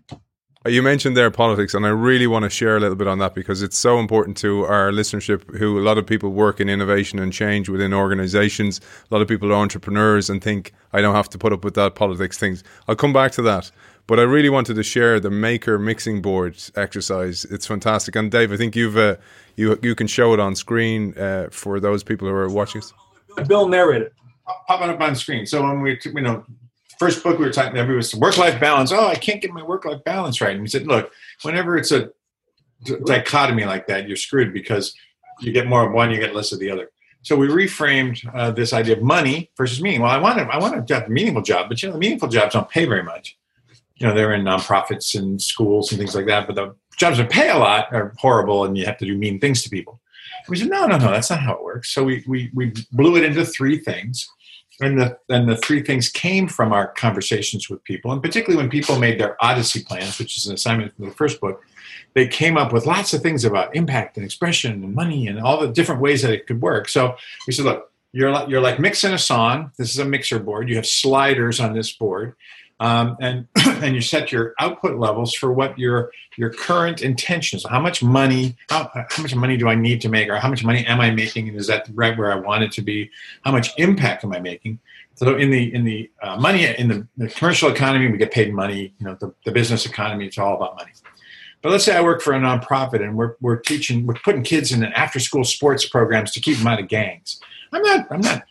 Uh, 0.65 0.69
you 0.69 0.81
mentioned 0.81 1.15
their 1.15 1.29
politics, 1.29 1.73
and 1.73 1.85
I 1.85 1.89
really 1.89 2.27
want 2.27 2.43
to 2.43 2.49
share 2.49 2.77
a 2.77 2.79
little 2.79 2.95
bit 2.95 3.07
on 3.07 3.19
that 3.19 3.35
because 3.35 3.61
it's 3.61 3.77
so 3.77 3.99
important 3.99 4.35
to 4.37 4.63
our 4.65 4.91
listenership. 4.91 5.57
Who 5.57 5.79
a 5.79 5.83
lot 5.83 5.97
of 5.97 6.05
people 6.05 6.31
work 6.31 6.59
in 6.59 6.69
innovation 6.69 7.19
and 7.19 7.31
change 7.31 7.69
within 7.69 7.93
organizations. 7.93 8.81
A 9.09 9.13
lot 9.13 9.21
of 9.21 9.27
people 9.27 9.51
are 9.51 9.55
entrepreneurs 9.55 10.29
and 10.29 10.43
think 10.43 10.73
I 10.93 11.01
don't 11.01 11.15
have 11.15 11.29
to 11.29 11.37
put 11.37 11.53
up 11.53 11.63
with 11.63 11.75
that 11.75 11.95
politics 11.95 12.37
things. 12.37 12.63
I'll 12.87 12.95
come 12.95 13.13
back 13.13 13.31
to 13.33 13.41
that, 13.43 13.71
but 14.07 14.19
I 14.19 14.23
really 14.23 14.49
wanted 14.49 14.75
to 14.75 14.83
share 14.83 15.19
the 15.19 15.29
Maker 15.29 15.77
mixing 15.77 16.21
board 16.21 16.55
exercise. 16.75 17.45
It's 17.45 17.67
fantastic, 17.67 18.15
and 18.15 18.31
Dave, 18.31 18.51
I 18.51 18.57
think 18.57 18.75
you've 18.75 18.97
uh, 18.97 19.17
you 19.55 19.77
you 19.83 19.95
can 19.95 20.07
show 20.07 20.33
it 20.33 20.39
on 20.39 20.55
screen 20.55 21.17
uh, 21.17 21.47
for 21.51 21.79
those 21.79 22.03
people 22.03 22.27
who 22.27 22.33
are 22.33 22.49
watching 22.49 22.81
us. 22.81 22.93
Bill 23.47 23.67
narrated. 23.67 24.11
Popping 24.67 24.89
up 24.89 25.01
on 25.01 25.13
screen. 25.13 25.45
So 25.45 25.61
when 25.61 25.81
we, 25.81 25.99
you 26.05 26.21
know, 26.21 26.45
first 26.99 27.21
book 27.21 27.37
we 27.37 27.45
were 27.45 27.51
talking 27.51 27.77
about 27.77 27.93
was 27.93 28.15
work 28.15 28.37
life 28.37 28.59
balance. 28.59 28.93
Oh, 28.93 29.07
I 29.07 29.15
can't 29.15 29.41
get 29.41 29.51
my 29.51 29.61
work 29.61 29.83
life 29.83 30.03
balance 30.05 30.39
right. 30.39 30.53
And 30.53 30.61
we 30.61 30.69
said, 30.69 30.87
look, 30.87 31.11
whenever 31.41 31.77
it's 31.77 31.91
a 31.91 32.11
dichotomy 33.05 33.65
like 33.65 33.87
that, 33.87 34.07
you're 34.07 34.15
screwed 34.15 34.53
because 34.53 34.95
you 35.41 35.51
get 35.51 35.67
more 35.67 35.85
of 35.85 35.91
one, 35.91 36.11
you 36.11 36.19
get 36.19 36.33
less 36.33 36.53
of 36.53 36.59
the 36.59 36.71
other. 36.71 36.89
So 37.23 37.35
we 37.35 37.49
reframed 37.49 38.25
uh, 38.33 38.51
this 38.51 38.71
idea 38.71 38.95
of 38.95 39.03
money 39.03 39.51
versus 39.57 39.81
meaning. 39.81 40.01
Well, 40.01 40.11
I 40.11 40.17
want 40.17 40.37
to, 40.37 40.45
I 40.45 40.57
want 40.59 40.87
to 40.87 40.93
have 40.93 41.07
a 41.07 41.09
meaningful 41.09 41.41
job, 41.41 41.67
but 41.67 41.81
you 41.83 41.89
know, 41.89 41.93
the 41.93 41.99
meaningful 41.99 42.29
jobs 42.29 42.53
don't 42.53 42.69
pay 42.69 42.85
very 42.85 43.03
much. 43.03 43.37
You 43.97 44.07
know, 44.07 44.13
they're 44.13 44.33
in 44.33 44.43
nonprofits 44.43 45.17
and 45.17 45.41
schools 45.41 45.91
and 45.91 45.99
things 45.99 46.15
like 46.15 46.27
that. 46.27 46.47
But 46.47 46.55
the 46.55 46.75
jobs 46.97 47.17
that 47.17 47.29
pay 47.29 47.49
a 47.49 47.57
lot 47.57 47.93
are 47.93 48.13
horrible 48.17 48.65
and 48.65 48.77
you 48.77 48.85
have 48.85 48.97
to 48.97 49.05
do 49.05 49.17
mean 49.17 49.39
things 49.39 49.63
to 49.63 49.69
people. 49.69 49.99
And 50.45 50.51
we 50.51 50.57
said, 50.57 50.69
no, 50.69 50.85
no, 50.85 50.97
no, 50.97 51.11
that's 51.11 51.29
not 51.29 51.39
how 51.39 51.53
it 51.53 51.63
works. 51.63 51.93
So 51.93 52.03
we, 52.03 52.23
we, 52.27 52.51
we 52.53 52.73
blew 52.91 53.15
it 53.17 53.23
into 53.23 53.45
three 53.45 53.79
things. 53.79 54.29
And 54.79 54.99
the, 55.01 55.17
and 55.29 55.49
the 55.49 55.57
three 55.57 55.81
things 55.81 56.07
came 56.07 56.47
from 56.47 56.71
our 56.71 56.87
conversations 56.93 57.67
with 57.67 57.83
people. 57.83 58.11
And 58.11 58.21
particularly 58.21 58.61
when 58.61 58.69
people 58.69 58.99
made 58.99 59.19
their 59.19 59.35
Odyssey 59.43 59.83
plans, 59.83 60.19
which 60.19 60.37
is 60.37 60.45
an 60.45 60.53
assignment 60.53 60.95
from 60.95 61.05
the 61.05 61.15
first 61.15 61.41
book, 61.41 61.63
they 62.13 62.27
came 62.27 62.57
up 62.57 62.71
with 62.71 62.85
lots 62.85 63.11
of 63.13 63.21
things 63.21 63.43
about 63.43 63.75
impact 63.75 64.17
and 64.17 64.25
expression 64.25 64.71
and 64.71 64.93
money 64.93 65.27
and 65.27 65.39
all 65.39 65.59
the 65.59 65.67
different 65.67 66.01
ways 66.01 66.21
that 66.21 66.31
it 66.31 66.45
could 66.45 66.61
work. 66.61 66.89
So 66.89 67.15
we 67.47 67.53
said, 67.53 67.65
look, 67.65 67.91
you're 68.13 68.31
like, 68.31 68.49
you're 68.49 68.61
like 68.61 68.79
mixing 68.79 69.13
a 69.13 69.17
song. 69.17 69.71
This 69.77 69.89
is 69.89 69.99
a 69.99 70.05
mixer 70.05 70.39
board. 70.39 70.69
You 70.69 70.75
have 70.75 70.85
sliders 70.85 71.59
on 71.59 71.73
this 71.73 71.91
board 71.91 72.35
um, 72.79 73.17
and 73.19 73.47
and 73.65 73.95
you 73.95 74.01
set 74.01 74.31
your 74.31 74.53
output 74.59 74.97
levels 74.97 75.33
for 75.33 75.51
what 75.51 75.77
your 75.77 76.11
your 76.37 76.51
current 76.51 77.01
intentions. 77.01 77.65
How 77.67 77.79
much 77.79 78.03
money? 78.03 78.55
How, 78.69 78.89
how 78.93 79.21
much 79.21 79.35
money 79.35 79.57
do 79.57 79.67
I 79.67 79.75
need 79.75 80.01
to 80.01 80.09
make, 80.09 80.29
or 80.29 80.35
how 80.35 80.49
much 80.49 80.63
money 80.63 80.85
am 80.85 80.99
I 80.99 81.11
making, 81.11 81.49
and 81.49 81.57
is 81.57 81.67
that 81.67 81.89
right 81.93 82.17
where 82.17 82.31
I 82.31 82.35
want 82.35 82.63
it 82.63 82.71
to 82.73 82.81
be? 82.81 83.09
How 83.43 83.51
much 83.51 83.77
impact 83.77 84.23
am 84.23 84.33
I 84.33 84.39
making? 84.39 84.79
So 85.15 85.35
in 85.35 85.49
the 85.49 85.73
in 85.73 85.83
the 85.83 86.09
uh, 86.21 86.37
money 86.37 86.65
in 86.65 86.87
the, 86.87 87.07
the, 87.17 87.27
commercial 87.29 87.71
economy, 87.71 88.11
we 88.11 88.17
get 88.17 88.31
paid 88.31 88.53
money. 88.53 88.93
You 88.99 89.07
know, 89.07 89.17
the, 89.19 89.33
the 89.45 89.51
business 89.51 89.85
economy, 89.85 90.27
it's 90.27 90.37
all 90.37 90.55
about 90.55 90.75
money. 90.75 90.91
But 91.61 91.71
let's 91.71 91.83
say 91.83 91.95
I 91.95 92.01
work 92.01 92.21
for 92.21 92.33
a 92.33 92.39
nonprofit 92.39 93.01
and 93.01 93.17
we're, 93.17 93.35
we're 93.41 93.57
teaching, 93.57 94.05
we're 94.05 94.13
putting 94.23 94.43
kids 94.43 94.71
in 94.71 94.83
after 94.83 95.19
school 95.19 95.43
sports 95.43 95.87
programs 95.87 96.31
to 96.33 96.39
keep 96.39 96.57
them 96.57 96.67
out 96.67 96.79
of 96.79 96.87
gangs. 96.87 97.41
I'm 97.73 97.81
not, 97.81 98.07
I'm 98.11 98.21
not 98.21 98.43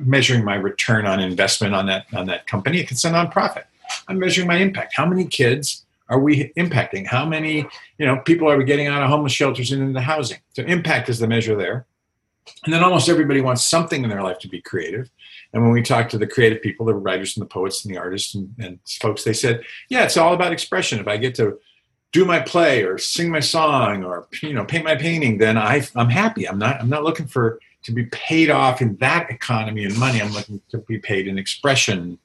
measuring 0.00 0.44
my 0.44 0.54
return 0.54 1.06
on 1.06 1.20
investment 1.20 1.74
on 1.74 1.86
that, 1.86 2.06
on 2.12 2.26
that 2.26 2.46
company. 2.46 2.80
It's 2.80 3.04
a 3.04 3.10
nonprofit. 3.10 3.64
I'm 4.08 4.18
measuring 4.18 4.46
my 4.46 4.56
impact. 4.56 4.94
How 4.94 5.06
many 5.06 5.24
kids 5.24 5.84
are 6.08 6.18
we 6.18 6.52
impacting? 6.56 7.06
How 7.06 7.24
many, 7.24 7.66
you 7.98 8.06
know, 8.06 8.18
people 8.18 8.50
are 8.50 8.58
we 8.58 8.64
getting 8.64 8.88
out 8.88 9.02
of 9.02 9.08
homeless 9.08 9.32
shelters 9.32 9.72
and 9.72 9.82
into 9.82 10.00
housing? 10.00 10.38
So 10.52 10.62
impact 10.64 11.08
is 11.08 11.18
the 11.18 11.28
measure 11.28 11.56
there. 11.56 11.86
And 12.64 12.72
then 12.72 12.82
almost 12.82 13.08
everybody 13.08 13.40
wants 13.40 13.64
something 13.64 14.02
in 14.02 14.10
their 14.10 14.22
life 14.22 14.38
to 14.40 14.48
be 14.48 14.60
creative. 14.60 15.10
And 15.52 15.62
when 15.62 15.72
we 15.72 15.82
talked 15.82 16.10
to 16.12 16.18
the 16.18 16.26
creative 16.26 16.62
people, 16.62 16.86
the 16.86 16.94
writers 16.94 17.36
and 17.36 17.42
the 17.42 17.48
poets 17.48 17.84
and 17.84 17.94
the 17.94 17.98
artists 17.98 18.34
and, 18.34 18.54
and 18.58 18.78
folks, 19.00 19.24
they 19.24 19.32
said, 19.32 19.62
yeah, 19.88 20.04
it's 20.04 20.16
all 20.16 20.34
about 20.34 20.52
expression. 20.52 20.98
If 20.98 21.06
I 21.06 21.16
get 21.16 21.34
to 21.36 21.58
do 22.12 22.24
my 22.24 22.40
play 22.40 22.82
or 22.82 22.98
sing 22.98 23.30
my 23.30 23.40
song 23.40 24.04
or 24.04 24.26
you 24.42 24.52
know 24.52 24.64
paint 24.64 24.84
my 24.84 24.96
painting, 24.96 25.38
then 25.38 25.56
I, 25.56 25.86
I'm 25.94 26.08
happy. 26.08 26.48
I'm 26.48 26.58
not 26.58 26.80
I'm 26.80 26.88
not 26.88 27.04
looking 27.04 27.26
for 27.26 27.60
to 27.84 27.92
be 27.92 28.06
paid 28.06 28.50
off 28.50 28.82
in 28.82 28.96
that 28.96 29.30
economy 29.30 29.84
and 29.84 29.96
money. 29.96 30.20
I'm 30.20 30.32
looking 30.32 30.60
to 30.70 30.78
be 30.78 30.98
paid 30.98 31.28
in 31.28 31.38
expression 31.38 32.18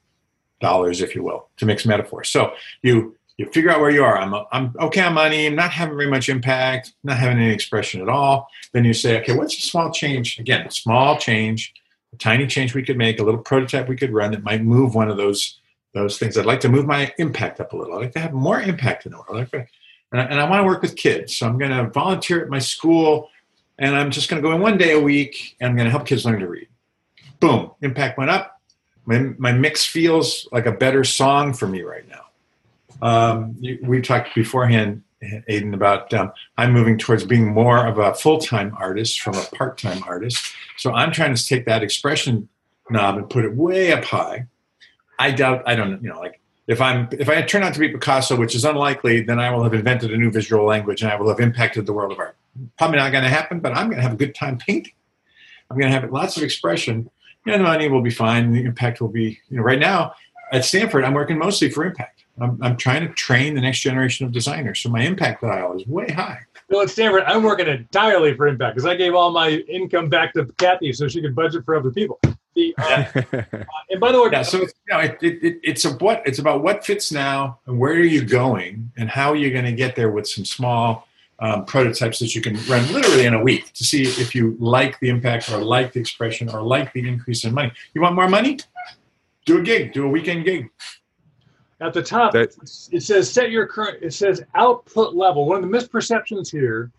dollars, 0.60 1.00
if 1.00 1.14
you 1.14 1.22
will, 1.22 1.48
to 1.58 1.66
mix 1.66 1.84
metaphors. 1.84 2.28
So 2.28 2.54
you 2.82 3.16
you 3.36 3.50
figure 3.52 3.70
out 3.70 3.80
where 3.80 3.90
you 3.90 4.02
are. 4.02 4.16
I'm 4.16 4.34
I'm 4.50 4.74
okay 4.80 5.02
on 5.02 5.14
money. 5.14 5.46
I'm 5.46 5.54
not 5.54 5.70
having 5.70 5.96
very 5.96 6.10
much 6.10 6.28
impact. 6.28 6.92
Not 7.04 7.18
having 7.18 7.38
any 7.38 7.52
expression 7.52 8.00
at 8.00 8.08
all. 8.08 8.48
Then 8.72 8.84
you 8.84 8.94
say, 8.94 9.20
okay, 9.20 9.36
what's 9.36 9.56
a 9.56 9.60
small 9.60 9.90
change? 9.92 10.38
Again, 10.38 10.70
small 10.70 11.18
change, 11.18 11.74
a 12.12 12.16
tiny 12.16 12.46
change 12.46 12.74
we 12.74 12.82
could 12.82 12.96
make, 12.96 13.20
a 13.20 13.22
little 13.22 13.40
prototype 13.40 13.88
we 13.88 13.96
could 13.96 14.12
run 14.12 14.30
that 14.30 14.42
might 14.42 14.62
move 14.62 14.94
one 14.94 15.10
of 15.10 15.16
those 15.16 15.60
those 15.92 16.18
things. 16.18 16.36
I'd 16.36 16.46
like 16.46 16.60
to 16.60 16.68
move 16.68 16.86
my 16.86 17.12
impact 17.18 17.60
up 17.60 17.72
a 17.72 17.76
little. 17.76 17.94
I'd 17.94 18.02
like 18.02 18.12
to 18.12 18.20
have 18.20 18.32
more 18.32 18.60
impact 18.60 19.06
in 19.06 19.12
the 19.12 19.18
world. 19.18 19.48
Like 19.52 19.70
and 20.12 20.20
I, 20.20 20.24
and 20.24 20.40
I 20.40 20.48
want 20.48 20.60
to 20.60 20.66
work 20.66 20.82
with 20.82 20.94
kids. 20.94 21.36
So 21.36 21.46
I'm 21.46 21.58
going 21.58 21.72
to 21.72 21.90
volunteer 21.90 22.42
at 22.42 22.48
my 22.48 22.58
school, 22.58 23.28
and 23.78 23.94
I'm 23.94 24.10
just 24.10 24.30
going 24.30 24.40
to 24.40 24.48
go 24.48 24.54
in 24.54 24.60
one 24.60 24.78
day 24.78 24.92
a 24.92 25.00
week, 25.00 25.56
and 25.60 25.70
I'm 25.70 25.76
going 25.76 25.86
to 25.86 25.90
help 25.90 26.06
kids 26.06 26.24
learn 26.24 26.38
to 26.40 26.48
read. 26.48 26.68
Boom, 27.40 27.72
impact 27.82 28.16
went 28.16 28.30
up 28.30 28.55
my, 29.06 29.18
my 29.38 29.52
mix 29.52 29.84
feels 29.84 30.48
like 30.52 30.66
a 30.66 30.72
better 30.72 31.04
song 31.04 31.54
for 31.54 31.66
me 31.66 31.82
right 31.82 32.04
now. 32.08 32.24
Um, 33.00 33.56
we 33.82 34.00
talked 34.02 34.34
beforehand, 34.34 35.02
Aidan, 35.48 35.74
about 35.74 36.12
um, 36.12 36.32
I'm 36.58 36.72
moving 36.72 36.98
towards 36.98 37.24
being 37.24 37.52
more 37.52 37.86
of 37.86 37.98
a 37.98 38.14
full 38.14 38.38
time 38.38 38.74
artist 38.78 39.20
from 39.20 39.34
a 39.34 39.42
part 39.54 39.78
time 39.78 40.02
artist. 40.04 40.54
So 40.76 40.92
I'm 40.92 41.12
trying 41.12 41.34
to 41.34 41.46
take 41.46 41.66
that 41.66 41.82
expression 41.82 42.48
knob 42.90 43.16
and 43.16 43.28
put 43.28 43.44
it 43.44 43.54
way 43.54 43.92
up 43.92 44.04
high. 44.04 44.46
I 45.18 45.30
doubt, 45.30 45.62
I 45.66 45.74
don't, 45.74 45.90
know, 45.90 45.98
you 46.02 46.08
know, 46.10 46.20
like 46.20 46.40
if 46.66 46.80
I'm 46.80 47.08
if 47.12 47.28
I 47.28 47.40
turn 47.42 47.62
out 47.62 47.74
to 47.74 47.80
be 47.80 47.88
Picasso, 47.88 48.36
which 48.36 48.54
is 48.54 48.64
unlikely, 48.64 49.22
then 49.22 49.38
I 49.38 49.50
will 49.50 49.62
have 49.62 49.74
invented 49.74 50.12
a 50.12 50.16
new 50.16 50.30
visual 50.30 50.64
language 50.64 51.02
and 51.02 51.10
I 51.10 51.16
will 51.16 51.28
have 51.28 51.40
impacted 51.40 51.86
the 51.86 51.92
world 51.92 52.12
of 52.12 52.18
art. 52.18 52.36
Probably 52.76 52.98
not 52.98 53.12
going 53.12 53.24
to 53.24 53.30
happen, 53.30 53.60
but 53.60 53.72
I'm 53.72 53.86
going 53.86 53.96
to 53.96 54.02
have 54.02 54.14
a 54.14 54.16
good 54.16 54.34
time 54.34 54.58
painting. 54.58 54.92
I'm 55.70 55.78
going 55.78 55.92
to 55.92 56.00
have 56.00 56.10
lots 56.10 56.36
of 56.36 56.42
expression 56.42 57.10
know, 57.52 57.58
the 57.58 57.64
money 57.64 57.88
will 57.88 58.02
be 58.02 58.10
fine. 58.10 58.52
The 58.52 58.64
impact 58.64 59.00
will 59.00 59.08
be, 59.08 59.40
you 59.48 59.56
know, 59.56 59.62
right 59.62 59.78
now 59.78 60.14
at 60.52 60.64
Stanford, 60.64 61.04
I'm 61.04 61.14
working 61.14 61.38
mostly 61.38 61.70
for 61.70 61.84
impact. 61.84 62.24
I'm, 62.40 62.58
I'm 62.62 62.76
trying 62.76 63.06
to 63.06 63.12
train 63.14 63.54
the 63.54 63.60
next 63.60 63.80
generation 63.80 64.26
of 64.26 64.32
designers. 64.32 64.80
So 64.80 64.90
my 64.90 65.02
impact 65.02 65.42
dial 65.42 65.74
is 65.74 65.86
way 65.86 66.10
high. 66.10 66.40
Well, 66.68 66.82
at 66.82 66.90
Stanford, 66.90 67.22
I'm 67.26 67.42
working 67.42 67.68
entirely 67.68 68.34
for 68.34 68.48
impact 68.48 68.76
because 68.76 68.86
I 68.86 68.96
gave 68.96 69.14
all 69.14 69.30
my 69.30 69.50
income 69.50 70.08
back 70.08 70.34
to 70.34 70.46
Kathy 70.58 70.92
so 70.92 71.08
she 71.08 71.22
could 71.22 71.34
budget 71.34 71.64
for 71.64 71.76
other 71.76 71.90
people. 71.90 72.18
The, 72.54 72.74
uh, 72.78 73.04
uh, 73.14 73.42
and 73.90 74.00
by 74.00 74.12
the 74.12 74.20
way, 74.20 74.30
Yeah, 74.32 74.42
so 74.42 74.62
it's, 74.62 74.74
you 74.88 74.94
know, 74.94 75.00
it, 75.00 75.18
it, 75.22 75.44
it, 75.44 75.60
it's 75.62 75.84
a 75.84 75.92
what 75.92 76.22
it's 76.26 76.38
about 76.38 76.62
what 76.62 76.84
fits 76.84 77.12
now 77.12 77.60
and 77.66 77.78
where 77.78 77.92
are 77.92 78.00
you 78.00 78.24
going 78.24 78.90
and 78.96 79.08
how 79.08 79.34
you're 79.34 79.52
going 79.52 79.66
to 79.66 79.72
get 79.72 79.94
there 79.94 80.10
with 80.10 80.26
some 80.26 80.44
small 80.44 81.05
um, 81.38 81.64
prototypes 81.66 82.18
that 82.18 82.34
you 82.34 82.40
can 82.40 82.54
run 82.66 82.90
literally 82.92 83.26
in 83.26 83.34
a 83.34 83.42
week 83.42 83.72
to 83.74 83.84
see 83.84 84.02
if 84.02 84.34
you 84.34 84.56
like 84.58 84.98
the 85.00 85.08
impact 85.08 85.50
or 85.50 85.58
like 85.58 85.92
the 85.92 86.00
expression 86.00 86.48
or 86.48 86.62
like 86.62 86.92
the 86.92 87.06
increase 87.06 87.44
in 87.44 87.52
money. 87.52 87.72
You 87.94 88.00
want 88.00 88.14
more 88.14 88.28
money? 88.28 88.58
Do 89.44 89.58
a 89.58 89.62
gig, 89.62 89.92
do 89.92 90.04
a 90.04 90.08
weekend 90.08 90.44
gig. 90.44 90.70
At 91.80 91.92
the 91.92 92.02
top, 92.02 92.32
That- 92.32 92.56
it 92.90 93.02
says 93.02 93.30
set 93.30 93.50
your 93.50 93.66
current. 93.66 94.02
It 94.02 94.14
says 94.14 94.42
output 94.54 95.14
level. 95.14 95.46
One 95.46 95.62
of 95.62 95.70
the 95.70 95.76
misperceptions 95.76 96.50
here, 96.50 96.90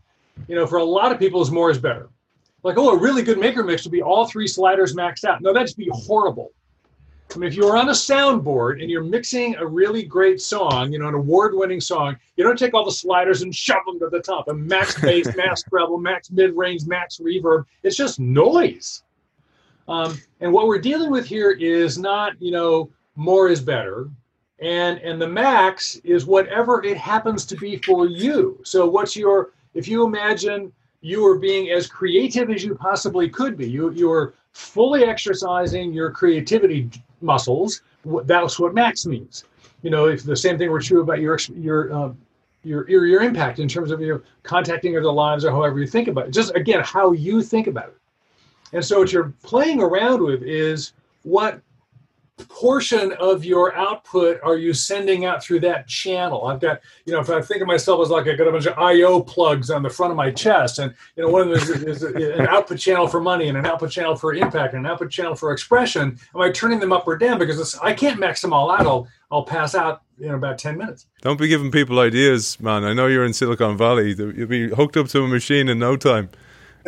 you 0.47 0.55
know, 0.55 0.67
for 0.67 0.77
a 0.77 0.83
lot 0.83 1.11
of 1.11 1.17
people, 1.17 1.41
is 1.41 1.49
more 1.49 1.71
is 1.71 1.79
better. 1.79 2.09
Like, 2.61 2.77
oh, 2.77 2.89
a 2.89 2.97
really 2.97 3.23
good 3.23 3.39
maker 3.39 3.63
mix 3.63 3.83
would 3.85 3.91
be 3.91 4.03
all 4.03 4.27
three 4.27 4.47
sliders 4.47 4.95
maxed 4.95 5.23
out. 5.23 5.41
No, 5.41 5.51
that'd 5.51 5.67
just 5.67 5.77
be 5.77 5.89
horrible. 5.91 6.51
I 7.35 7.37
mean, 7.37 7.49
if 7.49 7.55
you 7.55 7.65
were 7.65 7.77
on 7.77 7.89
a 7.89 7.93
soundboard 7.93 8.81
and 8.81 8.89
you're 8.89 9.03
mixing 9.03 9.55
a 9.55 9.65
really 9.65 10.03
great 10.03 10.39
song, 10.41 10.91
you 10.91 10.99
know, 10.99 11.07
an 11.07 11.13
award-winning 11.13 11.81
song, 11.81 12.17
you 12.35 12.43
don't 12.43 12.57
take 12.57 12.73
all 12.73 12.85
the 12.85 12.91
sliders 12.91 13.41
and 13.41 13.53
shove 13.53 13.85
them 13.85 13.99
to 13.99 14.09
the 14.09 14.21
top. 14.21 14.47
A 14.47 14.53
max 14.53 14.99
bass, 14.99 15.27
max 15.35 15.63
treble, 15.63 15.97
max 15.97 16.31
mid-range, 16.31 16.85
max 16.87 17.17
reverb. 17.17 17.65
It's 17.83 17.97
just 17.97 18.19
noise. 18.19 19.03
Um, 19.87 20.19
and 20.39 20.51
what 20.51 20.67
we're 20.67 20.79
dealing 20.79 21.11
with 21.11 21.25
here 21.25 21.51
is 21.51 21.97
not, 21.97 22.41
you 22.41 22.51
know, 22.51 22.89
more 23.15 23.49
is 23.49 23.61
better 23.61 24.09
and 24.59 24.99
and 24.99 25.21
the 25.21 25.27
max 25.27 25.97
is 25.97 26.25
whatever 26.25 26.83
it 26.83 26.97
happens 26.97 27.45
to 27.45 27.55
be 27.55 27.77
for 27.77 28.07
you 28.07 28.59
so 28.63 28.87
what's 28.87 29.15
your 29.15 29.51
if 29.73 29.87
you 29.87 30.05
imagine 30.05 30.71
you 31.01 31.25
are 31.25 31.37
being 31.37 31.69
as 31.69 31.87
creative 31.87 32.49
as 32.49 32.63
you 32.63 32.73
possibly 32.75 33.29
could 33.29 33.57
be 33.57 33.69
you 33.69 33.91
you're 33.91 34.33
fully 34.53 35.03
exercising 35.03 35.93
your 35.93 36.09
creativity 36.09 36.89
muscles 37.21 37.81
that's 38.23 38.59
what 38.59 38.73
max 38.73 39.05
means. 39.05 39.45
You 39.81 39.89
know 39.89 40.07
if 40.07 40.23
the 40.23 40.35
same 40.35 40.57
thing 40.57 40.69
were 40.71 40.81
true 40.81 41.01
about 41.01 41.19
your 41.19 41.37
your 41.55 41.93
um, 41.93 42.17
your, 42.63 42.89
your 42.89 43.05
your 43.05 43.21
impact 43.21 43.59
in 43.59 43.67
terms 43.67 43.91
of 43.91 44.01
your 44.01 44.23
contacting 44.43 44.97
other 44.97 45.11
lives 45.11 45.45
or 45.45 45.51
however 45.51 45.79
you 45.79 45.87
think 45.87 46.07
about 46.07 46.27
it. 46.27 46.31
Just 46.31 46.55
again 46.55 46.81
how 46.83 47.11
you 47.11 47.41
think 47.41 47.67
about 47.67 47.89
it. 47.89 47.97
And 48.73 48.83
so 48.83 48.99
what 48.99 49.11
you're 49.11 49.33
playing 49.43 49.81
around 49.81 50.21
with 50.21 50.43
is 50.43 50.93
what 51.23 51.61
portion 52.45 53.13
of 53.13 53.43
your 53.43 53.75
output 53.75 54.39
are 54.43 54.57
you 54.57 54.73
sending 54.73 55.25
out 55.25 55.43
through 55.43 55.59
that 55.61 55.87
channel? 55.87 56.47
I've 56.47 56.59
got, 56.59 56.81
you 57.05 57.13
know, 57.13 57.19
if 57.19 57.29
I 57.29 57.41
think 57.41 57.61
of 57.61 57.67
myself 57.67 58.01
as 58.01 58.09
like 58.09 58.27
I've 58.27 58.37
got 58.37 58.47
a 58.47 58.51
bunch 58.51 58.65
of 58.65 58.77
I/O 58.77 59.21
plugs 59.21 59.69
on 59.69 59.83
the 59.83 59.89
front 59.89 60.11
of 60.11 60.17
my 60.17 60.31
chest, 60.31 60.79
and 60.79 60.93
you 61.15 61.23
know, 61.23 61.29
one 61.29 61.41
of 61.41 61.49
them 61.49 61.57
is, 61.57 61.69
is 61.69 62.03
an 62.03 62.47
output 62.47 62.79
channel 62.79 63.07
for 63.07 63.19
money, 63.19 63.47
and 63.47 63.57
an 63.57 63.65
output 63.65 63.91
channel 63.91 64.15
for 64.15 64.33
impact, 64.33 64.73
and 64.73 64.85
an 64.85 64.91
output 64.91 65.09
channel 65.09 65.35
for 65.35 65.51
expression. 65.51 66.19
Am 66.35 66.41
I 66.41 66.51
turning 66.51 66.79
them 66.79 66.91
up 66.91 67.07
or 67.07 67.17
down? 67.17 67.39
Because 67.39 67.75
I 67.79 67.93
can't 67.93 68.19
max 68.19 68.41
them 68.41 68.53
all 68.53 68.71
out. 68.71 68.85
I'll 68.85 69.07
I'll 69.31 69.43
pass 69.43 69.75
out 69.75 70.03
in 70.19 70.31
about 70.31 70.57
ten 70.57 70.77
minutes. 70.77 71.07
Don't 71.21 71.39
be 71.39 71.47
giving 71.47 71.71
people 71.71 71.99
ideas, 71.99 72.59
man. 72.59 72.83
I 72.83 72.93
know 72.93 73.07
you're 73.07 73.25
in 73.25 73.33
Silicon 73.33 73.77
Valley. 73.77 74.13
You'll 74.15 74.47
be 74.47 74.69
hooked 74.69 74.95
up 74.97 75.07
to 75.09 75.23
a 75.23 75.27
machine 75.27 75.69
in 75.69 75.79
no 75.79 75.97
time. 75.97 76.29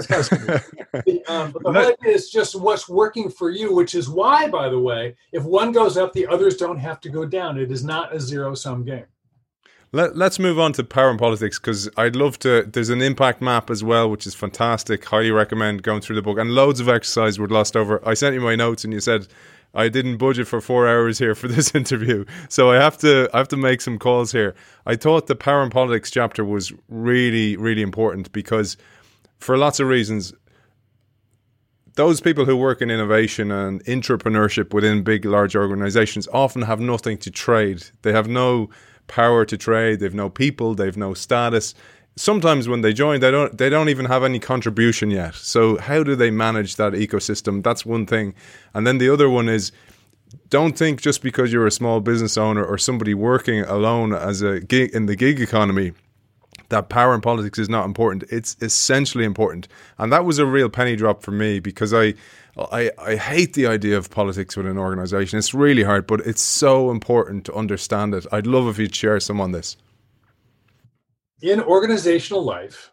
That's 0.08 0.30
kind 0.30 0.50
of 0.50 0.64
scary. 0.64 1.24
um, 1.28 1.52
but 1.52 1.64
the 1.64 1.74
whole 1.74 1.92
idea 1.92 2.14
is 2.14 2.30
just 2.30 2.60
what's 2.60 2.88
working 2.88 3.30
for 3.30 3.50
you, 3.50 3.74
which 3.74 3.96
is 3.96 4.10
why, 4.10 4.48
by 4.48 4.70
the 4.70 4.80
way, 4.80 5.16
if 5.32 5.44
one 5.44 5.72
goes 5.72 5.98
up, 5.98 6.14
the 6.14 6.28
others 6.28 6.58
don't 6.58 6.78
have 6.78 7.00
to 7.02 7.10
go 7.10 7.26
down. 7.26 7.60
It 7.60 7.72
is 7.72 7.84
not 7.84 8.16
a 8.16 8.20
zero 8.20 8.54
sum 8.56 8.84
game. 8.84 9.06
Let, 9.92 10.16
let's 10.16 10.38
move 10.38 10.60
on 10.60 10.74
to 10.74 10.84
power 10.84 11.10
and 11.10 11.18
politics 11.18 11.58
because 11.58 11.90
I'd 11.98 12.16
love 12.16 12.38
to. 12.40 12.64
There's 12.64 12.90
an 12.90 13.02
impact 13.02 13.42
map 13.42 13.72
as 13.72 13.84
well, 13.84 14.10
which 14.10 14.28
is 14.28 14.36
fantastic. 14.36 15.04
Highly 15.04 15.32
recommend 15.32 15.82
going 15.82 16.02
through 16.02 16.16
the 16.16 16.22
book 16.22 16.38
and 16.38 16.52
loads 16.52 16.80
of 16.80 16.88
exercise 16.88 17.40
were 17.40 17.48
lost 17.48 17.76
over. 17.76 18.08
I 18.08 18.14
sent 18.14 18.36
you 18.36 18.42
my 18.42 18.56
notes 18.56 18.84
and 18.84 18.94
you 18.94 19.00
said 19.00 19.28
I 19.74 19.90
didn't 19.90 20.18
budget 20.18 20.48
for 20.48 20.62
four 20.62 20.88
hours 20.88 21.18
here 21.18 21.34
for 21.34 21.48
this 21.48 21.74
interview, 21.76 22.26
so 22.50 22.70
I 22.70 22.76
have 22.76 23.00
to 23.00 23.30
I 23.34 23.40
have 23.40 23.48
to 23.48 23.58
make 23.58 23.82
some 23.82 23.98
calls 23.98 24.32
here. 24.32 24.54
I 24.86 24.96
thought 24.96 25.26
the 25.26 25.36
power 25.36 25.64
and 25.64 25.72
politics 25.72 26.12
chapter 26.12 26.46
was 26.46 26.72
really 26.88 27.58
really 27.58 27.82
important 27.82 28.32
because 28.32 28.78
for 29.40 29.58
lots 29.58 29.80
of 29.80 29.88
reasons 29.88 30.34
those 32.00 32.22
people 32.22 32.46
who 32.46 32.56
work 32.56 32.82
in 32.82 32.90
innovation 32.90 33.52
and 33.52 33.84
entrepreneurship 33.84 34.74
within 34.74 35.04
big, 35.04 35.26
large 35.26 35.54
organizations 35.54 36.30
often 36.32 36.62
have 36.62 36.80
nothing 36.80 37.18
to 37.18 37.30
trade. 37.30 37.84
They 38.04 38.14
have 38.14 38.30
no 38.30 38.70
power 39.08 39.44
to 39.44 39.58
trade. 39.58 40.00
They've 40.00 40.14
no 40.14 40.30
people. 40.30 40.76
They've 40.76 40.96
no 40.96 41.14
status. 41.14 41.76
Sometimes 42.16 42.70
when 42.70 42.80
they 42.80 42.94
join, 42.94 43.20
they 43.20 43.32
don't. 43.32 43.58
They 43.58 43.70
don't 43.70 43.90
even 43.90 44.06
have 44.06 44.24
any 44.24 44.40
contribution 44.40 45.12
yet. 45.12 45.36
So 45.36 45.78
how 45.78 46.04
do 46.04 46.16
they 46.16 46.32
manage 46.32 46.78
that 46.78 46.94
ecosystem? 46.94 47.64
That's 47.64 47.86
one 47.86 48.06
thing. 48.06 48.34
And 48.74 48.88
then 48.88 48.98
the 48.98 49.10
other 49.10 49.30
one 49.30 49.50
is, 49.50 49.74
don't 50.48 50.78
think 50.78 51.02
just 51.02 51.22
because 51.22 51.52
you're 51.52 51.68
a 51.68 51.72
small 51.72 52.00
business 52.00 52.38
owner 52.38 52.64
or 52.64 52.78
somebody 52.78 53.14
working 53.14 53.62
alone 53.62 54.14
as 54.14 54.42
a 54.42 54.62
gig 54.62 54.92
in 54.94 55.06
the 55.08 55.18
gig 55.18 55.42
economy 55.42 55.92
that 56.70 56.90
power 56.90 57.14
in 57.14 57.22
politics 57.22 57.60
is 57.60 57.70
not 57.70 57.86
important. 57.86 58.24
It's 58.32 58.56
essentially 58.62 59.26
important, 59.26 59.68
and 59.98 60.12
that 60.14 60.26
was 60.26 60.40
a 60.40 60.46
real 60.46 60.70
penny 60.70 60.96
drop 60.96 61.22
for 61.24 61.32
me 61.32 61.60
because 61.60 61.94
I, 61.94 62.14
I, 62.58 62.92
I 62.98 63.16
hate 63.16 63.54
the 63.54 63.68
idea 63.68 63.98
of 63.98 64.10
politics 64.10 64.58
within 64.58 64.74
an 64.74 64.78
organization. 64.78 65.40
It's 65.40 65.54
really 65.54 65.84
hard, 65.84 66.08
but 66.08 66.22
it's 66.22 66.42
so 66.42 66.92
important 66.92 67.46
to 67.46 67.54
understand 67.54 68.14
it. 68.14 68.26
I'd 68.32 68.48
love 68.48 68.68
if 68.68 68.78
you'd 68.80 68.96
share 68.96 69.20
some 69.20 69.42
on 69.42 69.52
this. 69.52 69.78
in 71.42 71.62
organizational 71.62 72.44
life, 72.44 72.92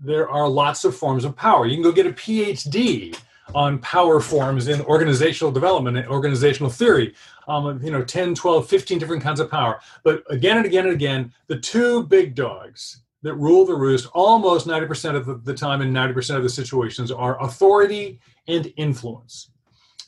there 0.00 0.28
are 0.28 0.48
lots 0.48 0.84
of 0.84 0.96
forms 0.96 1.24
of 1.24 1.36
power. 1.36 1.66
You 1.66 1.76
can 1.76 1.82
go 1.82 1.92
get 1.92 2.06
a 2.06 2.12
PhD 2.12 3.16
on 3.54 3.78
power 3.80 4.20
forms 4.20 4.68
in 4.68 4.80
organizational 4.82 5.52
development 5.52 5.96
and 5.96 6.08
organizational 6.08 6.70
theory. 6.70 7.14
Um, 7.48 7.82
you 7.82 7.90
know, 7.90 8.04
10, 8.04 8.34
12, 8.34 8.68
15 8.68 8.98
different 8.98 9.22
kinds 9.22 9.40
of 9.40 9.50
power. 9.50 9.80
But 10.04 10.22
again 10.30 10.58
and 10.58 10.66
again 10.66 10.84
and 10.84 10.94
again, 10.94 11.32
the 11.48 11.58
two 11.58 12.04
big 12.04 12.34
dogs 12.34 13.02
that 13.22 13.34
rule 13.34 13.64
the 13.64 13.74
roost 13.74 14.08
almost 14.12 14.66
90% 14.66 15.14
of 15.14 15.44
the, 15.44 15.54
time 15.54 15.80
in 15.80 15.92
90% 15.92 16.36
of 16.36 16.42
the 16.42 16.48
situations 16.48 17.10
are 17.10 17.42
authority 17.42 18.18
and 18.48 18.72
influence. 18.76 19.50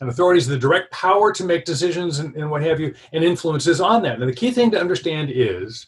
And 0.01 0.11
authority 0.11 0.39
is 0.39 0.47
the 0.47 0.59
direct 0.59 0.93
power 0.93 1.33
to 1.33 1.45
make 1.45 1.65
decisions 1.65 2.19
and, 2.19 2.35
and 2.37 2.51
what 2.51 2.63
have 2.63 2.81
you, 2.81 2.95
and 3.13 3.23
influence 3.23 3.67
is 3.67 3.81
on 3.81 4.03
that. 4.03 4.21
And 4.21 4.29
the 4.29 4.35
key 4.35 4.51
thing 4.51 4.71
to 4.73 4.81
understand 4.81 5.31
is 5.33 5.87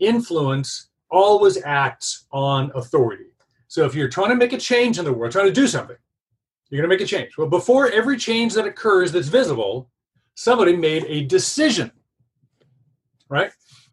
influence 0.00 0.88
always 1.10 1.62
acts 1.64 2.26
on 2.32 2.72
authority. 2.74 3.26
So 3.68 3.84
if 3.84 3.94
you're 3.94 4.08
trying 4.08 4.30
to 4.30 4.36
make 4.36 4.52
a 4.52 4.58
change 4.58 4.98
in 4.98 5.04
the 5.04 5.12
world, 5.12 5.32
trying 5.32 5.46
to 5.46 5.52
do 5.52 5.68
something, 5.68 5.96
you're 6.70 6.82
going 6.82 6.90
to 6.90 6.94
make 6.94 7.04
a 7.04 7.08
change. 7.08 7.38
Well, 7.38 7.48
before 7.48 7.90
every 7.90 8.16
change 8.16 8.54
that 8.54 8.66
occurs 8.66 9.12
that's 9.12 9.28
visible, 9.28 9.88
somebody 10.34 10.76
made 10.76 11.04
a 11.06 11.24
decision, 11.24 11.90
right? 13.28 13.52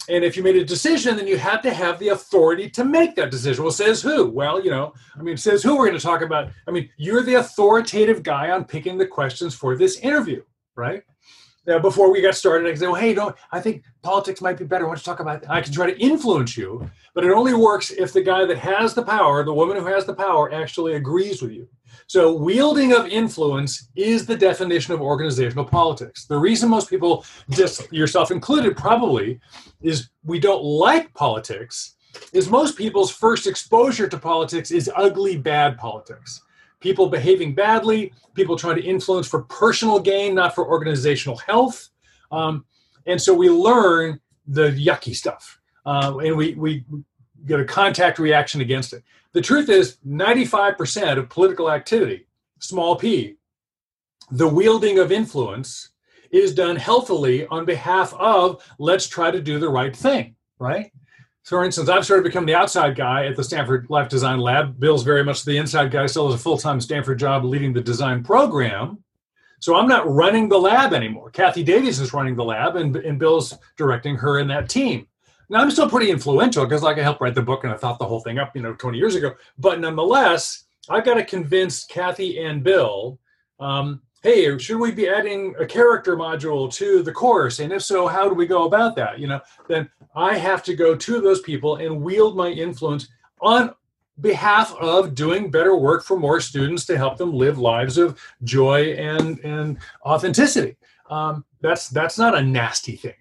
And 0.10 0.24
if 0.24 0.36
you 0.36 0.44
made 0.44 0.56
a 0.56 0.66
decision, 0.66 1.16
then 1.16 1.28
you 1.28 1.38
have 1.38 1.62
to 1.62 1.74
have 1.74 2.00
the 2.00 2.10
authority 2.10 2.70
to 2.72 2.84
make 2.84 3.16
that 3.16 3.32
decision. 3.32 3.64
Well, 3.64 3.72
says 3.72 4.02
who? 4.02 4.30
Well, 4.30 4.64
you 4.64 4.72
know, 4.72 4.94
I 5.18 5.22
mean, 5.22 5.38
says 5.38 5.62
who 5.62 5.78
we're 5.78 5.88
going 5.88 5.98
to 5.98 6.04
talk 6.04 6.22
about. 6.22 6.50
I 6.68 6.72
mean, 6.72 6.90
you're 6.98 7.24
the 7.24 7.36
authoritative 7.36 8.24
guy 8.24 8.50
on 8.50 8.66
picking 8.66 8.98
the 8.98 9.06
questions 9.06 9.54
for 9.54 9.78
this 9.78 10.00
interview, 10.00 10.44
right? 10.76 11.04
Now, 11.68 11.78
before 11.78 12.12
we 12.12 12.22
got 12.22 12.34
started, 12.34 12.68
I 12.68 12.74
said, 12.74 12.90
well, 12.90 13.00
hey, 13.00 13.14
no, 13.14 13.36
I 13.52 13.60
think 13.60 13.84
politics 14.02 14.42
might 14.42 14.58
be 14.58 14.66
better. 14.66 14.86
Why 14.86 14.96
don't 14.96 15.00
you 15.00 15.04
talk 15.04 15.20
about 15.20 15.48
I 15.48 15.62
can 15.62 15.72
try 15.72 15.92
to 15.92 16.00
influence 16.00 16.58
you, 16.58 16.90
but 17.14 17.24
it 17.24 17.32
only 17.32 17.54
works 17.54 17.92
if 17.92 18.12
the 18.14 18.24
guy 18.24 18.46
that 18.46 18.58
has 18.58 18.96
the 18.96 19.04
power, 19.04 19.44
the 19.44 19.54
woman 19.54 19.78
who 19.78 19.86
has 19.86 20.06
the 20.06 20.16
power, 20.16 20.52
actually 20.52 20.96
agrees 20.96 21.40
with 21.42 21.52
you. 21.52 21.68
So, 22.12 22.34
wielding 22.34 22.92
of 22.92 23.08
influence 23.08 23.88
is 23.96 24.26
the 24.26 24.36
definition 24.36 24.94
of 24.94 25.00
organizational 25.00 25.64
politics. 25.64 26.26
The 26.26 26.38
reason 26.38 26.68
most 26.68 26.90
people, 26.90 27.24
yourself 27.90 28.32
included, 28.32 28.76
probably 28.76 29.40
is 29.82 30.10
we 30.26 30.38
don't 30.38 30.62
like 30.62 31.14
politics, 31.14 31.96
is 32.34 32.50
most 32.50 32.78
people's 32.78 33.12
first 33.12 33.48
exposure 33.48 34.10
to 34.10 34.18
politics 34.18 34.72
is 34.72 34.92
ugly, 34.94 35.38
bad 35.38 35.78
politics. 35.78 36.42
People 36.82 37.08
behaving 37.08 37.56
badly, 37.56 38.12
people 38.34 38.58
trying 38.58 38.76
to 38.76 38.84
influence 38.84 39.26
for 39.26 39.44
personal 39.44 39.98
gain, 39.98 40.36
not 40.36 40.54
for 40.54 40.68
organizational 40.68 41.38
health. 41.38 41.92
Um, 42.30 42.66
and 43.06 43.22
so 43.22 43.34
we 43.34 43.50
learn 43.50 44.20
the 44.48 44.72
yucky 44.72 45.16
stuff 45.16 45.62
uh, 45.86 46.18
and 46.18 46.36
we, 46.36 46.56
we 46.56 46.84
get 47.46 47.60
a 47.60 47.66
contact 47.66 48.20
reaction 48.20 48.62
against 48.62 48.94
it. 48.94 49.04
The 49.34 49.42
truth 49.42 49.70
is, 49.70 49.98
95% 50.08 51.18
of 51.18 51.30
political 51.30 51.72
activity, 51.72 52.28
small 52.60 52.96
p, 52.96 53.36
the 54.30 54.48
wielding 54.48 55.00
of 55.00 55.12
influence, 55.12 55.90
is 56.32 56.54
done 56.54 56.76
healthily 56.76 57.46
on 57.48 57.66
behalf 57.66 58.14
of 58.14 58.64
let's 58.80 59.08
try 59.08 59.32
to 59.32 59.42
do 59.42 59.60
the 59.60 59.70
right 59.70 59.96
thing, 59.96 60.36
right? 60.60 60.92
So, 61.44 61.58
for 61.58 61.66
instance, 61.66 61.90
I've 61.90 62.06
sort 62.06 62.20
of 62.20 62.26
become 62.26 62.46
the 62.46 62.56
outside 62.56 62.96
guy 62.96 63.26
at 63.26 63.36
the 63.36 63.44
Stanford 63.44 63.88
Life 63.90 64.10
Design 64.10 64.40
Lab. 64.40 64.80
Bill's 64.80 65.04
very 65.04 65.24
much 65.24 65.44
the 65.44 65.58
inside 65.58 65.92
guy, 65.92 66.06
still 66.06 66.28
has 66.30 66.40
a 66.40 66.44
full 66.44 66.58
time 66.58 66.80
Stanford 66.80 67.20
job 67.20 67.44
leading 67.44 67.74
the 67.74 67.82
design 67.82 68.24
program. 68.24 69.04
So 69.60 69.76
I'm 69.76 69.88
not 69.88 70.10
running 70.10 70.50
the 70.50 70.60
lab 70.60 70.94
anymore. 70.94 71.30
Kathy 71.30 71.64
Davies 71.64 72.00
is 72.00 72.14
running 72.14 72.36
the 72.36 72.44
lab, 72.44 72.76
and, 72.76 72.96
and 72.96 73.20
Bill's 73.20 73.58
directing 73.76 74.16
her 74.18 74.40
and 74.40 74.50
that 74.50 74.70
team. 74.70 75.08
Now 75.52 75.60
I'm 75.60 75.70
still 75.70 75.90
pretty 75.90 76.10
influential 76.10 76.66
because 76.66 76.82
like 76.82 76.98
I 76.98 77.04
helped 77.04 77.20
write 77.20 77.36
the 77.36 77.42
book 77.42 77.66
and 77.66 77.74
I 77.74 77.78
thought 77.78 78.00
the 78.00 78.06
whole 78.06 78.22
thing 78.22 78.40
up, 78.40 78.56
you 78.56 78.62
know, 78.62 78.74
20 78.74 78.98
years 78.98 79.16
ago. 79.16 79.34
But 79.60 79.82
nonetheless, 79.82 80.64
I've 80.90 81.04
got 81.04 81.16
to 81.16 81.26
convince 81.26 81.84
Kathy 81.84 82.42
and 82.42 82.64
Bill 82.64 83.20
um, 83.60 84.02
hey, 84.24 84.58
should 84.58 84.80
we 84.80 84.92
be 84.92 85.10
adding 85.10 85.54
a 85.60 85.66
character 85.66 86.16
module 86.16 86.72
to 86.74 87.04
the 87.04 87.12
course? 87.12 87.60
And 87.60 87.74
if 87.74 87.84
so, 87.84 88.08
how 88.08 88.30
do 88.30 88.36
we 88.36 88.46
go 88.46 88.66
about 88.66 88.96
that? 88.96 89.20
You 89.20 89.28
know, 89.28 89.42
then 89.68 89.90
I 90.16 90.38
have 90.38 90.64
to 90.64 90.76
go 90.76 90.96
to 90.96 91.22
those 91.22 91.42
people 91.42 91.78
and 91.78 92.02
wield 92.02 92.38
my 92.38 92.50
influence 92.50 93.08
on 93.42 93.74
behalf 94.20 94.76
of 94.76 95.16
doing 95.16 95.50
better 95.50 95.76
work 95.76 96.04
for 96.04 96.18
more 96.18 96.40
students 96.40 96.86
to 96.86 96.98
help 96.98 97.18
them 97.18 97.34
live 97.34 97.58
lives 97.58 97.98
of 97.98 98.20
joy 98.44 98.94
and 98.94 99.40
and 99.40 99.80
authenticity. 100.06 100.78
Um, 101.10 101.44
that's 101.62 101.90
that's 101.90 102.18
not 102.18 102.38
a 102.38 102.42
nasty 102.42 102.96
thing. 102.96 103.14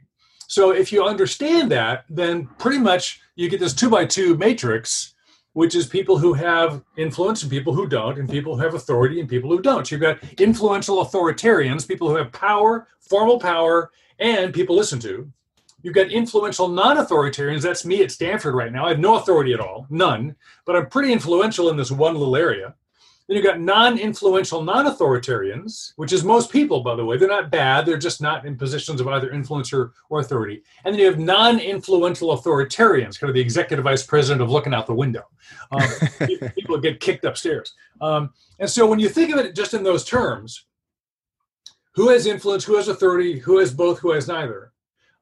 So 0.51 0.73
if 0.73 0.91
you 0.91 1.05
understand 1.05 1.71
that, 1.71 2.07
then 2.11 2.49
pretty 2.59 2.79
much 2.79 3.21
you 3.37 3.49
get 3.49 3.61
this 3.61 3.73
two 3.73 3.89
by 3.89 4.05
two 4.05 4.37
matrix 4.37 5.15
which 5.53 5.75
is 5.75 5.87
people 5.87 6.17
who 6.17 6.33
have 6.33 6.83
influence 6.97 7.43
and 7.43 7.51
people 7.51 7.75
who 7.75 7.87
don't, 7.87 8.19
and 8.19 8.29
people 8.29 8.55
who 8.55 8.63
have 8.63 8.75
authority 8.75 9.19
and 9.19 9.29
people 9.29 9.51
who 9.51 9.61
don't. 9.61 9.91
You've 9.91 10.01
got 10.01 10.19
influential 10.41 11.05
authoritarians, 11.05 11.89
people 11.89 12.09
who 12.09 12.15
have 12.15 12.31
power, 12.31 12.87
formal 13.01 13.41
power, 13.41 13.91
and 14.21 14.55
people 14.55 14.77
listen 14.77 15.01
to. 15.01 15.31
You've 15.83 15.95
got 15.95 16.13
influential 16.13 16.69
non 16.69 16.99
authoritarians. 16.99 17.63
That's 17.63 17.85
me 17.85 18.03
at 18.03 18.13
Stanford 18.13 18.55
right 18.55 18.73
now. 18.73 18.87
I 18.87 18.91
have 18.91 19.01
no 19.01 19.17
authority 19.17 19.53
at 19.53 19.61
all, 19.61 19.87
none, 19.91 20.37
but 20.67 20.77
I'm 20.77 20.87
pretty 20.87 21.13
influential 21.13 21.69
in 21.69 21.77
this 21.77 21.91
one 21.91 22.15
little 22.15 22.37
area. 22.37 22.75
Then 23.31 23.37
you've 23.37 23.47
got 23.47 23.61
non 23.61 23.97
influential 23.97 24.61
non 24.61 24.87
authoritarians, 24.87 25.93
which 25.95 26.13
is 26.13 26.25
most 26.25 26.51
people, 26.51 26.81
by 26.81 26.97
the 26.97 27.05
way. 27.05 27.17
They're 27.17 27.29
not 27.29 27.49
bad, 27.49 27.87
they're 27.87 27.97
just 27.97 28.21
not 28.21 28.45
in 28.45 28.57
positions 28.57 29.01
of 29.01 29.07
either 29.07 29.31
influence 29.31 29.73
or, 29.73 29.93
or 30.09 30.19
authority. 30.19 30.65
And 30.85 30.93
then 30.93 30.99
you 30.99 31.07
have 31.07 31.21
non 31.21 31.61
influential 31.61 32.37
authoritarians, 32.37 33.21
kind 33.21 33.31
of 33.31 33.35
the 33.35 33.41
executive 33.41 33.85
vice 33.85 34.03
president 34.03 34.43
of 34.43 34.51
looking 34.51 34.75
out 34.75 34.89
the 34.89 34.95
window. 34.95 35.23
Um, 35.71 35.89
people 36.57 36.77
get 36.79 36.99
kicked 36.99 37.25
upstairs. 37.25 37.73
Um, 38.01 38.31
and 38.59 38.69
so 38.69 38.85
when 38.85 38.99
you 38.99 39.09
think 39.09 39.33
of 39.33 39.39
it 39.39 39.55
just 39.55 39.75
in 39.75 39.85
those 39.85 40.05
terms, 40.05 40.65
who 41.93 42.09
has 42.09 42.27
influence, 42.27 42.65
who 42.65 42.75
has 42.75 42.89
authority, 42.89 43.39
who 43.39 43.59
has 43.59 43.73
both, 43.73 44.01
who 44.01 44.11
has 44.11 44.27
neither, 44.27 44.73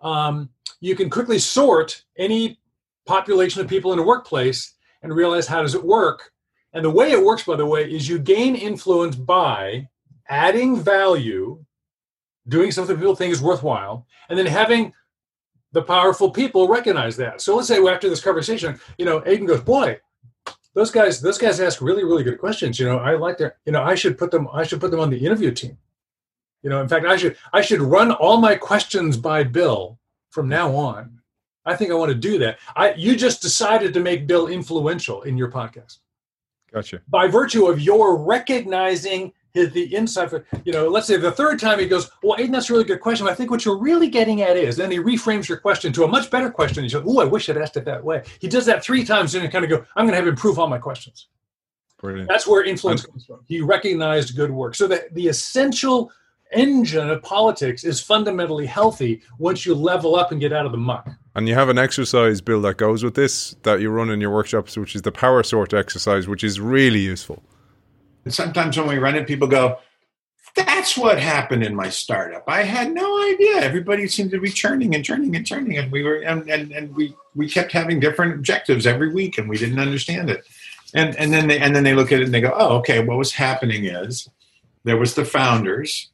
um, 0.00 0.48
you 0.80 0.96
can 0.96 1.11
quickly 1.11 1.38
sort 1.38 2.04
any 2.16 2.59
population 3.04 3.61
of 3.61 3.68
people 3.68 3.92
in 3.92 3.98
a 3.98 4.02
workplace 4.02 4.76
and 5.02 5.14
realize 5.14 5.46
how 5.46 5.61
does 5.61 5.74
it 5.74 5.84
work 5.84 6.32
and 6.72 6.84
the 6.84 6.90
way 6.90 7.10
it 7.12 7.24
works, 7.24 7.44
by 7.44 7.56
the 7.56 7.66
way, 7.66 7.90
is 7.90 8.08
you 8.08 8.18
gain 8.18 8.54
influence 8.54 9.16
by 9.16 9.88
adding 10.28 10.80
value, 10.80 11.64
doing 12.46 12.70
something 12.70 12.96
people 12.96 13.16
think 13.16 13.32
is 13.32 13.42
worthwhile, 13.42 14.06
and 14.28 14.38
then 14.38 14.46
having 14.46 14.92
the 15.72 15.82
powerful 15.82 16.30
people 16.30 16.68
recognize 16.68 17.16
that. 17.16 17.40
So 17.40 17.56
let's 17.56 17.68
say 17.68 17.78
after 17.86 18.08
this 18.08 18.22
conversation, 18.22 18.78
you 18.96 19.04
know, 19.04 19.22
Aidan 19.26 19.46
goes, 19.46 19.60
boy, 19.60 20.00
those 20.74 20.90
guys, 20.90 21.20
those 21.20 21.38
guys 21.38 21.60
ask 21.60 21.80
really, 21.80 22.04
really 22.04 22.22
good 22.22 22.38
questions. 22.38 22.78
You 22.78 22.86
know, 22.86 22.98
I 22.98 23.14
like 23.16 23.38
their, 23.38 23.56
you 23.64 23.72
know, 23.72 23.82
I 23.82 23.94
should 23.94 24.18
put 24.18 24.30
them, 24.30 24.48
I 24.52 24.62
should 24.62 24.80
put 24.80 24.90
them 24.90 25.00
on 25.00 25.10
the 25.10 25.24
interview 25.24 25.50
team. 25.50 25.76
You 26.62 26.70
know, 26.70 26.80
in 26.80 26.88
fact, 26.88 27.06
I 27.06 27.16
should, 27.16 27.36
I 27.52 27.60
should 27.60 27.80
run 27.80 28.12
all 28.12 28.38
my 28.38 28.54
questions 28.54 29.16
by 29.16 29.44
Bill 29.44 29.98
from 30.30 30.48
now 30.48 30.74
on. 30.74 31.20
I 31.64 31.76
think 31.76 31.90
I 31.90 31.94
want 31.94 32.10
to 32.10 32.18
do 32.18 32.38
that. 32.38 32.58
I, 32.74 32.94
you 32.94 33.14
just 33.14 33.42
decided 33.42 33.92
to 33.94 34.00
make 34.00 34.26
Bill 34.26 34.48
influential 34.48 35.22
in 35.22 35.36
your 35.36 35.50
podcast. 35.50 35.98
Gotcha. 36.72 37.00
By 37.08 37.26
virtue 37.26 37.66
of 37.66 37.80
your 37.80 38.16
recognizing 38.16 39.32
his, 39.52 39.72
the 39.72 39.84
insight, 39.84 40.30
for, 40.30 40.44
you 40.64 40.72
know, 40.72 40.88
let's 40.88 41.06
say 41.06 41.16
the 41.16 41.32
third 41.32 41.58
time 41.58 41.78
he 41.78 41.86
goes, 41.86 42.10
Well, 42.22 42.36
Aidan, 42.38 42.52
that's 42.52 42.68
a 42.68 42.72
really 42.72 42.84
good 42.84 43.00
question. 43.00 43.26
I 43.26 43.34
think 43.34 43.50
what 43.50 43.64
you're 43.64 43.78
really 43.78 44.08
getting 44.08 44.42
at 44.42 44.56
is, 44.56 44.76
then 44.76 44.90
he 44.90 44.98
reframes 44.98 45.48
your 45.48 45.58
question 45.58 45.92
to 45.94 46.04
a 46.04 46.08
much 46.08 46.30
better 46.30 46.50
question. 46.50 46.82
He 46.82 46.88
says, 46.88 47.02
Oh, 47.06 47.20
I 47.20 47.24
wish 47.24 47.48
I'd 47.48 47.56
asked 47.56 47.76
it 47.76 47.84
that 47.86 48.04
way. 48.04 48.22
He 48.40 48.48
does 48.48 48.66
that 48.66 48.84
three 48.84 49.04
times 49.04 49.34
and 49.34 49.42
you 49.42 49.50
kind 49.50 49.64
of 49.64 49.70
go, 49.70 49.84
I'm 49.96 50.04
going 50.04 50.12
to 50.12 50.16
have 50.16 50.26
him 50.26 50.36
prove 50.36 50.58
all 50.58 50.68
my 50.68 50.78
questions. 50.78 51.28
Brilliant. 51.98 52.28
That's 52.28 52.46
where 52.46 52.62
influence 52.62 53.04
comes 53.04 53.26
from. 53.26 53.40
He 53.46 53.60
recognized 53.60 54.36
good 54.36 54.50
work. 54.50 54.74
So 54.74 54.86
that 54.86 55.12
the 55.14 55.28
essential 55.28 56.12
engine 56.53 57.11
of 57.11 57.22
politics 57.22 57.84
is 57.84 58.01
fundamentally 58.01 58.66
healthy 58.66 59.22
once 59.38 59.66
you 59.66 59.74
level 59.74 60.16
up 60.16 60.32
and 60.32 60.40
get 60.40 60.53
out 60.53 60.66
of 60.66 60.72
the 60.72 60.78
muck. 60.78 61.09
And 61.34 61.49
you 61.49 61.55
have 61.55 61.68
an 61.68 61.78
exercise, 61.78 62.40
Bill, 62.40 62.61
that 62.62 62.76
goes 62.76 63.05
with 63.05 63.14
this 63.14 63.55
that 63.62 63.80
you 63.80 63.90
run 63.90 64.11
in 64.11 64.20
your 64.20 64.30
workshops, 64.30 64.76
which 64.76 64.96
is 64.96 65.03
the 65.03 65.12
power 65.12 65.42
sort 65.42 65.74
exercise, 65.74 66.26
which 66.26 66.42
is 66.42 66.61
really 66.61 67.01
useful. 67.01 67.42
And 68.24 68.34
sometimes 68.34 68.76
when 68.76 68.88
we 68.88 68.99
run 68.99 69.14
it, 69.14 69.26
people 69.26 69.49
go, 69.49 69.78
that's 70.55 70.96
what 70.96 71.20
happened 71.20 71.62
in 71.62 71.74
my 71.74 71.88
startup. 71.88 72.44
I 72.46 72.62
had 72.62 72.92
no 72.92 73.22
idea. 73.30 73.61
Everybody 73.61 74.09
seemed 74.09 74.30
to 74.32 74.40
be 74.40 74.51
churning 74.51 74.94
and 74.94 75.05
churning 75.05 75.36
and 75.36 75.46
churning, 75.46 75.78
and 75.78 75.92
we 75.92 76.03
were 76.03 76.16
and, 76.16 76.49
and, 76.49 76.72
and 76.72 76.94
we 76.94 77.14
we 77.34 77.49
kept 77.49 77.72
having 77.72 78.01
different 78.01 78.34
objectives 78.34 78.86
every 78.86 79.12
week, 79.12 79.38
and 79.38 79.49
we 79.49 79.59
didn't 79.59 79.78
understand 79.78 80.30
it. 80.30 80.46
And 80.94 81.14
and 81.16 81.32
then 81.32 81.46
they 81.49 81.59
and 81.59 81.76
then 81.76 81.84
they 81.84 81.94
look 81.94 82.12
at 82.12 82.20
it 82.20 82.24
and 82.24 82.34
they 82.34 82.40
go, 82.40 82.55
oh, 82.57 82.78
okay. 82.78 83.05
What 83.05 83.18
was 83.18 83.32
happening 83.32 83.84
is 83.84 84.28
there 84.84 84.96
was 84.96 85.14
the 85.14 85.24
founders, 85.24 86.11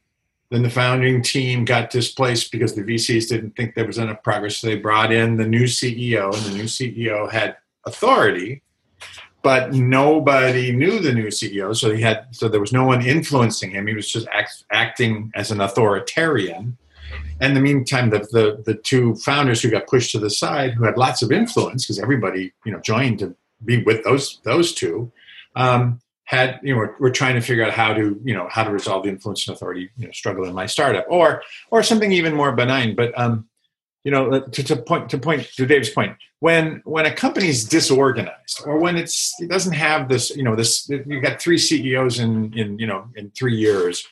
then 0.51 0.61
the 0.61 0.69
founding 0.69 1.21
team 1.21 1.65
got 1.65 1.89
displaced 1.89 2.51
because 2.51 2.75
the 2.75 2.83
VCs 2.83 3.27
didn't 3.27 3.55
think 3.55 3.73
there 3.73 3.87
was 3.87 3.97
enough 3.97 4.21
progress. 4.23 4.57
So 4.57 4.67
they 4.67 4.75
brought 4.75 5.11
in 5.11 5.37
the 5.37 5.47
new 5.47 5.63
CEO, 5.63 6.33
and 6.33 6.45
the 6.45 6.57
new 6.57 6.65
CEO 6.65 7.31
had 7.31 7.57
authority, 7.85 8.61
but 9.41 9.73
nobody 9.73 10.71
knew 10.71 10.99
the 10.99 11.13
new 11.13 11.27
CEO. 11.27 11.75
So 11.75 11.93
he 11.93 12.01
had 12.01 12.27
so 12.31 12.47
there 12.47 12.59
was 12.59 12.73
no 12.73 12.85
one 12.85 13.05
influencing 13.05 13.71
him. 13.71 13.87
He 13.87 13.95
was 13.95 14.11
just 14.11 14.27
act, 14.31 14.63
acting 14.71 15.31
as 15.35 15.51
an 15.51 15.61
authoritarian. 15.61 16.77
And 17.39 17.49
in 17.49 17.53
the 17.53 17.61
meantime, 17.61 18.09
the, 18.11 18.19
the 18.19 18.63
the 18.65 18.75
two 18.75 19.15
founders 19.15 19.61
who 19.61 19.69
got 19.69 19.87
pushed 19.87 20.11
to 20.11 20.19
the 20.19 20.29
side, 20.29 20.73
who 20.73 20.85
had 20.85 20.97
lots 20.97 21.21
of 21.21 21.31
influence, 21.31 21.85
because 21.85 21.99
everybody 21.99 22.53
you 22.65 22.71
know 22.71 22.79
joined 22.79 23.19
to 23.19 23.35
be 23.63 23.83
with 23.83 24.03
those 24.03 24.39
those 24.43 24.73
two, 24.73 25.11
um, 25.55 25.99
had 26.25 26.59
you 26.63 26.75
know 26.75 26.87
we're, 26.99 27.11
trying 27.11 27.35
to 27.35 27.41
figure 27.41 27.63
out 27.63 27.71
how 27.71 27.93
to 27.93 28.19
you 28.23 28.33
know 28.33 28.47
how 28.49 28.63
to 28.63 28.71
resolve 28.71 29.03
the 29.03 29.09
influence 29.09 29.47
and 29.47 29.55
authority 29.55 29.89
you 29.97 30.05
know 30.05 30.11
struggle 30.11 30.45
in 30.45 30.53
my 30.53 30.65
startup 30.65 31.05
or 31.07 31.43
or 31.71 31.83
something 31.83 32.11
even 32.11 32.33
more 32.33 32.51
benign. 32.51 32.95
But 32.95 33.17
um 33.17 33.47
you 34.03 34.11
know 34.11 34.39
to, 34.39 34.63
to 34.63 34.75
point 34.75 35.09
to 35.09 35.17
point 35.17 35.43
to 35.55 35.65
dave's 35.65 35.89
point 35.89 36.15
when 36.39 36.81
when 36.85 37.05
a 37.05 37.13
company's 37.13 37.65
disorganized 37.65 38.61
or 38.65 38.79
when 38.79 38.95
it's 38.95 39.33
it 39.39 39.49
doesn't 39.49 39.73
have 39.73 40.07
this 40.07 40.35
you 40.35 40.43
know 40.43 40.55
this 40.55 40.87
you've 40.89 41.23
got 41.23 41.41
three 41.41 41.57
ceos 41.57 42.19
in 42.19 42.53
in 42.57 42.79
you 42.79 42.87
know 42.87 43.07
in 43.15 43.31
three 43.31 43.55
years 43.55 44.07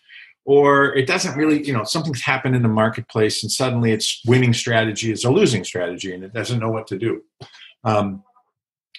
or 0.46 0.94
it 0.96 1.08
doesn't 1.08 1.38
really 1.38 1.66
you 1.66 1.72
know 1.72 1.84
something's 1.84 2.22
happened 2.22 2.56
in 2.56 2.64
the 2.64 2.68
marketplace 2.68 3.44
and 3.44 3.52
suddenly 3.52 3.92
its 3.92 4.22
winning 4.26 4.54
strategy 4.54 5.12
is 5.12 5.24
a 5.24 5.32
losing 5.32 5.64
strategy 5.64 6.14
and 6.14 6.24
it 6.24 6.34
doesn't 6.34 6.60
know 6.60 6.70
what 6.70 6.88
to 6.88 6.98
do. 6.98 7.24
Um, 7.84 8.24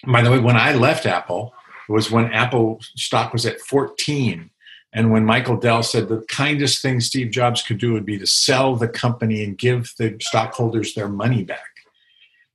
by 0.07 0.21
the 0.21 0.31
way 0.31 0.39
when 0.39 0.55
i 0.55 0.73
left 0.73 1.05
apple 1.05 1.53
was 1.87 2.11
when 2.11 2.31
Apple 2.33 2.79
stock 2.95 3.33
was 3.33 3.45
at 3.45 3.59
14. 3.61 4.49
And 4.95 5.11
when 5.11 5.25
Michael 5.25 5.57
Dell 5.57 5.83
said 5.83 6.07
the 6.07 6.21
kindest 6.29 6.81
thing 6.81 7.01
Steve 7.01 7.29
Jobs 7.29 7.61
could 7.61 7.79
do 7.79 7.91
would 7.93 8.05
be 8.05 8.17
to 8.17 8.25
sell 8.25 8.77
the 8.77 8.87
company 8.87 9.43
and 9.43 9.57
give 9.57 9.93
the 9.97 10.15
stockholders 10.21 10.93
their 10.93 11.09
money 11.09 11.43
back. 11.43 11.59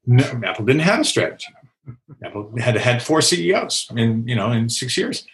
No, 0.06 0.24
Apple 0.44 0.64
didn't 0.64 0.80
have 0.80 1.00
a 1.00 1.04
strategy. 1.04 1.52
Apple 2.24 2.52
had 2.58 2.76
had 2.76 3.02
four 3.02 3.20
CEOs 3.20 3.88
in 3.94 4.26
you 4.26 4.34
know 4.34 4.52
in 4.52 4.68
six 4.70 4.96
years. 4.96 5.26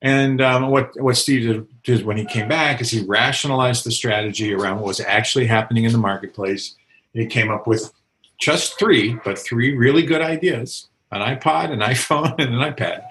And 0.00 0.40
um, 0.40 0.70
what 0.70 0.98
what 1.00 1.16
Steve 1.16 1.46
did, 1.46 1.82
did 1.82 2.06
when 2.06 2.16
he 2.16 2.24
came 2.24 2.48
back 2.48 2.80
is 2.80 2.90
he 2.90 3.04
rationalized 3.04 3.84
the 3.84 3.90
strategy 3.90 4.54
around 4.54 4.76
what 4.76 4.86
was 4.86 5.00
actually 5.00 5.46
happening 5.46 5.84
in 5.84 5.92
the 5.92 5.98
marketplace. 5.98 6.76
He 7.12 7.26
came 7.26 7.50
up 7.50 7.66
with 7.66 7.92
just 8.38 8.78
three, 8.78 9.18
but 9.24 9.38
three 9.38 9.76
really 9.76 10.02
good 10.02 10.22
ideas: 10.22 10.88
an 11.10 11.20
iPod, 11.20 11.70
an 11.70 11.80
iPhone, 11.80 12.34
and 12.38 12.54
an 12.54 12.72
iPad 12.72 13.04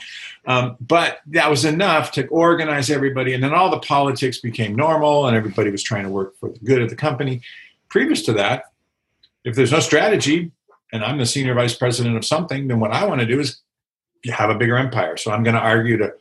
um, 0.46 0.76
but 0.82 1.20
that 1.28 1.50
was 1.50 1.66
enough 1.66 2.12
to 2.14 2.28
organize 2.28 2.90
everybody. 2.90 3.34
And 3.34 3.44
then 3.44 3.54
all 3.54 3.70
the 3.70 3.80
politics 3.80 4.40
became 4.40 4.76
normal 4.76 5.28
and 5.28 5.38
everybody 5.38 5.72
was 5.72 5.84
trying 5.84 6.04
to 6.04 6.10
work 6.10 6.38
for 6.38 6.50
the 6.50 6.60
good 6.60 6.82
of 6.82 6.90
the 6.90 6.96
company. 6.96 7.42
Previous 7.90 8.22
to 8.24 8.34
that, 8.34 8.66
if 9.46 9.56
there's 9.56 9.72
no 9.72 9.80
strategy 9.80 10.52
and 10.92 11.04
I'm 11.04 11.18
the 11.18 11.26
senior 11.26 11.54
vice 11.54 11.76
president 11.76 12.18
of 12.18 12.26
something, 12.26 12.68
then 12.68 12.80
what 12.80 12.92
I 12.92 13.06
want 13.06 13.22
to 13.22 13.28
do 13.28 13.40
is 13.40 13.62
have 14.32 14.50
a 14.50 14.56
bigger 14.56 14.78
empire. 14.78 15.18
So 15.18 15.32
I'm 15.32 15.44
going 15.44 15.56
to 15.56 15.62
argue 15.62 15.98
to 15.98 16.14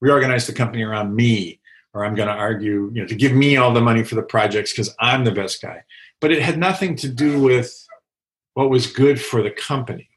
reorganize 0.00 0.46
the 0.46 0.52
company 0.52 0.82
around 0.82 1.14
me, 1.14 1.60
or 1.92 2.04
I'm 2.04 2.14
going 2.14 2.28
to 2.28 2.34
argue, 2.34 2.90
you 2.94 3.02
know, 3.02 3.06
to 3.06 3.14
give 3.14 3.32
me 3.32 3.56
all 3.56 3.72
the 3.72 3.80
money 3.80 4.04
for 4.04 4.14
the 4.14 4.22
projects 4.22 4.72
because 4.72 4.94
I'm 5.00 5.24
the 5.24 5.32
best 5.32 5.60
guy. 5.60 5.82
But 6.20 6.32
it 6.32 6.42
had 6.42 6.58
nothing 6.58 6.96
to 6.96 7.08
do 7.08 7.40
with 7.40 7.86
what 8.54 8.70
was 8.70 8.86
good 8.86 9.20
for 9.20 9.42
the 9.42 9.50
company. 9.50 10.08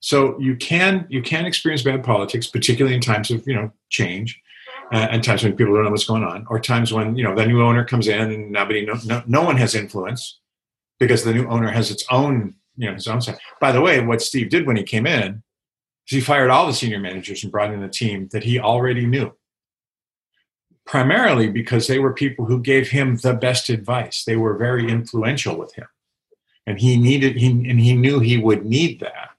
So 0.00 0.38
you 0.38 0.56
can 0.56 1.06
you 1.08 1.22
can 1.22 1.44
experience 1.44 1.82
bad 1.82 2.04
politics, 2.04 2.46
particularly 2.46 2.94
in 2.94 3.00
times 3.00 3.30
of 3.30 3.46
you 3.46 3.54
know 3.54 3.72
change, 3.88 4.40
uh, 4.92 5.08
and 5.10 5.24
times 5.24 5.42
when 5.42 5.56
people 5.56 5.74
don't 5.74 5.84
know 5.84 5.90
what's 5.90 6.06
going 6.06 6.22
on, 6.22 6.46
or 6.48 6.60
times 6.60 6.92
when 6.92 7.16
you 7.16 7.24
know 7.24 7.34
the 7.34 7.46
new 7.46 7.62
owner 7.62 7.84
comes 7.84 8.06
in 8.06 8.30
and 8.30 8.52
nobody 8.52 8.86
no, 8.86 8.94
no, 9.06 9.22
no 9.26 9.42
one 9.42 9.56
has 9.56 9.74
influence 9.74 10.38
because 11.00 11.24
the 11.24 11.34
new 11.34 11.46
owner 11.48 11.70
has 11.70 11.90
its 11.90 12.04
own 12.10 12.54
you 12.76 12.88
know 12.88 12.94
his 12.94 13.08
own 13.08 13.20
side. 13.20 13.38
By 13.60 13.72
the 13.72 13.80
way, 13.80 14.00
what 14.00 14.22
Steve 14.22 14.50
did 14.50 14.66
when 14.66 14.76
he 14.76 14.84
came 14.84 15.06
in 15.06 15.42
is 16.06 16.14
he 16.14 16.20
fired 16.20 16.50
all 16.50 16.66
the 16.66 16.72
senior 16.72 17.00
managers 17.00 17.42
and 17.42 17.50
brought 17.50 17.72
in 17.72 17.82
a 17.82 17.88
team 17.88 18.28
that 18.32 18.44
he 18.44 18.60
already 18.60 19.04
knew. 19.04 19.32
Primarily 20.86 21.50
because 21.50 21.86
they 21.86 21.98
were 21.98 22.14
people 22.14 22.46
who 22.46 22.62
gave 22.62 22.88
him 22.88 23.16
the 23.16 23.34
best 23.34 23.68
advice. 23.68 24.24
They 24.24 24.36
were 24.36 24.56
very 24.56 24.88
influential 24.88 25.58
with 25.58 25.74
him, 25.74 25.88
and 26.68 26.78
he 26.78 26.96
needed 26.96 27.36
he 27.36 27.50
and 27.50 27.80
he 27.80 27.94
knew 27.94 28.20
he 28.20 28.38
would 28.38 28.64
need 28.64 29.00
that 29.00 29.30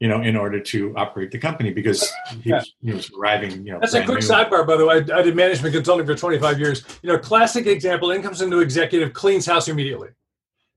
you 0.00 0.08
know, 0.08 0.22
in 0.22 0.34
order 0.34 0.58
to 0.58 0.94
operate 0.96 1.30
the 1.30 1.38
company 1.38 1.70
because 1.70 2.10
he 2.42 2.52
was, 2.52 2.74
he 2.82 2.90
was 2.90 3.10
arriving, 3.12 3.66
you 3.66 3.72
know. 3.72 3.80
That's 3.80 3.92
a 3.92 4.02
quick 4.02 4.20
new. 4.20 4.26
sidebar, 4.26 4.66
by 4.66 4.76
the 4.76 4.86
way. 4.86 4.94
I, 4.94 5.18
I 5.18 5.22
did 5.22 5.36
management 5.36 5.74
consulting 5.74 6.06
for 6.06 6.14
25 6.14 6.58
years. 6.58 6.82
You 7.02 7.12
know, 7.12 7.18
classic 7.18 7.66
example: 7.66 8.10
in 8.10 8.22
comes 8.22 8.40
a 8.40 8.46
new 8.46 8.60
executive, 8.60 9.12
cleans 9.12 9.44
house 9.44 9.68
immediately. 9.68 10.08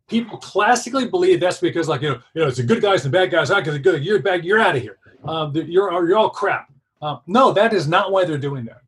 People 0.10 0.38
classically 0.38 1.08
believe 1.08 1.40
that's 1.40 1.62
because, 1.62 1.88
like, 1.88 2.02
you 2.02 2.10
know, 2.10 2.20
you 2.34 2.42
know, 2.42 2.50
it's 2.50 2.58
the 2.58 2.64
good 2.64 2.82
guys 2.82 3.06
and 3.06 3.14
the 3.14 3.18
bad 3.18 3.32
guys. 3.32 3.50
I 3.50 3.62
because 3.62 3.74
the 3.74 3.80
good, 3.80 4.04
you're 4.04 4.20
bad, 4.20 4.44
you're 4.44 4.60
out 4.60 4.76
of 4.76 4.82
here. 4.82 4.98
Um, 5.24 5.56
you're 5.56 6.06
you're 6.06 6.18
all 6.18 6.30
crap. 6.30 6.70
Um, 7.02 7.22
no, 7.26 7.54
that 7.54 7.74
is 7.74 7.88
not 7.88 8.12
why 8.12 8.26
they're 8.26 8.38
doing 8.38 8.66
that. 8.66 8.82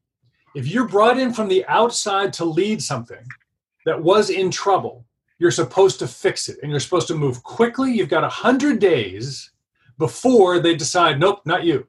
If 0.53 0.67
you're 0.67 0.87
brought 0.87 1.17
in 1.17 1.33
from 1.33 1.47
the 1.47 1.65
outside 1.67 2.33
to 2.33 2.45
lead 2.45 2.81
something 2.81 3.25
that 3.85 4.01
was 4.01 4.29
in 4.29 4.51
trouble, 4.51 5.05
you're 5.39 5.51
supposed 5.51 5.99
to 5.99 6.07
fix 6.07 6.49
it, 6.49 6.57
and 6.61 6.71
you're 6.71 6.81
supposed 6.81 7.07
to 7.07 7.15
move 7.15 7.41
quickly. 7.41 7.93
You've 7.93 8.09
got 8.09 8.29
hundred 8.29 8.79
days 8.79 9.51
before 9.97 10.59
they 10.59 10.75
decide, 10.75 11.19
nope, 11.19 11.41
not 11.45 11.63
you. 11.63 11.87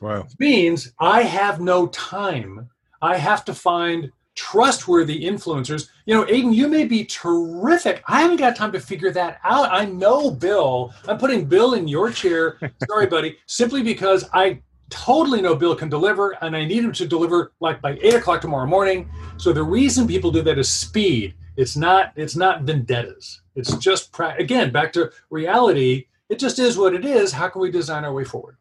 Wow. 0.00 0.22
Which 0.22 0.38
means 0.38 0.92
I 0.98 1.22
have 1.22 1.60
no 1.60 1.88
time. 1.88 2.68
I 3.02 3.16
have 3.16 3.44
to 3.46 3.54
find 3.54 4.10
trustworthy 4.34 5.24
influencers. 5.24 5.88
You 6.06 6.14
know, 6.14 6.26
Aidan, 6.28 6.52
you 6.52 6.68
may 6.68 6.84
be 6.84 7.04
terrific. 7.04 8.02
I 8.06 8.22
haven't 8.22 8.36
got 8.36 8.54
time 8.54 8.70
to 8.72 8.80
figure 8.80 9.10
that 9.10 9.40
out. 9.42 9.72
I 9.72 9.84
know 9.84 10.30
Bill. 10.30 10.94
I'm 11.08 11.18
putting 11.18 11.44
Bill 11.44 11.74
in 11.74 11.88
your 11.88 12.10
chair. 12.10 12.58
Sorry, 12.88 13.06
buddy. 13.06 13.38
Simply 13.46 13.82
because 13.82 14.28
I 14.32 14.62
totally 14.90 15.42
know 15.42 15.56
Bill 15.56 15.74
can 15.74 15.88
deliver, 15.88 16.32
and 16.42 16.56
I 16.56 16.64
need 16.64 16.84
him 16.84 16.92
to 16.92 17.06
deliver 17.06 17.52
like 17.60 17.82
by 17.82 17.98
eight 18.00 18.14
o'clock 18.14 18.40
tomorrow 18.40 18.66
morning. 18.66 19.10
So 19.36 19.52
the 19.52 19.64
reason 19.64 20.06
people 20.06 20.30
do 20.30 20.42
that 20.42 20.58
is 20.58 20.68
speed. 20.68 21.34
It's 21.56 21.76
not. 21.76 22.12
It's 22.14 22.36
not 22.36 22.62
vendettas. 22.62 23.42
It's 23.56 23.76
just 23.78 24.12
pra- 24.12 24.36
again 24.38 24.70
back 24.70 24.92
to 24.92 25.10
reality. 25.30 26.06
It 26.28 26.38
just 26.38 26.58
is 26.58 26.76
what 26.76 26.94
it 26.94 27.04
is. 27.04 27.32
How 27.32 27.48
can 27.48 27.62
we 27.62 27.70
design 27.70 28.04
our 28.04 28.12
way 28.12 28.24
forward? 28.24 28.56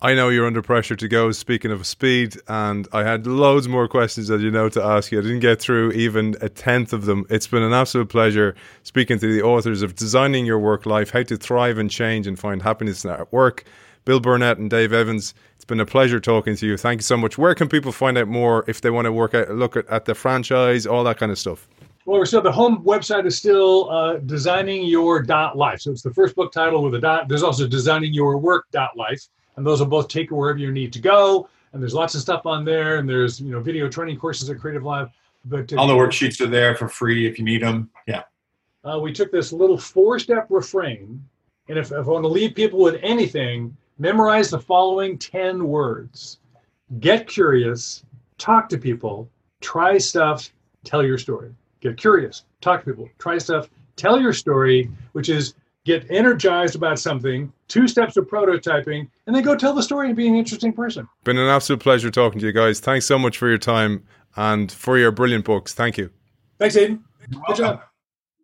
I 0.00 0.14
know 0.14 0.28
you're 0.28 0.46
under 0.46 0.62
pressure 0.62 0.94
to 0.94 1.08
go. 1.08 1.32
Speaking 1.32 1.72
of 1.72 1.84
speed, 1.84 2.36
and 2.46 2.86
I 2.92 3.02
had 3.02 3.26
loads 3.26 3.66
more 3.66 3.88
questions, 3.88 4.30
as 4.30 4.42
you 4.42 4.50
know, 4.52 4.68
to 4.68 4.80
ask 4.80 5.10
you. 5.10 5.18
I 5.18 5.22
didn't 5.22 5.40
get 5.40 5.60
through 5.60 5.90
even 5.92 6.36
a 6.40 6.48
tenth 6.48 6.92
of 6.92 7.06
them. 7.06 7.26
It's 7.28 7.48
been 7.48 7.64
an 7.64 7.72
absolute 7.72 8.08
pleasure 8.08 8.54
speaking 8.84 9.18
to 9.18 9.26
the 9.26 9.42
authors 9.42 9.82
of 9.82 9.96
Designing 9.96 10.46
Your 10.46 10.60
Work 10.60 10.86
Life: 10.86 11.10
How 11.10 11.24
to 11.24 11.36
Thrive 11.36 11.78
and 11.78 11.90
Change 11.90 12.28
and 12.28 12.38
Find 12.38 12.62
Happiness 12.62 13.04
at 13.04 13.32
Work. 13.32 13.64
Bill 14.04 14.20
Burnett 14.20 14.58
and 14.58 14.70
Dave 14.70 14.92
Evans. 14.92 15.34
It's 15.56 15.64
been 15.64 15.80
a 15.80 15.84
pleasure 15.84 16.20
talking 16.20 16.54
to 16.54 16.66
you. 16.66 16.76
Thank 16.76 16.98
you 16.98 17.02
so 17.02 17.16
much. 17.16 17.36
Where 17.36 17.56
can 17.56 17.68
people 17.68 17.90
find 17.90 18.16
out 18.16 18.28
more 18.28 18.64
if 18.68 18.80
they 18.80 18.90
want 18.90 19.06
to 19.06 19.12
work 19.12 19.34
out, 19.34 19.50
look 19.50 19.76
at, 19.76 19.86
at 19.88 20.04
the 20.04 20.14
franchise, 20.14 20.86
all 20.86 21.02
that 21.04 21.18
kind 21.18 21.32
of 21.32 21.38
stuff? 21.40 21.66
Well, 22.08 22.24
so 22.24 22.40
the 22.40 22.50
home 22.50 22.82
website 22.84 23.26
is 23.26 23.36
still 23.36 23.90
uh, 23.90 24.16
designing 24.16 24.86
your 24.86 25.20
dot 25.20 25.58
life. 25.58 25.82
So 25.82 25.90
it's 25.90 26.00
the 26.00 26.14
first 26.14 26.34
book 26.34 26.50
title 26.52 26.82
with 26.82 26.94
a 26.94 26.98
dot. 26.98 27.28
There's 27.28 27.42
also 27.42 27.68
designing 27.68 28.14
your 28.14 28.38
work 28.38 28.64
dot 28.72 28.96
life, 28.96 29.22
and 29.56 29.66
those 29.66 29.80
will 29.80 29.88
both 29.88 30.08
take 30.08 30.30
you 30.30 30.36
wherever 30.36 30.58
you 30.58 30.72
need 30.72 30.90
to 30.94 31.00
go. 31.00 31.50
And 31.74 31.82
there's 31.82 31.92
lots 31.92 32.14
of 32.14 32.22
stuff 32.22 32.46
on 32.46 32.64
there, 32.64 32.96
and 32.96 33.06
there's 33.06 33.42
you 33.42 33.50
know 33.50 33.60
video 33.60 33.90
training 33.90 34.16
courses 34.16 34.48
at 34.48 34.58
Creative 34.58 34.82
Live. 34.82 35.10
But 35.44 35.70
all 35.74 35.86
the 35.86 35.92
worksheets 35.92 36.40
are 36.40 36.46
there 36.46 36.74
for 36.74 36.88
free 36.88 37.26
if 37.26 37.38
you 37.38 37.44
need 37.44 37.60
them. 37.60 37.90
Yeah. 38.06 38.22
Uh, 38.84 38.98
we 38.98 39.12
took 39.12 39.30
this 39.30 39.52
little 39.52 39.76
four-step 39.76 40.46
refrain, 40.48 41.22
and 41.68 41.78
if, 41.78 41.92
if 41.92 41.92
I 41.92 42.10
want 42.10 42.24
to 42.24 42.28
leave 42.28 42.54
people 42.54 42.78
with 42.78 42.98
anything, 43.02 43.76
memorize 43.98 44.48
the 44.48 44.58
following 44.58 45.18
ten 45.18 45.68
words: 45.68 46.38
get 47.00 47.26
curious, 47.26 48.02
talk 48.38 48.66
to 48.70 48.78
people, 48.78 49.28
try 49.60 49.98
stuff, 49.98 50.50
tell 50.84 51.04
your 51.04 51.18
story 51.18 51.52
get 51.80 51.96
curious, 51.96 52.44
talk 52.60 52.84
to 52.84 52.90
people, 52.90 53.08
try 53.18 53.38
stuff, 53.38 53.68
tell 53.96 54.20
your 54.20 54.32
story, 54.32 54.90
which 55.12 55.28
is 55.28 55.54
get 55.84 56.06
energized 56.10 56.74
about 56.74 56.98
something, 56.98 57.52
two 57.66 57.88
steps 57.88 58.16
of 58.16 58.26
prototyping, 58.26 59.08
and 59.26 59.34
then 59.34 59.42
go 59.42 59.56
tell 59.56 59.72
the 59.72 59.82
story 59.82 60.08
and 60.08 60.16
be 60.16 60.28
an 60.28 60.34
interesting 60.34 60.72
person. 60.72 61.08
Been 61.24 61.38
an 61.38 61.48
absolute 61.48 61.80
pleasure 61.80 62.10
talking 62.10 62.40
to 62.40 62.46
you 62.46 62.52
guys. 62.52 62.80
Thanks 62.80 63.06
so 63.06 63.18
much 63.18 63.38
for 63.38 63.48
your 63.48 63.58
time 63.58 64.04
and 64.36 64.70
for 64.70 64.98
your 64.98 65.10
brilliant 65.10 65.44
books. 65.44 65.74
Thank 65.74 65.98
you. 65.98 66.10
Thanks, 66.58 66.76
Aidan. 66.76 67.04
Good 67.46 67.56
job. 67.56 67.82